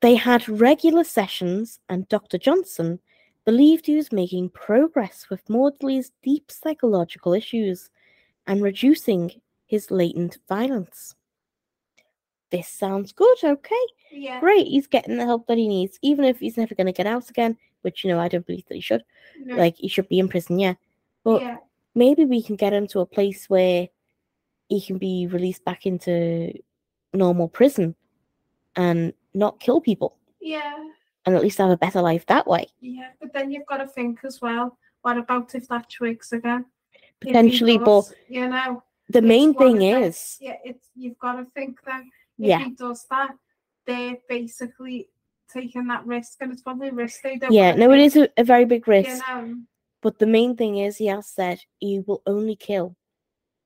[0.00, 2.38] They had regular sessions, and Dr.
[2.38, 3.00] Johnson
[3.44, 7.90] believed he was making progress with Maudsley's deep psychological issues
[8.46, 9.30] and reducing
[9.66, 11.14] his latent violence.
[12.50, 13.86] This sounds good, okay.
[14.10, 14.40] Yeah.
[14.40, 17.06] Great, he's getting the help that he needs, even if he's never going to get
[17.06, 19.04] out again, which, you know, I don't believe that he should.
[19.38, 19.56] No.
[19.56, 20.74] Like, he should be in prison, yeah.
[21.22, 21.56] But yeah.
[21.94, 23.88] Maybe we can get him to a place where
[24.68, 26.52] he can be released back into
[27.12, 27.94] normal prison
[28.76, 30.16] and not kill people.
[30.40, 30.90] Yeah.
[31.26, 32.66] and at least have a better life that way.
[32.80, 34.78] Yeah, but then you've got to think as well.
[35.02, 36.66] What about if that twigs again?
[37.20, 42.00] Potentially, but you know, the main thing is, yeah, it's you've got to think that
[42.38, 43.32] if yeah, he does that,
[43.86, 45.08] they're basically
[45.52, 47.52] taking that risk, and it's probably a risk they don't.
[47.52, 49.10] yeah, no, it take, is a, a very big risk.
[49.10, 49.54] You know,
[50.02, 52.96] But the main thing is, he has said he will only kill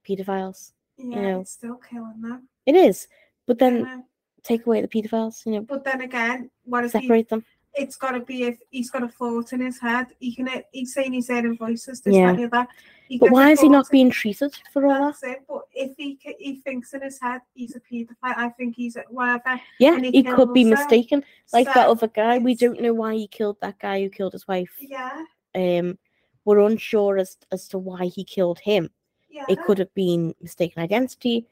[0.06, 0.72] pedophiles.
[0.96, 1.40] yeah, know.
[1.40, 2.48] it's still killing them.
[2.66, 3.08] It is,
[3.46, 4.04] but then
[4.42, 7.44] take away the pedophiles, you know, But then again, what he, separate them.
[7.74, 10.08] it's got to be if he's got a thought in his head?
[10.18, 10.48] He can.
[10.72, 12.00] He's saying he's hearing voices.
[12.00, 12.34] This, Yeah.
[12.50, 12.68] that.
[13.08, 15.28] He But why is he not being treated for all that?
[15.28, 15.42] It.
[15.46, 19.04] But if he he thinks in his head he's a paedophile, I think he's a
[19.10, 19.60] whatever.
[19.78, 20.70] Yeah, he he could be them.
[20.70, 21.22] mistaken.
[21.52, 24.48] Like that other guy, we don't know why he killed that guy who killed his
[24.48, 24.74] wife.
[24.80, 25.24] Yeah,
[25.54, 25.98] Um,
[26.44, 28.90] we're unsure as as to why he killed him.
[29.30, 29.44] yeah.
[29.48, 31.46] It could have been mistaken identity,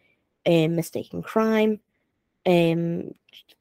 [0.47, 1.81] um, mistaken crime,
[2.47, 3.12] um,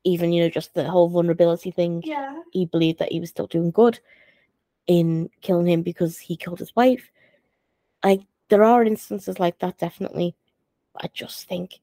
[0.04, 2.02] even you know just the whole vulnerability thing.
[2.06, 4.00] Yeah, He believed that he was still doing good
[4.88, 7.12] in killing him because he killed his wife.
[8.04, 10.36] Like there are instances like that, definitely.
[10.98, 11.80] I just think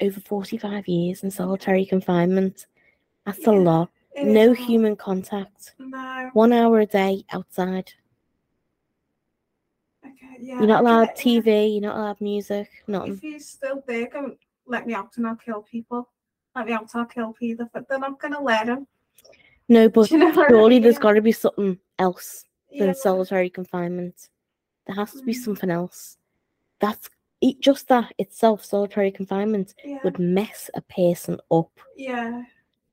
[0.00, 2.66] over forty-five years in solitary confinement,
[3.24, 3.90] that's a Yeah, lot.
[4.14, 5.74] it No human contact.
[5.78, 6.30] No.
[6.32, 7.92] One hour a day outside.
[10.42, 10.58] Yeah.
[10.58, 11.10] You're not allowed.
[11.10, 11.72] TV.
[11.74, 12.68] You're not allowed music.
[12.88, 13.12] Nothing.
[13.14, 14.34] If he's still there, go
[14.66, 16.08] let me out and I'll kill people.
[16.56, 17.68] Let me out, I'll kill people.
[17.72, 18.86] But they're not gonna let him.
[19.68, 21.02] No, but you know what I surely there's mean?
[21.02, 22.44] got to be something else
[22.76, 22.92] than Yeah.
[22.94, 24.30] solitary confinement.
[24.86, 25.44] There has to be Mm.
[25.44, 26.18] something else.
[26.80, 27.08] That's
[27.40, 28.64] it, just that itself.
[28.64, 29.98] Solitary confinement Yeah.
[30.02, 31.70] would mess a person up.
[31.96, 32.42] Yeah.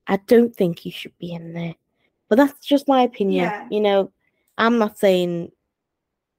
[0.06, 1.76] I don't think you should be in there.
[2.28, 3.46] But that's just my opinion.
[3.46, 3.68] Yeah.
[3.72, 4.12] You know,
[4.58, 5.52] I'm not saying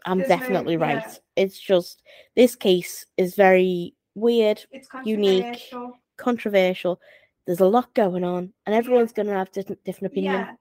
[0.07, 1.03] I'm definitely right.
[1.05, 1.15] yeah.
[1.37, 2.03] It's just
[2.37, 5.43] this case is very weird, It's Unique.
[5.43, 5.99] controversial.
[6.17, 7.01] controversial.
[7.47, 10.35] There's a lot going on, and everyone's going to have different different opinion.
[10.35, 10.53] Yeah.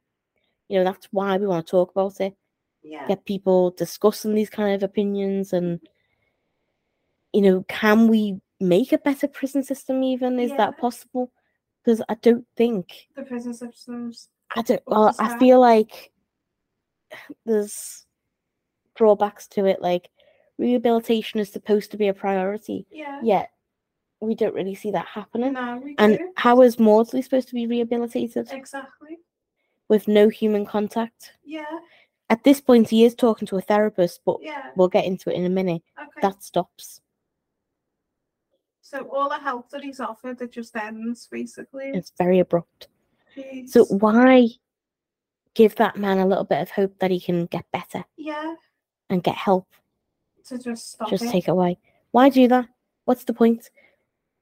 [0.69, 2.35] You know, that's why we want to talk about it.
[2.83, 3.07] Yeah.
[3.07, 5.85] Get people discussing these kind of opinions, and mm-hmm.
[7.33, 10.03] you know, can we make a better prison system?
[10.03, 10.57] Even is Yeah.
[10.57, 11.31] that possible?
[11.83, 14.29] Because I don't think The prison systems.
[14.55, 14.81] I don't.
[14.87, 16.11] Well, I feel like
[17.45, 18.05] there's
[18.99, 19.81] drawbacks to it.
[19.81, 20.09] Like
[20.57, 23.19] rehabilitation is supposed to be a priority, Yeah.
[23.23, 23.51] yet
[24.19, 25.53] we don't really see that happening.
[25.53, 29.17] No, we And how is Maudsley supposed to be rehabilitated Exactly.
[29.87, 31.31] with no human contact?
[31.45, 31.79] Yeah.
[32.29, 34.71] At this point, he is talking to a therapist, but Yeah.
[34.75, 35.81] we'll get into it in a minute.
[35.97, 36.21] Okay.
[36.21, 37.01] That stops.
[38.81, 41.91] So all the help that he's offered, it just ends basically.
[41.93, 42.89] It's very abrupt.
[43.35, 43.69] Jeez.
[43.69, 44.49] So why
[45.53, 48.53] give that man a little bit of hope that he can get better yeah,
[49.09, 49.67] and get help?
[50.49, 51.31] to just stop just it.
[51.31, 51.77] take it away.
[52.11, 52.67] Why do that?
[53.05, 53.69] What's the point?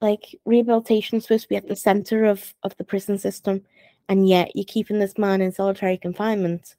[0.02, 3.64] Like rehabilitation is supposed to be at the center of of the prison system,
[4.10, 6.76] and yet you're keeping this man in solitary confinement.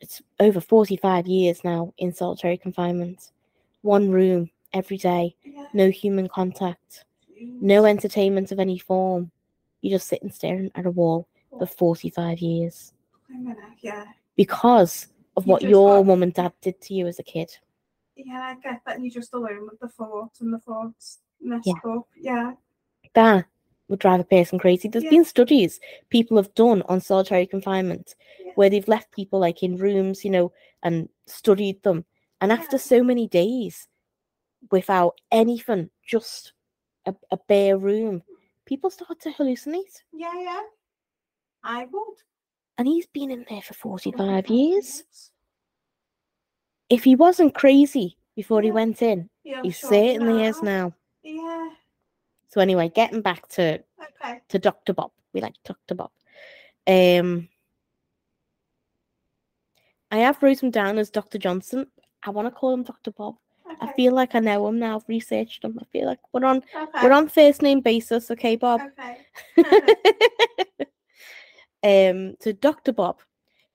[0.00, 3.30] It's over forty five years now in solitary confinement,
[3.82, 5.66] one room every day, Yeah.
[5.72, 7.04] no human contact,
[7.40, 9.30] no entertainment of any form.
[9.82, 11.66] You just sit and staring at a wall for oh.
[11.66, 12.92] forty five years
[13.28, 14.06] Wait a minute, Yeah.
[14.34, 17.50] because of what your got- mum and dad did to you as a kid.
[18.16, 18.96] Yeah, I get that.
[18.96, 21.90] And you're just alone with the thoughts and the thoughts messed Yeah.
[21.92, 22.08] up.
[22.16, 22.52] Yeah.
[23.14, 23.46] that
[23.88, 24.88] would drive a person crazy.
[24.88, 25.10] There's Yeah.
[25.10, 25.80] been studies
[26.10, 28.52] people have done on solitary confinement Yeah.
[28.56, 30.52] where they've left people like in rooms, you know,
[30.82, 32.04] and studied them.
[32.42, 33.88] And after so many days
[34.70, 36.52] without anything, just
[37.06, 38.22] a, a bare room,
[38.66, 40.02] people start to hallucinate.
[40.12, 40.62] Yeah, yeah.
[41.62, 42.16] I would.
[42.78, 45.04] And he's been in there for 45 45 years.
[46.88, 50.88] If he wasn't crazy before he went in, Yeah, he sure, certainly is now.
[50.88, 50.94] now.
[51.22, 51.70] Yeah.
[52.48, 53.82] So anyway, getting back to
[54.22, 54.40] Okay.
[54.48, 54.92] to Dr.
[54.92, 55.10] Bob.
[55.32, 55.94] We like Dr.
[55.94, 56.10] Bob.
[56.86, 57.48] Um,
[60.10, 61.38] I have wrote him down as Dr.
[61.38, 61.86] Johnson.
[62.22, 63.10] I want to call him Dr.
[63.10, 63.36] Bob.
[63.80, 64.96] I feel like I know him now.
[64.96, 65.78] I've researched him.
[65.80, 67.02] I feel like we're on okay.
[67.02, 68.80] we're on first name basis, okay, Bob?
[69.56, 70.86] Okay.
[71.86, 72.92] um, so Dr.
[72.92, 73.20] Bob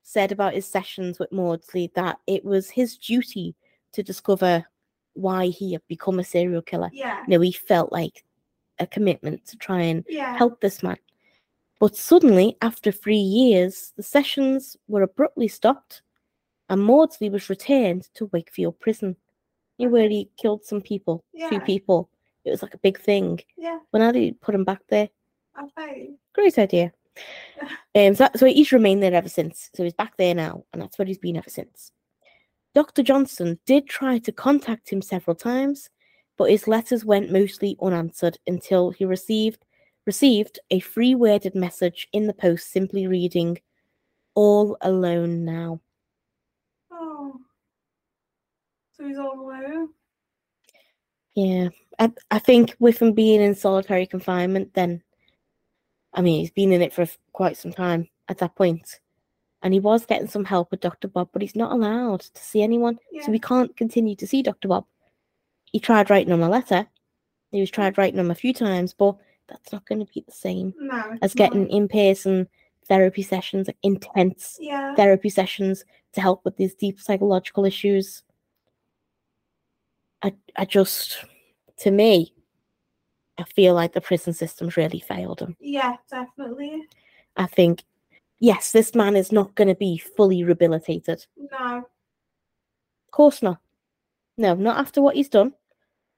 [0.03, 3.55] said about his sessions with Maudsley that it was his duty
[3.93, 4.65] to discover
[5.13, 6.89] why he had become a serial killer.
[6.93, 7.21] Yeah.
[7.27, 8.23] You know, he felt like
[8.79, 10.35] a commitment to try and Yeah.
[10.37, 10.97] help this man.
[11.79, 16.01] But suddenly, after three years, the sessions were abruptly stopped
[16.69, 19.15] and Maudsley was returned to Wakefield Prison,
[19.77, 21.59] you know, where he killed some people, two Yeah.
[21.59, 22.09] people.
[22.45, 23.39] It was like a big thing.
[23.57, 23.79] Yeah.
[23.91, 25.09] Well, now they put him back there.
[25.61, 26.11] Okay.
[26.33, 26.93] Great idea.
[27.93, 29.69] Um, so, that- so he's remained there ever since.
[29.75, 31.91] So he's back there now, and that's where he's been ever since.
[32.73, 33.03] Dr.
[33.03, 35.89] Johnson did try to contact him several times,
[36.37, 39.65] but his letters went mostly unanswered until he received
[40.07, 43.59] received a free worded message in the post simply reading,
[44.33, 45.81] All alone now.
[46.91, 47.35] Oh.
[48.93, 49.89] So he's all alone.
[51.35, 51.69] Yeah.
[51.99, 55.03] I, I think with him being in solitary confinement, then,
[56.13, 58.99] I mean, he's been in it for quite some time at that point,
[59.63, 61.07] And he was getting some help with Dr.
[61.07, 62.97] Bob, but he's not allowed to see anyone.
[63.11, 63.25] Yeah.
[63.25, 64.67] So we can't continue to see Dr.
[64.67, 64.85] Bob.
[65.65, 66.87] He tried writing him a letter.
[67.51, 69.15] He was tried writing him a few times, but
[69.47, 71.17] that's not going to be the same No.
[71.21, 71.71] as getting not.
[71.71, 72.47] in person
[72.87, 74.95] therapy sessions, like intense Yeah.
[74.95, 78.23] therapy sessions to help with these deep psychological issues.
[80.23, 81.23] I, I just,
[81.77, 82.33] to me,
[83.37, 85.55] I feel like the prison system's really failed him.
[85.59, 86.83] Yeah, definitely.
[87.37, 87.83] I think,
[88.39, 91.25] yes, this man is not going to be fully rehabilitated.
[91.37, 91.77] No.
[91.77, 93.59] Of course not.
[94.37, 95.53] No, not after what he's done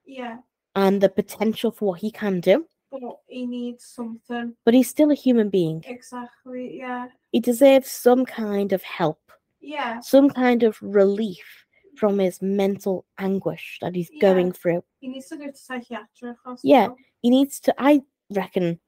[0.06, 0.38] Yeah.
[0.76, 2.68] and the potential for what he can do.
[2.92, 4.56] But he needs something.
[4.66, 5.84] But he's still a human being.
[5.88, 6.78] Exactly.
[6.78, 7.08] Yeah.
[7.32, 9.20] He deserves some kind of help,
[9.62, 10.00] Yeah.
[10.02, 11.63] some kind of relief
[11.96, 14.20] from his mental anguish that he's Yeah.
[14.22, 14.84] going through.
[15.00, 16.60] He needs to go to psychiatric hospital.
[16.64, 16.88] Yeah.
[17.22, 18.02] He needs to, I
[18.32, 18.80] reckon,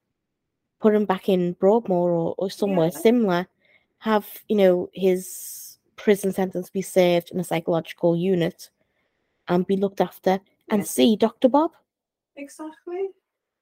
[0.80, 2.98] put him back in Broadmoor or, or somewhere Yeah.
[2.98, 3.46] similar,
[3.98, 8.70] have, you know, his prison sentence be served in a psychological unit
[9.48, 10.86] and be looked after and Yeah.
[10.86, 11.48] see Dr.
[11.48, 11.72] Bob.
[12.36, 13.08] Exactly.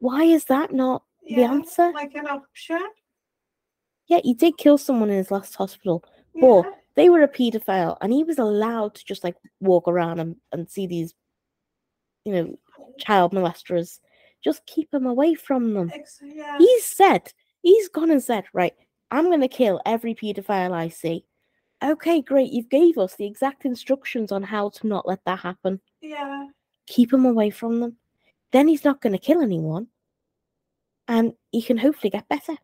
[0.01, 1.93] Why is that not the answer?
[1.93, 2.81] Like an option.
[4.07, 6.05] Yeah, he did kill someone in his last hospital.
[6.35, 6.65] But
[6.97, 10.71] they were a paedophile and he was allowed to just like walk around and, and
[10.71, 11.15] see these,
[12.25, 12.59] you know,
[12.99, 13.99] child molesters.
[14.43, 15.91] Just keep him away from them.
[16.23, 16.59] Yeah.
[16.59, 18.75] He's said, he's gone and said, right,
[19.11, 21.25] I'm going to kill every paedophile I see.
[21.83, 22.53] Okay, great.
[22.53, 25.81] You've gave us the exact instructions on how to not let that happen.
[26.01, 26.49] Yeah.
[26.87, 27.97] Keep him away from them.
[28.53, 29.89] Then he's not going to kill anyone.
[31.09, 32.55] And he can hopefully get better.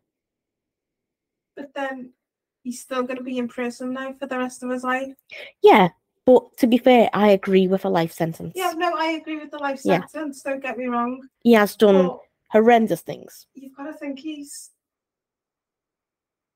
[1.55, 2.13] But then
[2.63, 5.13] he's still going to be in prison now for the rest of his life.
[5.61, 5.89] Yeah,
[6.25, 8.53] but to be fair, I agree with a life sentence.
[8.55, 10.05] Yeah, no, I agree with the life Yeah.
[10.05, 10.41] sentence.
[10.43, 11.27] Don't get me wrong.
[11.43, 12.19] He has done But
[12.49, 13.47] horrendous things.
[13.53, 14.71] you've got to think he's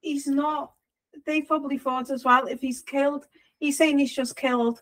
[0.01, 0.71] he's not.
[1.25, 3.25] They probably thought as well if he's killed,
[3.59, 4.81] he's saying he's just killed.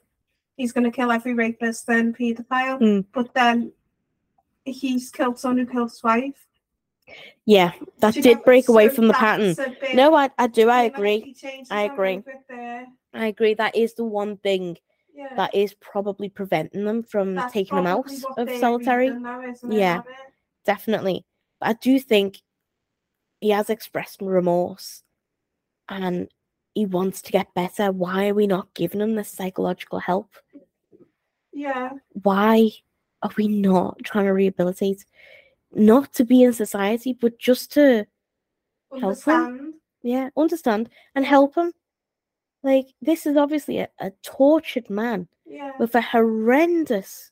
[0.58, 2.80] He's going to kill every rapist and paedophile.
[2.82, 3.06] Mm.
[3.14, 3.72] But then
[4.66, 6.46] he's killed someone who killed his wife.
[7.46, 9.54] Yeah, that Do you did know- break away so from the pattern.
[9.54, 10.70] that's a bit- No, I, I do.
[10.70, 11.34] I agree.
[11.34, 12.24] changed I agree.
[12.50, 12.88] there.
[13.14, 13.54] I agree.
[13.54, 14.78] That is the one thing
[15.14, 15.34] Yeah.
[15.36, 19.08] that is probably preventing them from That's taking them out probably what of solitary.
[19.10, 20.02] reading now, isn't it, Yeah.
[20.66, 21.26] Definitely.
[21.60, 22.42] But I do think
[23.42, 25.04] he has expressed remorse
[25.90, 26.30] and
[26.74, 27.92] he wants to get better.
[27.92, 30.32] Why are we not giving him the psychological help?
[31.52, 31.92] Yeah.
[32.24, 32.72] Why
[33.22, 35.06] are we not trying to rehabilitate?
[35.74, 38.06] Not to be in society, but just to
[38.92, 39.06] Help him?
[39.34, 39.74] Understand.
[40.04, 41.72] yeah, understand and help him.
[42.62, 45.72] Like this is obviously a, a tortured man Yeah.
[45.80, 47.32] with a horrendous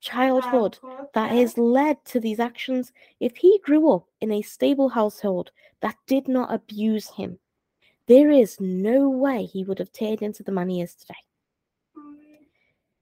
[0.00, 1.40] childhood Childhood, that yeah.
[1.40, 2.92] has led to these actions.
[3.20, 5.50] If he grew up in a stable household
[5.80, 7.38] that did not abuse him,
[8.06, 11.14] there is no way he would have turned into the man he is today.
[11.96, 12.14] Mm,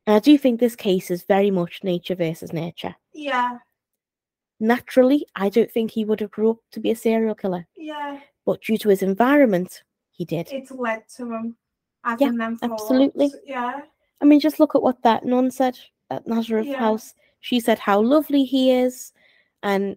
[0.07, 2.95] And I do think this case is very much nature versus nature.
[3.13, 3.59] Yeah.
[4.63, 8.21] Naturally, I don't think he would have grew up to be a serial killer, Yeah.
[8.47, 9.83] but due to his environment,
[10.13, 10.53] he did.
[10.53, 11.57] It's led to him
[12.05, 12.63] thoughts.
[12.63, 13.33] absolutely.
[13.45, 13.81] Yeah.
[14.21, 15.77] I mean, just look at what that nun said
[16.11, 16.79] at Nazareth Yeah.
[16.79, 17.13] House.
[17.41, 19.13] She said how lovely he is,
[19.65, 19.97] and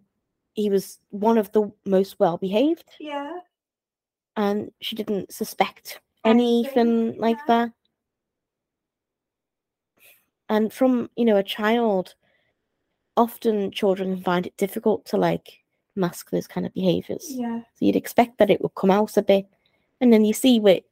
[0.54, 3.42] he was one of the most well behaved, Yeah.
[4.36, 7.68] and she didn't suspect Anything, like yeah.
[7.68, 7.72] that.
[10.50, 12.16] And from you know a child,
[13.18, 15.60] often children can find it difficult to like
[15.96, 17.26] mask those kind of behaviors.
[17.30, 17.60] Yeah.
[17.76, 19.48] So you'd expect that it would come out a bit.
[20.02, 20.84] And then you see with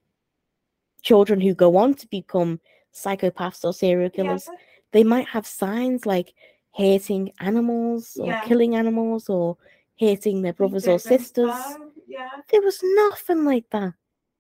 [1.02, 2.60] children who go on to become
[2.94, 4.58] psychopaths or serial killers, Yeah.
[4.92, 6.34] they might have signs like
[6.72, 8.42] hating animals or Yeah.
[8.46, 9.58] killing animals or
[9.96, 11.54] hating their brothers or sisters.
[12.08, 12.30] Yeah.
[12.50, 13.94] There was nothing like that.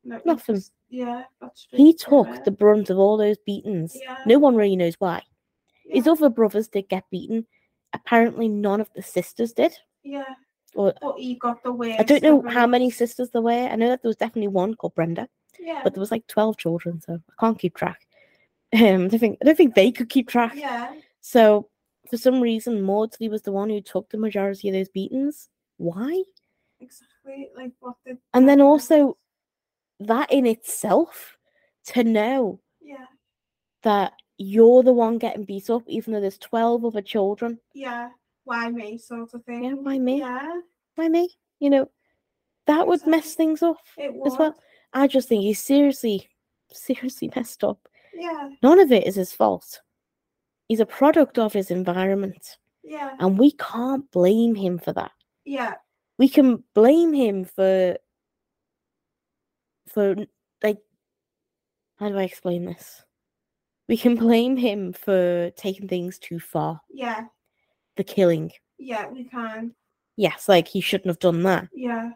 [0.03, 0.55] No, Nothing.
[0.55, 1.25] just- yeah.
[1.41, 2.45] That's He took it.
[2.45, 3.97] the brunt of all those beatings.
[3.99, 4.17] Yeah.
[4.25, 5.23] No one really knows why.
[5.85, 7.45] His other brothers did get beaten.
[7.93, 9.73] Apparently, none of the sisters did.
[10.03, 10.23] Yeah.
[10.75, 11.99] Or But he got the worst.
[11.99, 13.51] I don't know how many sisters there were.
[13.51, 15.27] I know that there was definitely one called Brenda.
[15.59, 15.81] Yeah.
[15.83, 18.05] but there was like 12 children so i can't keep track
[18.75, 20.91] um, I, don't think, I don't think they could keep track Yeah.
[21.21, 21.69] so
[22.09, 26.23] for some reason maudsley was the one who took the majority of those beatings why
[26.81, 27.49] Exactly.
[27.55, 28.17] Like what did.
[28.33, 29.15] and then also
[30.01, 31.37] that in itself
[31.93, 33.05] to know Yeah.
[33.83, 38.09] that you're the one getting beat up even though there's 12 other children Yeah.
[38.45, 38.97] Why me?
[38.97, 39.63] Sort of thing.
[39.63, 40.59] yeah why me Yeah.
[40.95, 41.29] why me?
[41.59, 41.89] You know,
[42.67, 44.55] that would mess things up It as well.
[44.93, 46.27] I just think he's seriously,
[46.71, 47.79] seriously messed up.
[48.13, 49.81] Yeah, None of it is his fault.
[50.67, 55.11] He's a product of his environment, yeah, and we can't blame him for that.
[55.45, 55.75] yeah,
[56.17, 57.97] We can blame him for,
[59.87, 60.15] for
[60.63, 60.79] like,
[61.97, 63.03] how do I explain this?
[63.89, 67.25] We can blame him for taking things too far, yeah,
[67.97, 68.51] the killing.
[68.77, 69.07] yeah.
[69.09, 69.73] We can.
[70.15, 71.67] Yes, like he shouldn't have done that.
[71.73, 72.11] Yeah,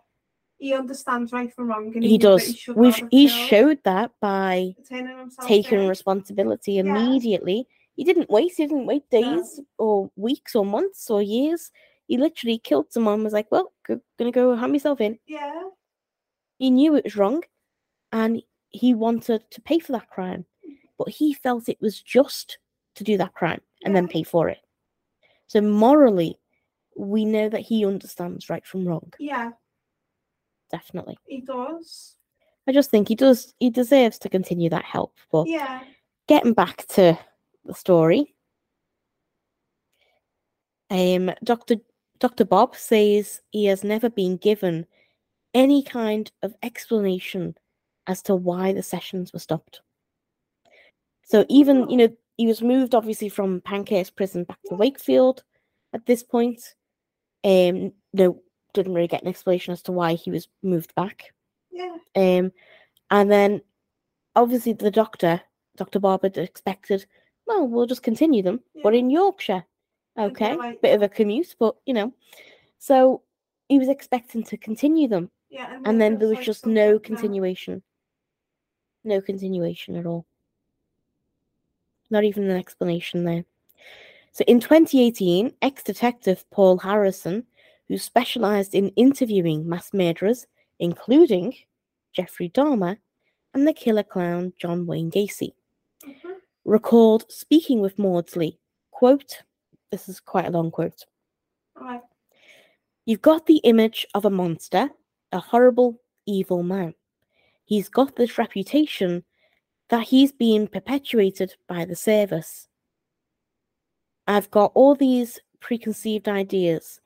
[0.60, 2.56] he understands right from wrong, and He that does.
[2.56, 4.76] should We've he killed, showed that by
[5.46, 5.88] taking in.
[5.88, 6.82] responsibility Yeah.
[6.82, 7.68] immediately.
[7.96, 8.54] He didn't wait.
[8.56, 9.20] He didn't wait No.
[9.22, 11.72] days or weeks or months or years.
[12.08, 13.24] He literally killed someone.
[13.24, 15.20] Was like, well, go, gonna go hand myself in.
[15.28, 15.64] Yeah,
[16.60, 17.44] He knew it was wrong,
[18.12, 20.46] and he wanted to pay for that crime,
[20.98, 22.58] but he felt it was just
[22.96, 24.60] to do that crime and then pay for it.
[25.48, 26.40] So morally,
[26.98, 29.14] we know that he understands right from wrong.
[29.20, 29.52] yeah,
[30.72, 31.18] Definitely.
[31.26, 32.16] he does.
[32.68, 33.54] I just think he does.
[33.60, 35.16] He deserves to continue that help.
[35.32, 35.84] But Yeah,
[36.28, 37.18] getting back to
[37.64, 38.36] the story,
[40.90, 41.76] um, Doctor
[42.20, 44.86] Doctor Bob says he has never been given
[45.54, 47.56] any kind of explanation
[48.08, 49.82] as to why the sessions were stopped.
[51.28, 55.44] So even you know he was moved obviously from Pancras Prison back to Wakefield
[55.94, 56.62] at this point.
[57.44, 58.42] Um, no,
[58.74, 61.34] didn't really get an explanation as to why he was moved back.
[61.72, 62.52] yeah, Um,
[63.12, 63.62] and then
[64.36, 65.42] obviously the doctor,
[65.78, 66.00] Dr.
[66.00, 67.06] Had expected,
[67.46, 69.00] well, we'll just continue them, but Yeah.
[69.00, 69.66] in Yorkshire.
[70.18, 72.12] Okay, like, bit of a commute, but you know.
[72.80, 73.22] So
[73.70, 75.80] he was expecting to continue them, yeah.
[75.86, 77.84] and then there was like just no continuation.
[79.04, 80.26] No continuation at all.
[82.10, 83.44] Not even an explanation there.
[84.32, 87.46] So in 2018, ex detective Paul Harrison,
[87.88, 90.46] who specialized in interviewing mass murderers,
[90.80, 91.56] including
[92.14, 92.98] Jeffrey Dahmer
[93.54, 95.54] and the killer clown John Wayne Gacy,
[96.04, 96.42] Mhm.
[96.66, 98.60] recalled speaking with Maudsley.
[98.92, 99.42] Quote,
[99.92, 101.06] this is quite a long quote.
[101.76, 102.02] Right.
[103.06, 104.92] You've got the image of a monster,
[105.32, 106.94] a horrible, evil man.
[107.66, 109.24] He's got this reputation
[109.90, 112.68] that he's being perpetuated by the service.
[114.28, 117.00] I've got all these preconceived ideas,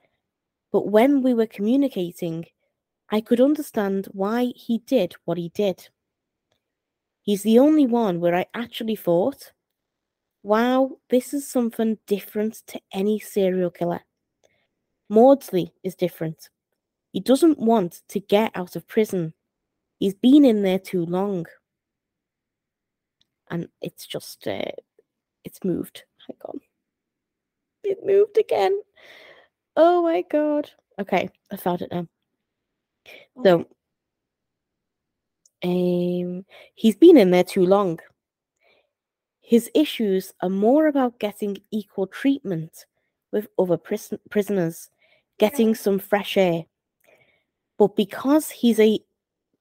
[0.72, 2.46] but when we were communicating,
[3.10, 5.90] I could understand why he did what he did.
[7.22, 9.52] He's the only one where I actually thought,
[10.44, 14.02] wow, this is something different to any serial killer.
[15.10, 16.50] Maudsley is different.
[17.12, 19.34] He doesn't want to get out of prison.
[20.00, 21.46] He's been in there too long.
[23.52, 24.72] And it's just, uh,
[25.44, 26.04] it's moved.
[26.28, 26.62] Hang on.
[27.84, 28.80] It moved again.
[29.76, 30.72] Oh my god.
[31.00, 32.08] Okay, I found it now.
[33.44, 33.66] So,
[35.64, 36.46] um,
[36.76, 38.00] he's been in there too long.
[39.42, 42.86] His issues are more about getting equal treatment
[43.32, 44.90] with other prison- prisoners,
[45.40, 46.66] getting some fresh air.
[47.78, 49.00] But because he's a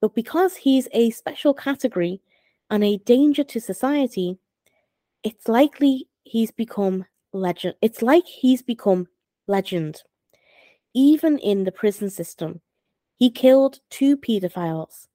[0.01, 2.23] but because he's a special category
[2.70, 4.38] and a danger to society,
[5.22, 7.74] it's likely he's become legend.
[7.82, 9.09] It's like he's become
[9.47, 10.02] legend.
[10.94, 12.60] Even in the prison system,
[13.16, 15.09] he killed two pedophiles,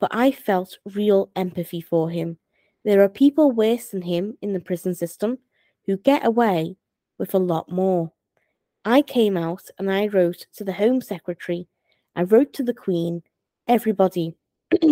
[0.00, 2.38] but I felt real empathy for him.
[2.84, 5.38] There are people worse than him in the prison system
[5.86, 6.76] who get away
[7.18, 8.12] with a lot more.
[8.84, 11.68] I came out and I wrote to the Home Secretary,
[12.16, 13.22] I wrote to the Queen,
[13.66, 14.34] everybody,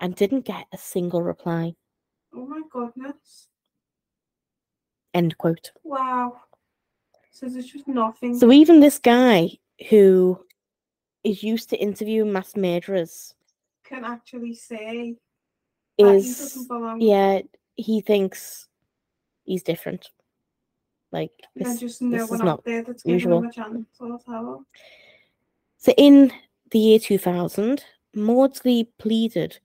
[0.00, 1.74] and didn't get a single reply.
[2.34, 3.48] Oh my goodness.
[5.14, 5.72] End quote.
[5.82, 6.40] Wow.
[7.30, 8.38] So there's just nothing.
[8.38, 9.50] So even this guy
[9.90, 10.38] who
[11.24, 13.34] is used to interviewing mass murderers
[13.84, 15.16] can actually say
[15.98, 17.00] that he is belong.
[17.00, 17.40] yeah,
[17.76, 18.68] he thinks
[19.44, 20.10] he's different.
[21.12, 23.38] Like There's this, just no this is one not out there that's giving usual.
[23.38, 23.86] him a chance
[24.26, 24.66] him.
[25.78, 26.32] So in
[26.70, 29.58] the year 2000, Maudsley pleaded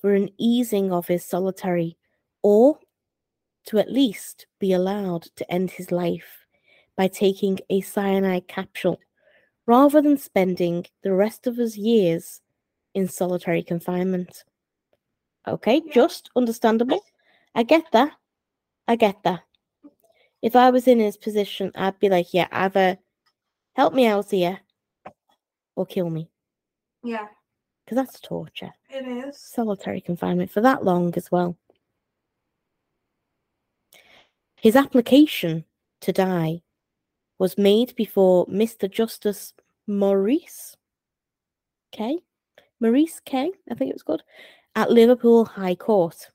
[0.00, 1.96] for an easing of his solitary
[2.42, 2.78] or
[3.66, 6.46] to at least be allowed to end his life
[6.96, 8.98] by taking a cyanide capsule
[9.66, 12.40] rather than spending the rest of his years
[12.94, 14.44] in solitary confinement.
[15.46, 17.04] Okay, just understandable.
[17.54, 18.12] I get that.
[18.86, 19.42] I get that.
[20.40, 22.98] If I was in his position, I'd be like, yeah, either
[23.74, 24.60] help me out here
[25.76, 26.30] or kill me.
[27.02, 27.26] Yeah,
[27.88, 28.70] Because that's torture.
[28.90, 29.38] it is.
[29.40, 31.56] Solitary confinement for that long as well.
[34.56, 35.64] His application
[36.02, 36.60] to die
[37.38, 38.90] was made before Mr.
[38.90, 39.54] Justice
[39.86, 40.76] Maurice
[41.90, 42.18] Kay
[42.78, 44.22] Maurice Kay I think it was called
[44.76, 46.28] at Liverpool High Court.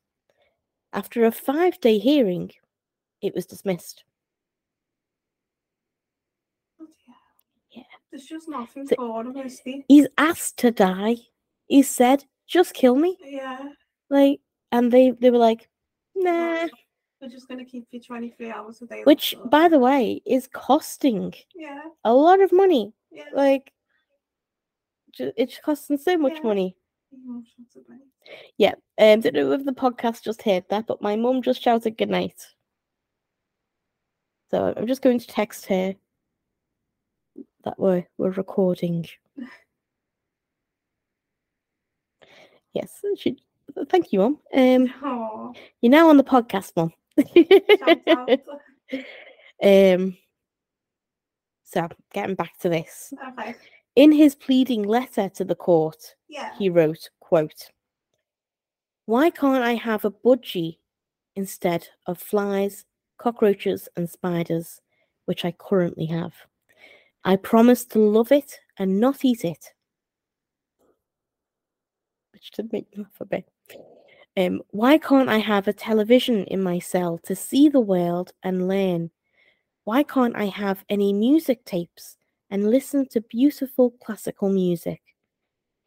[0.91, 2.51] After a five day hearing,
[3.21, 4.05] it was dismissed.
[7.69, 7.84] Yeah.
[8.09, 9.84] There's just nothing So- for him, is there?
[9.88, 11.17] He's asked to die.
[11.73, 13.17] He said, just kill me.
[13.25, 13.57] Yeah.
[14.11, 14.41] Like,
[14.71, 15.67] and they, they were like,
[16.13, 16.67] nah.
[17.19, 19.01] We're just gonna keep you 23 hours a day.
[19.05, 21.81] Which, by the way, is costing Yeah.
[22.03, 22.93] a lot of money.
[23.11, 23.23] Yeah.
[23.33, 23.73] Like,
[25.17, 26.43] it's costing so much Yeah.
[26.43, 26.77] money.
[27.11, 28.01] Emotions are bad.
[28.59, 28.75] Yeah.
[28.99, 32.09] Um, don't know if the podcast just heard that, but my mum just shouted good
[32.11, 32.39] night.
[34.51, 35.95] So I'm just going to text her
[37.63, 39.07] that we're we're recording.
[42.73, 43.37] Yes, she,
[43.89, 44.39] thank you, mum.
[44.53, 46.93] Um, Oh, you're now on the podcast, mum.
[49.63, 50.17] um.
[51.65, 53.55] So getting back to this, Okay.
[53.95, 56.53] in his pleading letter to the court, Yeah.
[56.57, 57.71] he wrote, quote,
[59.05, 60.77] Why can't I have a budgie
[61.35, 62.85] instead of flies,
[63.17, 64.81] cockroaches, and spiders,
[65.25, 66.33] which I currently have?
[67.23, 69.73] I promise to love it and not eat it.
[72.44, 73.49] Which did make me laugh a bit.
[74.36, 78.68] Um, why can't I have a television in my cell to see the world and
[78.68, 79.11] learn?
[79.86, 82.18] Why can't I have any music tapes
[82.49, 85.02] and listen to beautiful classical music?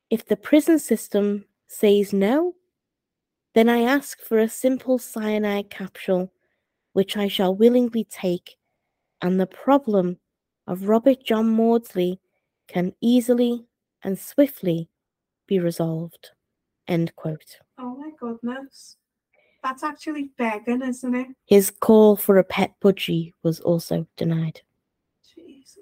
[0.09, 2.55] If the prison system says no,
[3.55, 6.33] then I ask for a simple cyanide capsule,
[6.95, 8.57] which I shall willingly take,
[9.21, 10.21] and the problem
[10.67, 12.19] of Robert John Maudsley
[12.67, 13.67] can easily
[14.03, 14.89] and swiftly
[15.47, 16.31] be resolved.
[16.89, 17.59] End quote.
[17.79, 18.97] Oh my goodness.
[19.63, 21.29] That's actually begging, isn't it?
[21.47, 24.61] His call for a pet budgie was also denied.
[25.35, 25.79] Jesus.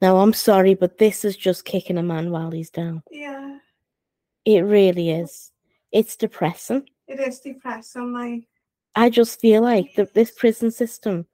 [0.00, 3.02] Now, I'm sorry, but this is just kicking a man while he's down.
[3.10, 3.58] Yeah.
[4.46, 5.52] It really is.
[5.92, 6.88] It's depressing.
[7.08, 8.12] It is depressing.
[8.12, 8.44] Like,
[8.94, 11.26] I just feel like the, this prison system,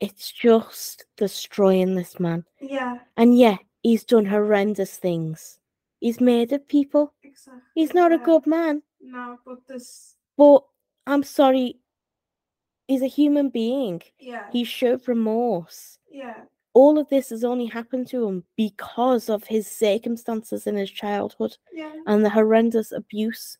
[0.00, 2.44] it's just destroying this man.
[2.60, 5.58] yeah, And yeah, he's done horrendous things.
[6.00, 7.12] He's murdered people.
[7.22, 7.62] exactly.
[7.74, 8.82] He's not a good man.
[9.00, 10.64] No, but this, But
[11.06, 11.78] I'm sorry,
[12.88, 14.02] he's a human being.
[14.18, 15.98] yeah, He showed remorse.
[16.10, 16.42] yeah,
[16.74, 21.56] All of this has only happened to him because of his circumstances in his childhood
[21.72, 23.58] yeah, and the horrendous abuse,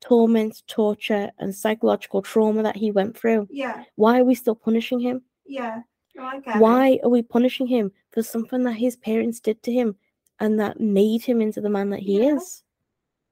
[0.00, 3.46] torment, torture, and psychological trauma that he went through.
[3.50, 5.22] yeah, Why are we still punishing him?
[5.46, 5.82] yeah.
[6.14, 6.60] No, I it.
[6.60, 9.96] Why are we punishing him for something that his parents did to him
[10.42, 12.34] and that made him into the man that he Yeah.
[12.34, 12.62] is?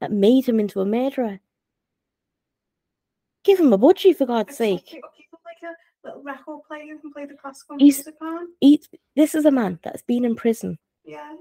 [0.00, 1.40] That made him into a murderer?
[3.42, 4.86] Give him a budgie, for God's sake.
[4.86, 8.48] People like a little record player you can play the classical He's- music on.
[8.60, 8.80] He,
[9.16, 11.36] this is a man that's been in prison Yeah.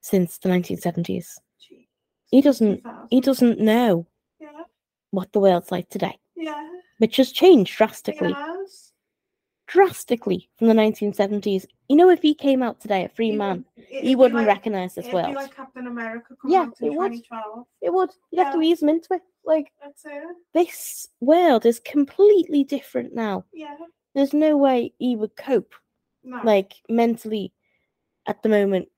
[0.00, 1.38] since the 1970s.
[1.60, 1.86] Jeez.
[2.30, 4.06] He doesn't- He doesn't know
[4.40, 4.64] Yeah,
[5.10, 6.80] what the world's like today, yeah.
[6.98, 8.32] which has changed drastically.
[8.32, 8.55] has.
[9.66, 11.66] Drastically from the 1970s.
[11.88, 14.46] You know, if he came out today, a free He man, would- he wouldn't like-
[14.46, 15.34] recognize this world.
[15.34, 17.12] like Captain America Yeah, out in it would.
[17.80, 18.10] It would.
[18.30, 19.22] You'd have to ease him into it.
[19.44, 20.22] Like, That's it.
[20.54, 23.44] this world is completely different now.
[23.52, 23.76] Yeah.
[24.14, 25.74] There's no way he would cope,
[26.24, 26.40] No.
[26.42, 27.52] like, mentally
[28.26, 28.88] at the moment,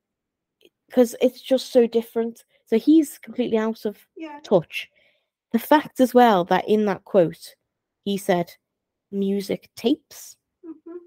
[0.87, 2.43] because it's just so different.
[2.65, 4.39] So he's completely out of yeah.
[4.43, 4.89] touch.
[5.51, 7.55] The fact as well that in that quote,
[8.05, 8.51] he said
[9.11, 10.37] music tapes,
[10.85, 10.97] hmm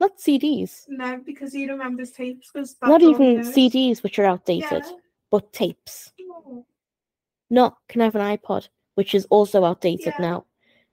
[0.00, 2.50] not CDs, No, because he remembers tapes.
[2.52, 4.92] Because not even CDs, which are outdated, Yeah.
[5.30, 6.12] but tapes.
[6.30, 6.64] Oh,
[7.50, 10.24] Not can have an iPod, which is also outdated Yeah.
[10.30, 10.44] now.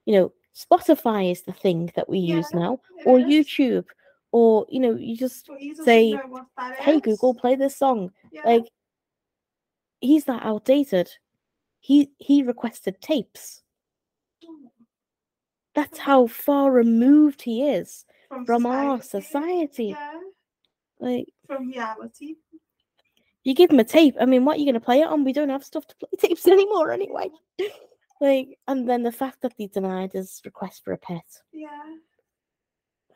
[0.06, 3.26] You know, Spotify is the thing that we use now, or is.
[3.26, 3.84] YouTube,
[4.32, 5.48] or you know, you just
[5.84, 7.02] say, know what that hey is.
[7.02, 8.10] Google, play this song.
[8.32, 8.42] Yeah.
[8.44, 8.64] Like
[10.00, 11.10] he's that outdated.
[11.80, 13.62] He he requested tapes.
[15.76, 18.04] That's how far removed he is
[18.46, 19.22] from our society.
[19.22, 19.84] society.
[19.90, 20.20] Yeah.
[20.98, 22.34] Like From reality.
[23.44, 24.16] you give him a tape.
[24.20, 25.22] I mean, what are you going to play it on?
[25.22, 27.28] We don't have stuff to play tapes anymore anyway.
[28.20, 31.68] Like, and then the fact that he denied his request for a pet, Yeah.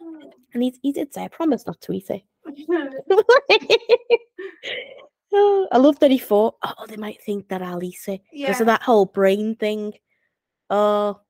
[0.03, 0.31] Oh.
[0.55, 2.23] and he he did say, "I promise not to eat it."
[5.33, 8.57] oh, I love that he thought, "Oh, they might think that I'll eat it," because
[8.57, 8.61] yeah.
[8.61, 9.95] of that whole brain thing.
[10.69, 11.21] Oh,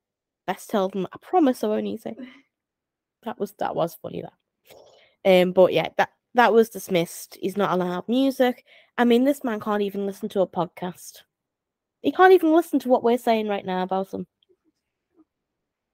[0.51, 2.17] best tell them, "I promise I won't eat it."
[3.23, 5.41] That was that was funny that.
[5.43, 7.37] Um, but yeah, that that was dismissed.
[7.41, 8.65] He's not allowed music.
[8.97, 11.19] I mean, this man can't even listen to a podcast.
[12.01, 14.25] He can't even listen to what we're saying right now about him.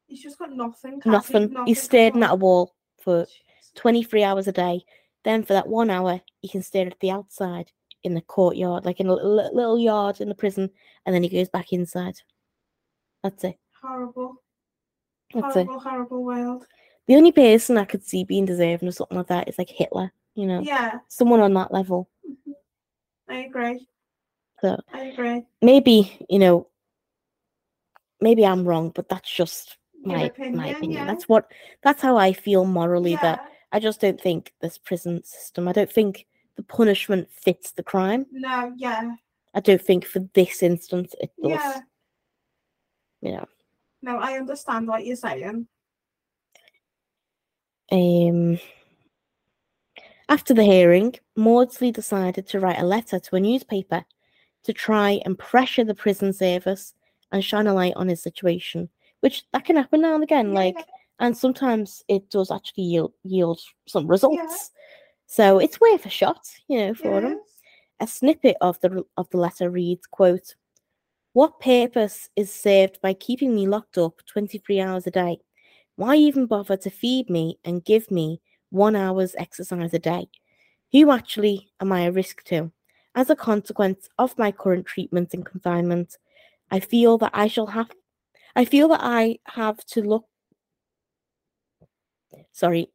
[0.08, 1.02] He's just got nothing.
[1.04, 1.10] he?
[1.10, 1.56] Nothing.
[1.66, 3.72] He's staring at a wall for Jesus.
[3.76, 4.84] 23 hours a day.
[5.24, 7.72] Then for that one hour, he can stare at the outside
[8.04, 10.70] in the courtyard, like in a little yard in the prison,
[11.06, 12.16] and then he goes back inside.
[13.24, 13.58] That's it.
[13.82, 14.42] Horrible.
[15.34, 16.66] That's horrible, horrible world.
[17.08, 20.12] The only person I could see being deserving of something like that is like Hitler,
[20.36, 22.10] you know, Yeah, someone on that level.
[22.30, 22.52] Mm-hmm.
[23.30, 23.88] I agree.
[24.62, 25.46] So I agree.
[25.62, 26.68] maybe, you know,
[28.20, 31.02] maybe I'm wrong, but that's just my opinion, my opinion.
[31.02, 31.06] yeah.
[31.06, 31.52] That's what
[31.84, 33.40] that's how I feel morally that
[33.72, 36.26] I just don't think this prison system, I don't think
[36.56, 38.26] the punishment fits the crime.
[38.32, 39.16] No, yeah.
[39.54, 41.52] I don't think for this instance it does.
[41.52, 41.80] Yeah.
[43.22, 43.46] You know.
[44.02, 45.68] No, I understand what you're saying.
[47.92, 48.60] Um
[50.30, 54.04] after the hearing, Maudsley decided to write a letter to a newspaper
[54.64, 56.94] to try and pressure the prison service
[57.32, 58.90] and shine a light on his situation.
[59.22, 60.84] Which that can happen now and again, Yeah, like yeah.
[61.20, 64.72] and sometimes it does actually yield yield some results.
[65.28, 67.40] So it's worth a shot, you know, for him.
[68.00, 70.56] A snippet of the of the letter reads, quote,
[71.38, 75.38] What purpose is served by keeping me locked up 23 hours a day?
[75.96, 78.42] Why even bother to feed me and give me
[78.72, 80.30] one hour's exercise a day?
[80.94, 82.72] Who actually am I a risk to?
[83.14, 86.18] As a consequence of my current treatment and confinement,
[86.72, 87.92] I feel that I shall have
[88.56, 90.26] I feel that I have to look
[92.52, 92.90] sorry,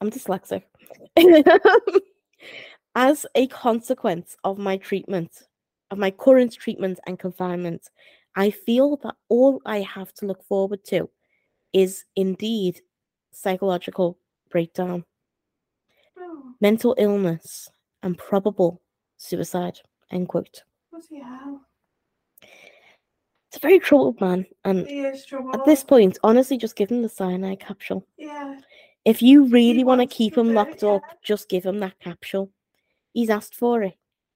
[0.00, 0.62] I'm dyslexic.
[2.94, 5.32] As a consequence of my treatment,
[5.90, 7.88] of my current treatment and confinement,
[8.36, 11.08] I feel that all I have to look forward to
[11.72, 12.80] is indeed
[13.32, 14.18] psychological
[14.50, 15.04] breakdown,
[16.16, 17.68] Oh, mental illness,
[18.02, 18.80] and probable
[19.16, 19.78] suicide.
[20.10, 20.62] End quote.
[22.42, 25.50] It's a very troubled man, and He is trouble.
[25.54, 28.06] at this point, honestly, just give him the cyanide capsule.
[28.16, 28.60] Yeah.
[29.04, 32.50] If you really want to keep him locked up, just give him that capsule.
[33.12, 33.94] He's asked for it.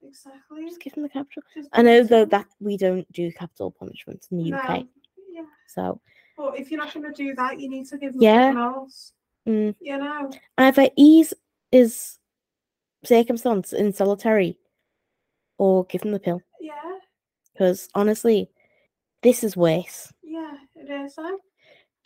[0.09, 0.65] Exactly.
[0.67, 1.43] Just give him the capsule.
[1.55, 4.87] Just I know though that we don't do capital punishments in the UK,
[5.31, 5.43] Yeah.
[5.67, 6.01] so
[6.37, 8.53] But if you're not going to do that, you need to give them Yeah.
[8.53, 9.13] something else.
[9.47, 10.31] mm, You know?
[10.57, 11.35] either ease
[11.71, 12.19] his
[13.05, 14.59] circumstance in solitary,
[15.59, 16.41] or give him the pill.
[16.61, 16.99] Yeah.
[17.53, 18.51] Because honestly,
[19.23, 20.13] this is worse.
[20.23, 21.15] Yeah, it is.
[21.19, 21.37] Huh?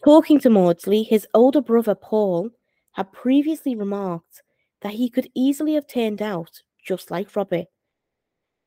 [0.05, 2.51] Talking to Maudsley, his older brother Paul
[2.93, 4.43] had previously remarked
[4.81, 7.69] that he could easily have turned out just like Robbie.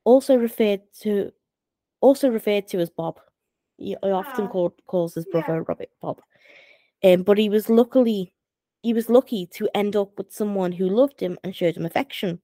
[0.06, 1.32] Also referred to
[2.02, 3.20] also referred to as Bob.
[3.78, 5.42] He he often Ah, called calls his yeah.
[5.42, 6.22] brother Robert Bob.
[7.04, 8.34] Um, but he was luckily
[8.84, 12.40] he was lucky to end up with someone who loved him and showed him affection.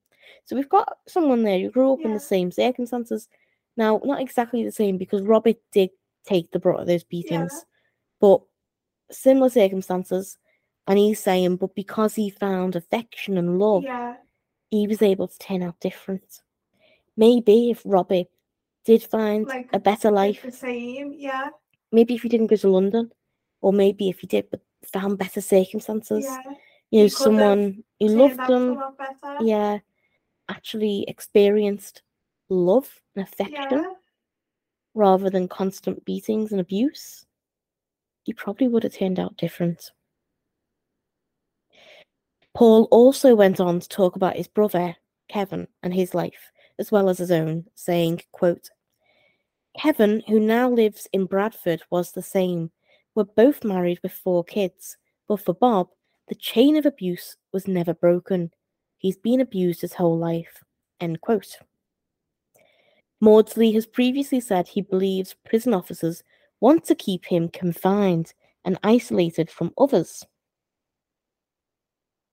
[0.46, 3.30] So we've got someone there who grew up in the same circumstances.
[3.78, 5.92] Now, not exactly the same because Robert did
[6.26, 7.66] take the brunt of those beatings,
[8.20, 8.42] but
[9.12, 10.38] similar circumstances.
[10.88, 14.16] And he's saying, but because he found affection and love, Yeah.
[14.72, 16.42] he was able to turn out different.
[17.18, 18.28] Maybe if Robbie
[18.86, 21.14] did find Like, a better life, the same.
[21.14, 21.50] Yeah.
[21.92, 23.12] maybe if he didn't go to London,
[23.62, 24.62] or maybe if he did but
[24.92, 26.42] found better circumstances, Yeah.
[26.90, 28.82] you know, he could have someone who loved them,
[29.42, 29.80] yeah,
[30.50, 32.02] actually experienced
[32.50, 33.94] love and affection Yeah.
[34.94, 37.26] rather than constant beatings and abuse,
[38.24, 39.92] he probably would have turned out different.
[42.54, 44.96] Paul also went on to talk about his brother,
[45.30, 46.52] Kevin, and his life,
[46.82, 48.70] as well as his own, saying, quote,
[49.78, 52.72] Kevin, who now lives in Bradford, was the same.
[53.16, 54.98] We're both married with four kids,
[55.28, 55.90] but for Bob,
[56.28, 58.52] the chain of abuse was never broken.
[58.98, 60.64] He's been abused his whole life.
[61.00, 61.58] End quote.
[63.22, 66.24] Maudsley has previously said he believes prison officers
[66.60, 68.34] want to keep him confined
[68.66, 70.26] and isolated from others.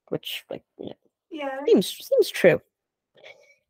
[0.09, 0.95] Which, like, you know,
[1.31, 1.65] Yeah.
[1.67, 2.63] seems seems true.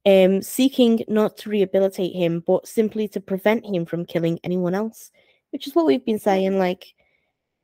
[0.08, 5.10] Um, seeking not to rehabilitate him, but simply to prevent him from killing anyone else,
[5.50, 6.58] which is what we've been saying.
[6.58, 6.94] Like,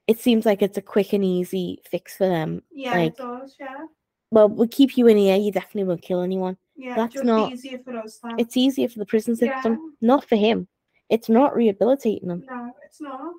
[0.07, 2.63] it seems like it's a quick and easy fix for them.
[2.71, 3.57] Yeah, like- it does.
[3.59, 3.87] Yeah.
[4.31, 5.37] Well, we'll keep you in here.
[5.37, 6.59] You definitely won't kill anyone.
[6.77, 6.97] Yeah.
[6.97, 8.35] That's just not- easier for us then.
[8.39, 9.55] It's easier for the prison Yeah.
[9.63, 10.69] system, not for him.
[11.09, 12.45] It's not rehabilitating them.
[12.51, 13.35] No, it's not.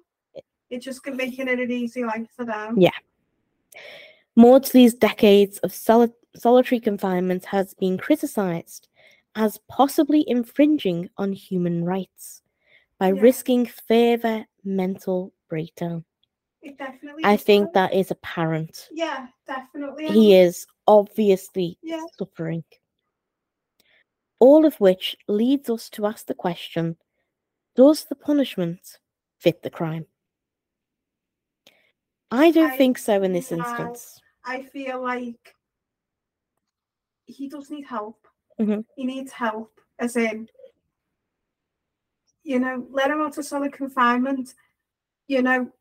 [0.71, 2.79] It's just making it an easy life for them.
[2.79, 2.97] Yeah.
[4.35, 8.87] Maudsley's decades of soli- solitary confinement has been criticised
[9.35, 12.41] as possibly infringing on human rights
[12.97, 13.21] by Yeah.
[13.21, 16.05] risking further mental breakdown.
[16.61, 17.23] It definitely.
[17.25, 18.89] I think that is apparent.
[18.91, 20.07] Yeah, definitely.
[20.07, 22.05] He is obviously Yeah.
[22.17, 22.63] suffering.
[24.39, 26.97] All of which leads us to ask the question
[27.75, 28.99] Does the punishment
[29.39, 30.07] fit the crime?
[32.31, 34.21] I don't I- think so in this instance.
[34.45, 35.55] I feel like
[37.25, 38.27] he does need help.
[38.59, 38.85] Mhm.
[38.95, 40.49] He needs help, as in,
[42.43, 44.53] you know, let him out of solid confinement,
[45.27, 45.71] you know,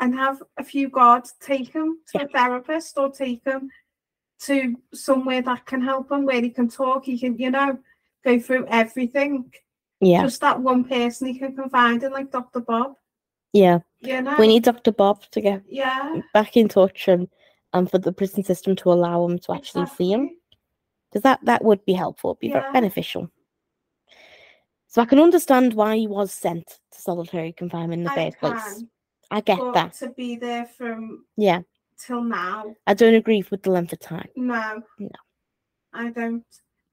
[0.00, 3.70] and have a few guards take him to a therapist or take him
[4.40, 7.78] to somewhere that can help him, where he can talk, he can, you know,
[8.24, 9.52] go through everything.
[10.00, 12.60] Yeah, Just that one person he can confide in, like Dr.
[12.60, 12.96] Bob.
[13.52, 13.80] yeah.
[14.00, 14.34] You know?
[14.36, 14.90] We need Dr.
[14.90, 16.20] Bob to get yeah.
[16.34, 17.28] back in touch and
[17.72, 20.41] and for the prison system to allow him to actually see him exactly.
[21.12, 22.72] Because that that would be helpful, be Yeah.
[22.72, 23.30] beneficial.
[24.86, 28.38] So I can understand why he was sent to solitary confinement in the I first
[28.38, 28.84] place.
[29.30, 29.94] I get that.
[29.94, 31.62] to be there from Yeah,
[31.98, 34.28] till now, I don't agree with the length of time.
[34.36, 34.82] no.
[34.98, 35.08] No.
[35.94, 36.44] I don't.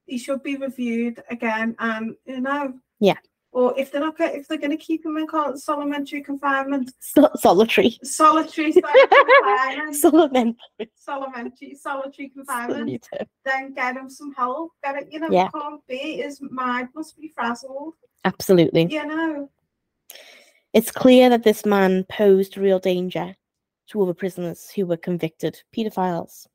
[0.06, 2.74] He should be reviewed again, and you know.
[3.00, 3.18] Yeah.
[3.52, 7.98] Or if they're not, if they're going to keep him in solitary confinement, So- solitary,
[8.04, 8.72] solitary solitary
[9.92, 10.54] confinement, solitary,
[10.94, 13.08] solitary solitary confinement,
[13.44, 14.72] then get him some help.
[14.84, 15.48] Get it, you know, Yeah.
[15.52, 16.18] can't be.
[16.22, 17.94] His mind must be frazzled.
[18.24, 18.86] Absolutely.
[18.92, 19.50] You know.
[20.72, 23.34] It's clear that this man posed real danger
[23.88, 26.46] to other prisoners who were convicted paedophiles.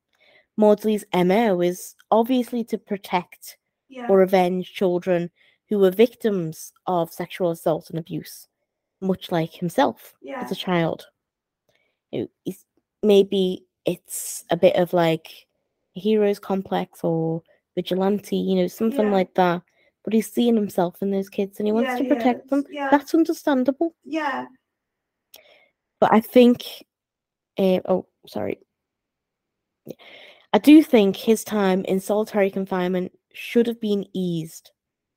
[0.55, 3.57] Maudsley's MO is obviously to protect
[3.89, 4.07] Yeah.
[4.07, 5.29] or avenge children
[5.69, 8.47] who were victims of sexual assault and abuse,
[9.01, 10.41] much like himself yeah.
[10.43, 11.07] as a child.
[12.11, 12.27] Know,
[13.03, 15.47] maybe it's a bit of like
[15.95, 17.41] a hero's complex or
[17.75, 19.11] vigilante, you know, something Yeah.
[19.11, 19.61] like that.
[20.03, 22.63] But he's seeing himself in those kids and he wants Yeah, to protect them.
[22.91, 23.95] That's understandable.
[24.03, 24.45] yeah.
[25.99, 26.63] But I think,
[27.57, 28.59] uh, oh, sorry.
[30.53, 34.71] I do think his time in solitary confinement should have been eased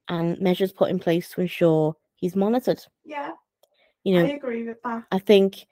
[0.09, 2.80] and measures put in place to ensure he's monitored.
[3.05, 3.32] Yeah.
[4.05, 5.05] You know, I agree with that.
[5.12, 5.66] I think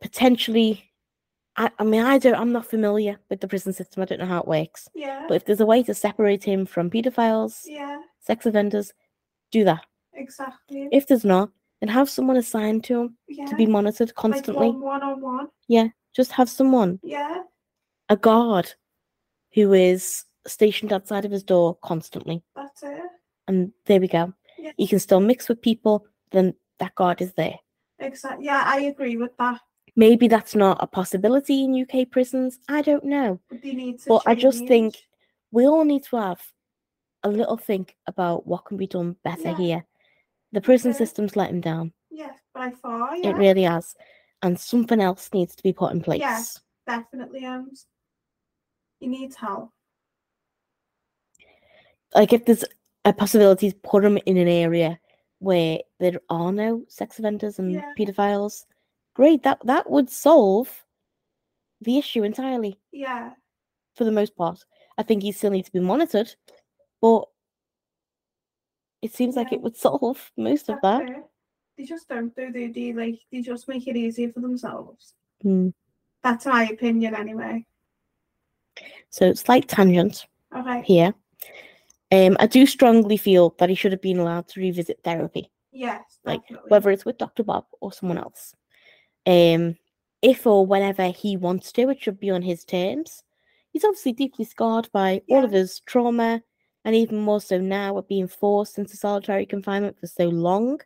[0.00, 0.84] potentially,
[1.56, 4.02] I, I mean, I don't, I'm not familiar with the prison system.
[4.02, 4.88] I don't know how it works.
[4.94, 5.24] Yeah.
[5.28, 8.00] But if there's a way to separate him from pedophiles, yeah.
[8.20, 8.92] sex offenders,
[9.50, 9.84] do that.
[10.14, 10.88] Exactly.
[10.92, 11.50] If there's not,
[11.80, 13.46] then have someone assigned to him yeah.
[13.46, 14.68] to be monitored constantly.
[14.68, 15.48] one one on one.
[15.68, 15.88] Yeah.
[16.14, 17.42] Just have someone, Yeah.
[18.08, 18.72] a guard,
[19.54, 22.42] who is stationed outside of his door constantly.
[22.56, 23.00] That's it.
[23.46, 24.32] And there we go.
[24.58, 24.72] Yeah.
[24.76, 27.58] You can still mix with people, then that guard is there.
[27.98, 28.46] Exactly.
[28.46, 29.60] Yeah, I agree with that.
[29.96, 32.58] Maybe that's not a possibility in UK prisons.
[32.68, 33.40] I don't know.
[33.48, 34.96] But they need to But I just think
[35.50, 36.40] we all need to have
[37.24, 39.56] a little think about what can be done better Yeah.
[39.56, 39.86] here.
[40.52, 41.92] The prison system's let him down.
[42.10, 43.94] yeah, by far, yeah, It really has.
[44.42, 46.20] And something else needs to be put in place.
[46.20, 46.42] Yeah.
[46.86, 47.44] definitely.
[47.44, 47.70] Um,
[49.00, 49.70] he needs help.
[52.14, 52.64] Like if there's
[53.04, 54.98] a possibility to put them in an area
[55.38, 57.92] where there are no sex offenders and Yeah.
[57.98, 58.66] paedophiles,
[59.14, 59.42] great.
[59.42, 60.84] That that would solve
[61.80, 63.34] the issue entirely Yeah,
[63.94, 64.64] for the most part.
[64.96, 66.34] I think he still needs to be monitored,
[67.00, 67.28] but
[69.00, 71.08] it seems like it would solve most of that.
[71.08, 71.24] it.
[71.76, 72.66] They just don't do they?
[72.66, 75.14] They like they just make it easier for themselves.
[75.42, 75.68] Hmm.
[76.24, 77.64] That's my opinion, anyway.
[79.10, 80.26] So slight tangent
[80.56, 80.82] Okay.
[80.82, 81.14] here.
[82.10, 86.18] Um, I do strongly feel that he should have been allowed to revisit therapy, Yes,
[86.24, 87.42] like, whether it's with Dr.
[87.42, 88.54] Bob or someone else.
[89.26, 89.76] Um,
[90.22, 93.22] if or whenever he wants to, it should be on his terms.
[93.72, 95.58] He's obviously deeply scarred by all of Yeah.
[95.58, 96.42] his trauma,
[96.84, 100.80] and even more so now with being forced into solitary confinement for so long.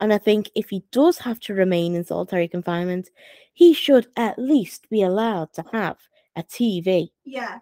[0.00, 3.08] And I think if he does have to remain in solitary confinement,
[3.54, 5.96] he should at least be allowed to have
[6.36, 7.10] a TV.
[7.24, 7.60] Yeah,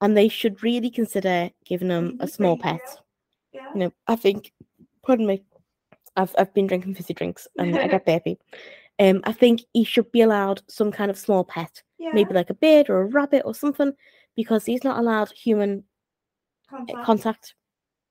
[0.00, 2.80] And they should really consider giving him a small pet.
[3.52, 4.52] yeah, You know, I think,
[5.04, 5.42] pardon me,
[6.16, 8.38] I've I've been drinking fizzy drinks and I get burpy.
[8.98, 12.10] Um, I think he should be allowed some kind of small pet, yeah.
[12.12, 13.92] maybe like a bird or a rabbit or something,
[14.36, 15.84] because he's not allowed human
[16.72, 17.04] uh, contact.
[17.06, 17.54] contact.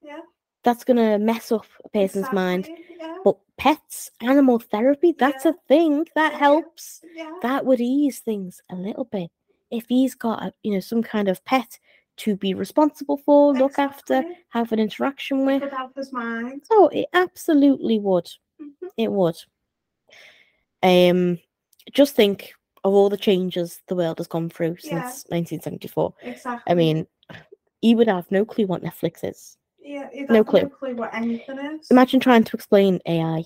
[0.02, 0.22] Yeah.
[0.64, 2.68] That's gonna mess up a person's mind.
[3.00, 5.52] Yeah, But pets, animal therapy, that's Yeah.
[5.52, 7.02] a thing that helps.
[7.16, 9.30] yeah, That would ease things a little bit.
[9.72, 11.80] If he's got, a, you know, some kind of pet
[12.18, 15.62] to be responsible for, look after, have an interaction It with.
[15.64, 16.64] could help his mind.
[16.72, 18.30] Oh, it absolutely would.
[18.62, 18.90] Mhm.
[18.98, 19.38] It would.
[20.84, 21.40] Um,
[21.92, 25.04] just think of all the changes the world has gone through Yeah.
[25.04, 26.14] since 1974.
[26.24, 26.72] Exactly.
[26.72, 27.08] I mean,
[27.82, 29.58] he would have no clue what Netflix is.
[29.82, 30.62] yeah, no have clue.
[30.64, 31.90] No clue what anything is.
[31.90, 33.46] Imagine trying to explain AI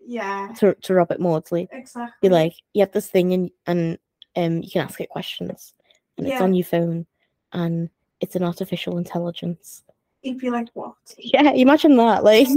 [0.00, 1.68] yeah, to, to Robert Maudsley.
[1.72, 2.28] exactly.
[2.28, 3.98] Be like, you have this thing and and
[4.36, 5.74] um you can ask it questions
[6.18, 7.06] and it's on your phone
[7.52, 7.88] and
[8.20, 9.82] it's an artificial intelligence.
[10.22, 12.24] he'd be like, "What?" Yeah, imagine that.
[12.24, 12.48] Like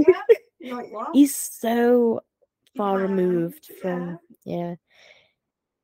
[0.59, 0.75] Yeah.
[0.75, 2.21] Like, "What?" he's so
[2.75, 3.81] far Yeah, removed yeah.
[3.81, 4.75] from yeah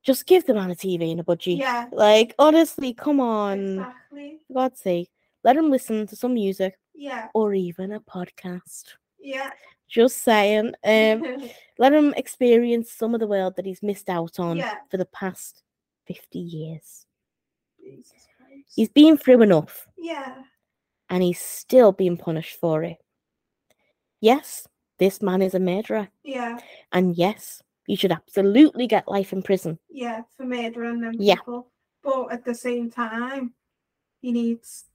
[0.03, 1.57] just give the man a TV and a budgie.
[1.57, 1.87] Yeah.
[1.91, 3.59] Like, honestly, come on.
[3.79, 4.39] Exactly.
[4.47, 5.09] For God's sake.
[5.43, 7.29] Let him listen to some music Yeah.
[7.33, 8.83] or even a podcast.
[9.19, 9.49] Yeah.
[9.87, 10.73] Just saying.
[10.83, 11.49] Um,
[11.79, 14.75] let him experience some of the world that he's missed out on Yeah.
[14.91, 15.63] for the past
[16.07, 17.05] 50 years.
[17.79, 18.13] Jesus
[18.75, 20.35] He's been through enough yeah.
[21.09, 22.97] and he's still being punished for it.
[24.21, 24.67] Yes,
[24.97, 26.09] this man is a murderer.
[26.23, 26.59] Yeah.
[26.91, 29.77] And yes, he should absolutely get life in prison.
[29.89, 30.21] Yeah.
[30.35, 31.35] For murdering them Yeah.
[31.35, 31.71] people.
[32.03, 33.53] But at the same time,
[34.21, 34.85] he needs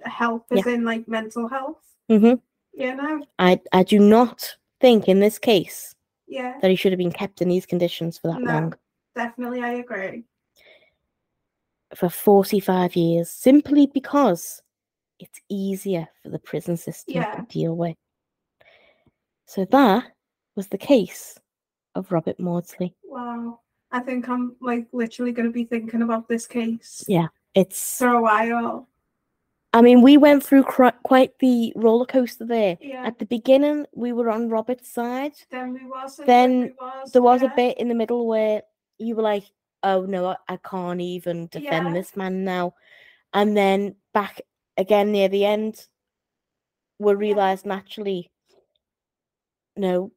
[0.00, 1.82] help as in like mental health.
[2.08, 2.34] hmm
[2.72, 3.24] You know?
[3.38, 5.94] I, I do not think in this case
[6.26, 6.58] Yeah.
[6.60, 8.52] that he should have been kept in these conditions for that No.
[8.52, 8.74] long.
[9.14, 10.24] Definitely I agree.
[11.94, 14.62] For 45 years, simply because
[15.18, 17.34] it's easier for the prison system Yeah.
[17.36, 17.96] to deal with.
[19.46, 20.12] So that
[20.56, 21.38] was the case
[21.94, 22.94] of Robert Maudsley.
[23.04, 23.60] Wow.
[23.90, 27.28] I think I'm like literally gonna be thinking about this case Yeah.
[27.54, 28.88] It's, for a while.
[29.74, 32.76] I mean, we went through quite the roller coaster there.
[32.80, 33.06] Yeah.
[33.06, 35.32] At the beginning, we were on Robert's side.
[35.50, 37.12] then we was and Then we was.
[37.12, 37.52] There was yeah.
[37.52, 38.62] a bit in the middle where
[38.98, 39.44] you were like,
[39.82, 41.92] oh no, I, I can't even defend Yeah.
[41.92, 42.74] this man now.
[43.34, 44.40] And then back
[44.76, 45.86] again near the end,
[46.98, 48.30] we realised naturally,
[49.76, 50.12] no,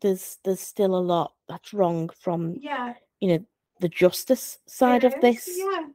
[0.00, 2.94] there's there's still a lot that's wrong from Yeah.
[3.20, 3.44] you know
[3.80, 5.58] the justice side it of is, this.
[5.58, 5.86] Yeah.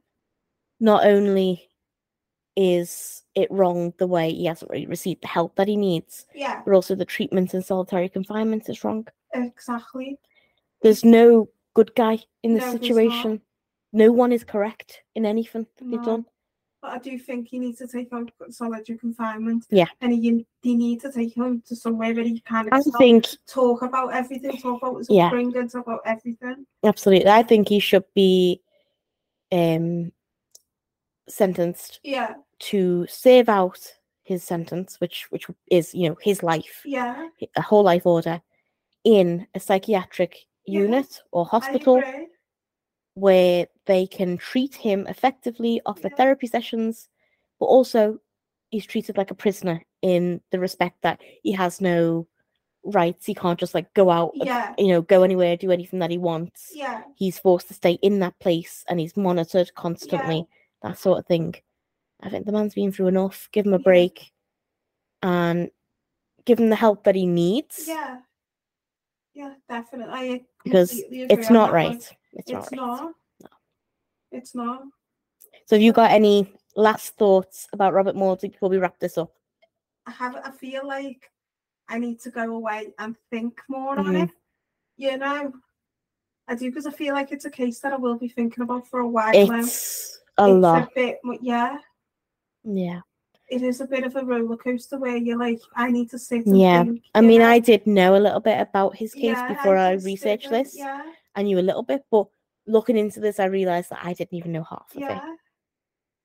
[0.80, 1.70] Not only
[2.56, 6.62] is it wrong the way he hasn't really received the help that he needs, Yeah.
[6.64, 9.06] but also the treatment in solitary confinement is wrong.
[9.34, 10.18] Exactly.
[10.82, 13.40] There's no good guy in this No, situation.
[13.92, 16.24] No one is correct in anything that they've done.
[16.82, 19.66] But I do think he needs to take out solitary confinement.
[19.70, 19.86] Yeah.
[20.00, 23.82] And he, he needs to take him to somewhere where he can I think talk
[23.82, 25.26] about everything, talk about his Yeah.
[25.26, 26.66] upbringing, talk about everything.
[26.82, 27.30] absolutely.
[27.30, 28.60] I think he should be
[29.52, 30.12] um
[31.28, 32.34] sentenced Yeah.
[32.70, 33.80] to serve out
[34.22, 37.28] his sentence, which which is you know his life, Yeah.
[37.56, 38.40] a whole life order,
[39.04, 42.02] in a psychiatric unit or hospital
[43.14, 46.16] where they can treat him effectively, offer Yeah.
[46.16, 47.08] therapy sessions,
[47.58, 48.18] but also
[48.70, 52.26] he's treated like a prisoner in the respect that he has no
[52.84, 53.24] rights.
[53.26, 54.74] He can't just like go out, Yeah.
[54.78, 56.70] you know, go anywhere, do anything that he wants.
[56.74, 57.04] Yeah.
[57.16, 60.46] He's forced to stay in that place and he's monitored constantly,
[60.82, 61.54] that sort of thing.
[62.20, 63.48] I think the man's been through enough.
[63.52, 63.82] Give him a Yeah.
[63.82, 64.32] break
[65.22, 65.70] and
[66.44, 68.20] give him the help that he needs Yeah.
[69.34, 70.46] Yeah, definitely.
[70.66, 71.74] Because it's not one.
[71.74, 71.94] right.
[72.32, 72.72] It's, It's not right.
[72.72, 73.12] not.
[73.40, 73.48] No.
[74.32, 74.82] It's not.
[75.66, 79.32] So, have you got any last thoughts about Robert Maudsley before we wrap this up?
[80.06, 81.30] I have I feel like
[81.88, 84.24] I need to go away and think more on Mhm.
[84.24, 84.30] it.
[84.96, 85.52] You know,
[86.48, 88.86] I do because I feel like it's a case that I will be thinking about
[88.88, 89.58] for a while now.
[89.60, 90.82] It's a it's lot.
[90.82, 91.78] a bit, yeah.
[92.64, 93.00] Yeah.
[93.48, 96.42] It is a bit of a roller coaster where you're like, I need to sit.
[96.46, 97.48] Yeah, think, I mean, know?
[97.48, 100.76] I did know a little bit about his case Yeah, before I, just researched this.
[100.76, 101.02] Yeah,
[101.36, 102.26] I knew a little bit, but
[102.66, 105.22] looking into this, I realized that I didn't even know half of it.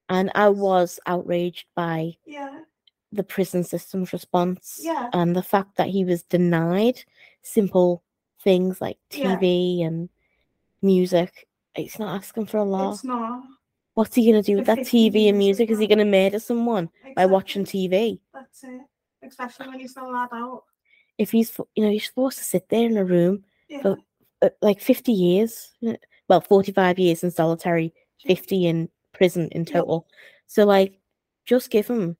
[0.09, 2.61] And I was outraged by yeah,
[3.11, 5.09] the prison system's response Yeah.
[5.13, 7.03] and the fact that he was denied
[7.43, 8.03] simple
[8.43, 9.37] things like Yeah.
[9.37, 10.09] TV and
[10.81, 11.47] music.
[11.75, 12.93] It's not asking for a lot.
[12.95, 13.43] It's not.
[13.93, 15.69] What's he going to do with that TV and music?
[15.69, 18.19] Is he going to murder someone by watching TV?
[18.33, 18.81] That's it.
[19.23, 20.63] Especially when he's still lad out.
[21.17, 23.81] If he's, you know, he's forced to sit there in a room Yeah.
[23.81, 23.97] for
[24.41, 25.71] uh, like 50 years,
[26.27, 27.93] well, 45 years in solitary,
[28.25, 29.73] 50 in prison in Yeah.
[29.81, 30.07] total.
[30.47, 30.99] So, like,
[31.45, 32.17] just give him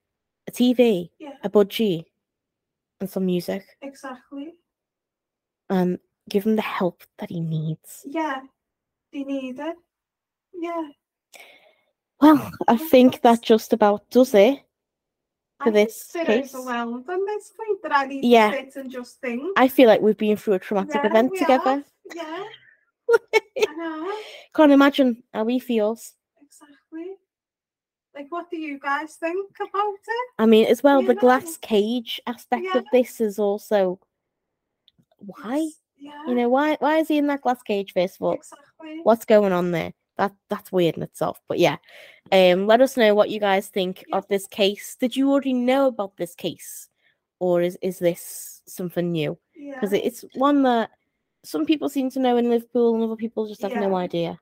[0.48, 1.38] a TV, Yeah.
[1.44, 2.04] a budgie,
[3.00, 4.54] and some music, Exactly.
[5.70, 5.98] and
[6.30, 8.06] give him the help that he needs.
[8.06, 8.42] Yeah.
[9.14, 9.76] They need it.
[10.54, 10.90] Yeah.
[12.22, 14.60] Well, I think that just about does it.
[15.60, 16.56] For I'm this case?
[16.56, 18.52] overwhelmed this point that I need Yeah.
[18.52, 19.44] to sit and just think.
[19.58, 21.70] I feel like we've been through a traumatic Yeah, event together.
[21.76, 21.86] have.
[22.16, 22.44] Yeah.
[23.68, 24.12] I know.
[24.56, 26.14] Can't imagine how he feels.
[26.42, 27.16] Exactly.
[28.16, 30.28] Like, what do you guys think about it?
[30.40, 31.22] I mean, as well, You the know.
[31.22, 32.80] glass cage aspect Yeah.
[32.80, 34.00] of this is also
[35.18, 36.26] why It's- Yeah.
[36.28, 39.02] you know why why is he in that glass cage first of all Exactly.
[39.04, 41.78] what's going on there that that's weird in itself but yeah
[42.32, 44.18] um let us know what you guys think Yeah.
[44.18, 46.90] of this case did you already know about this case
[47.40, 49.74] or is is this something new Yeah.
[49.76, 50.92] because it's one that
[51.44, 54.40] some people seem to know in liverpool and other people just have no idea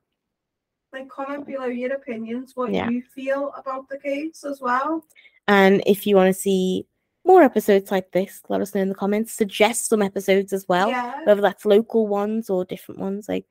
[0.92, 2.90] Like, comment below your opinions, what Yeah.
[2.90, 5.04] you feel about the case as well.
[5.48, 6.86] and if you want to see
[7.24, 10.88] more episodes like this let us know in the comments suggest some episodes as well
[10.88, 11.24] yeah.
[11.24, 13.46] whether that's local ones or different ones like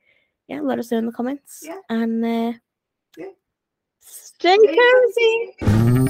[0.49, 1.61] yeah, let us know in the comments.
[1.63, 1.79] Yeah.
[1.89, 2.53] And uh,
[3.17, 3.31] Yeah.
[4.01, 6.08] stay cozy.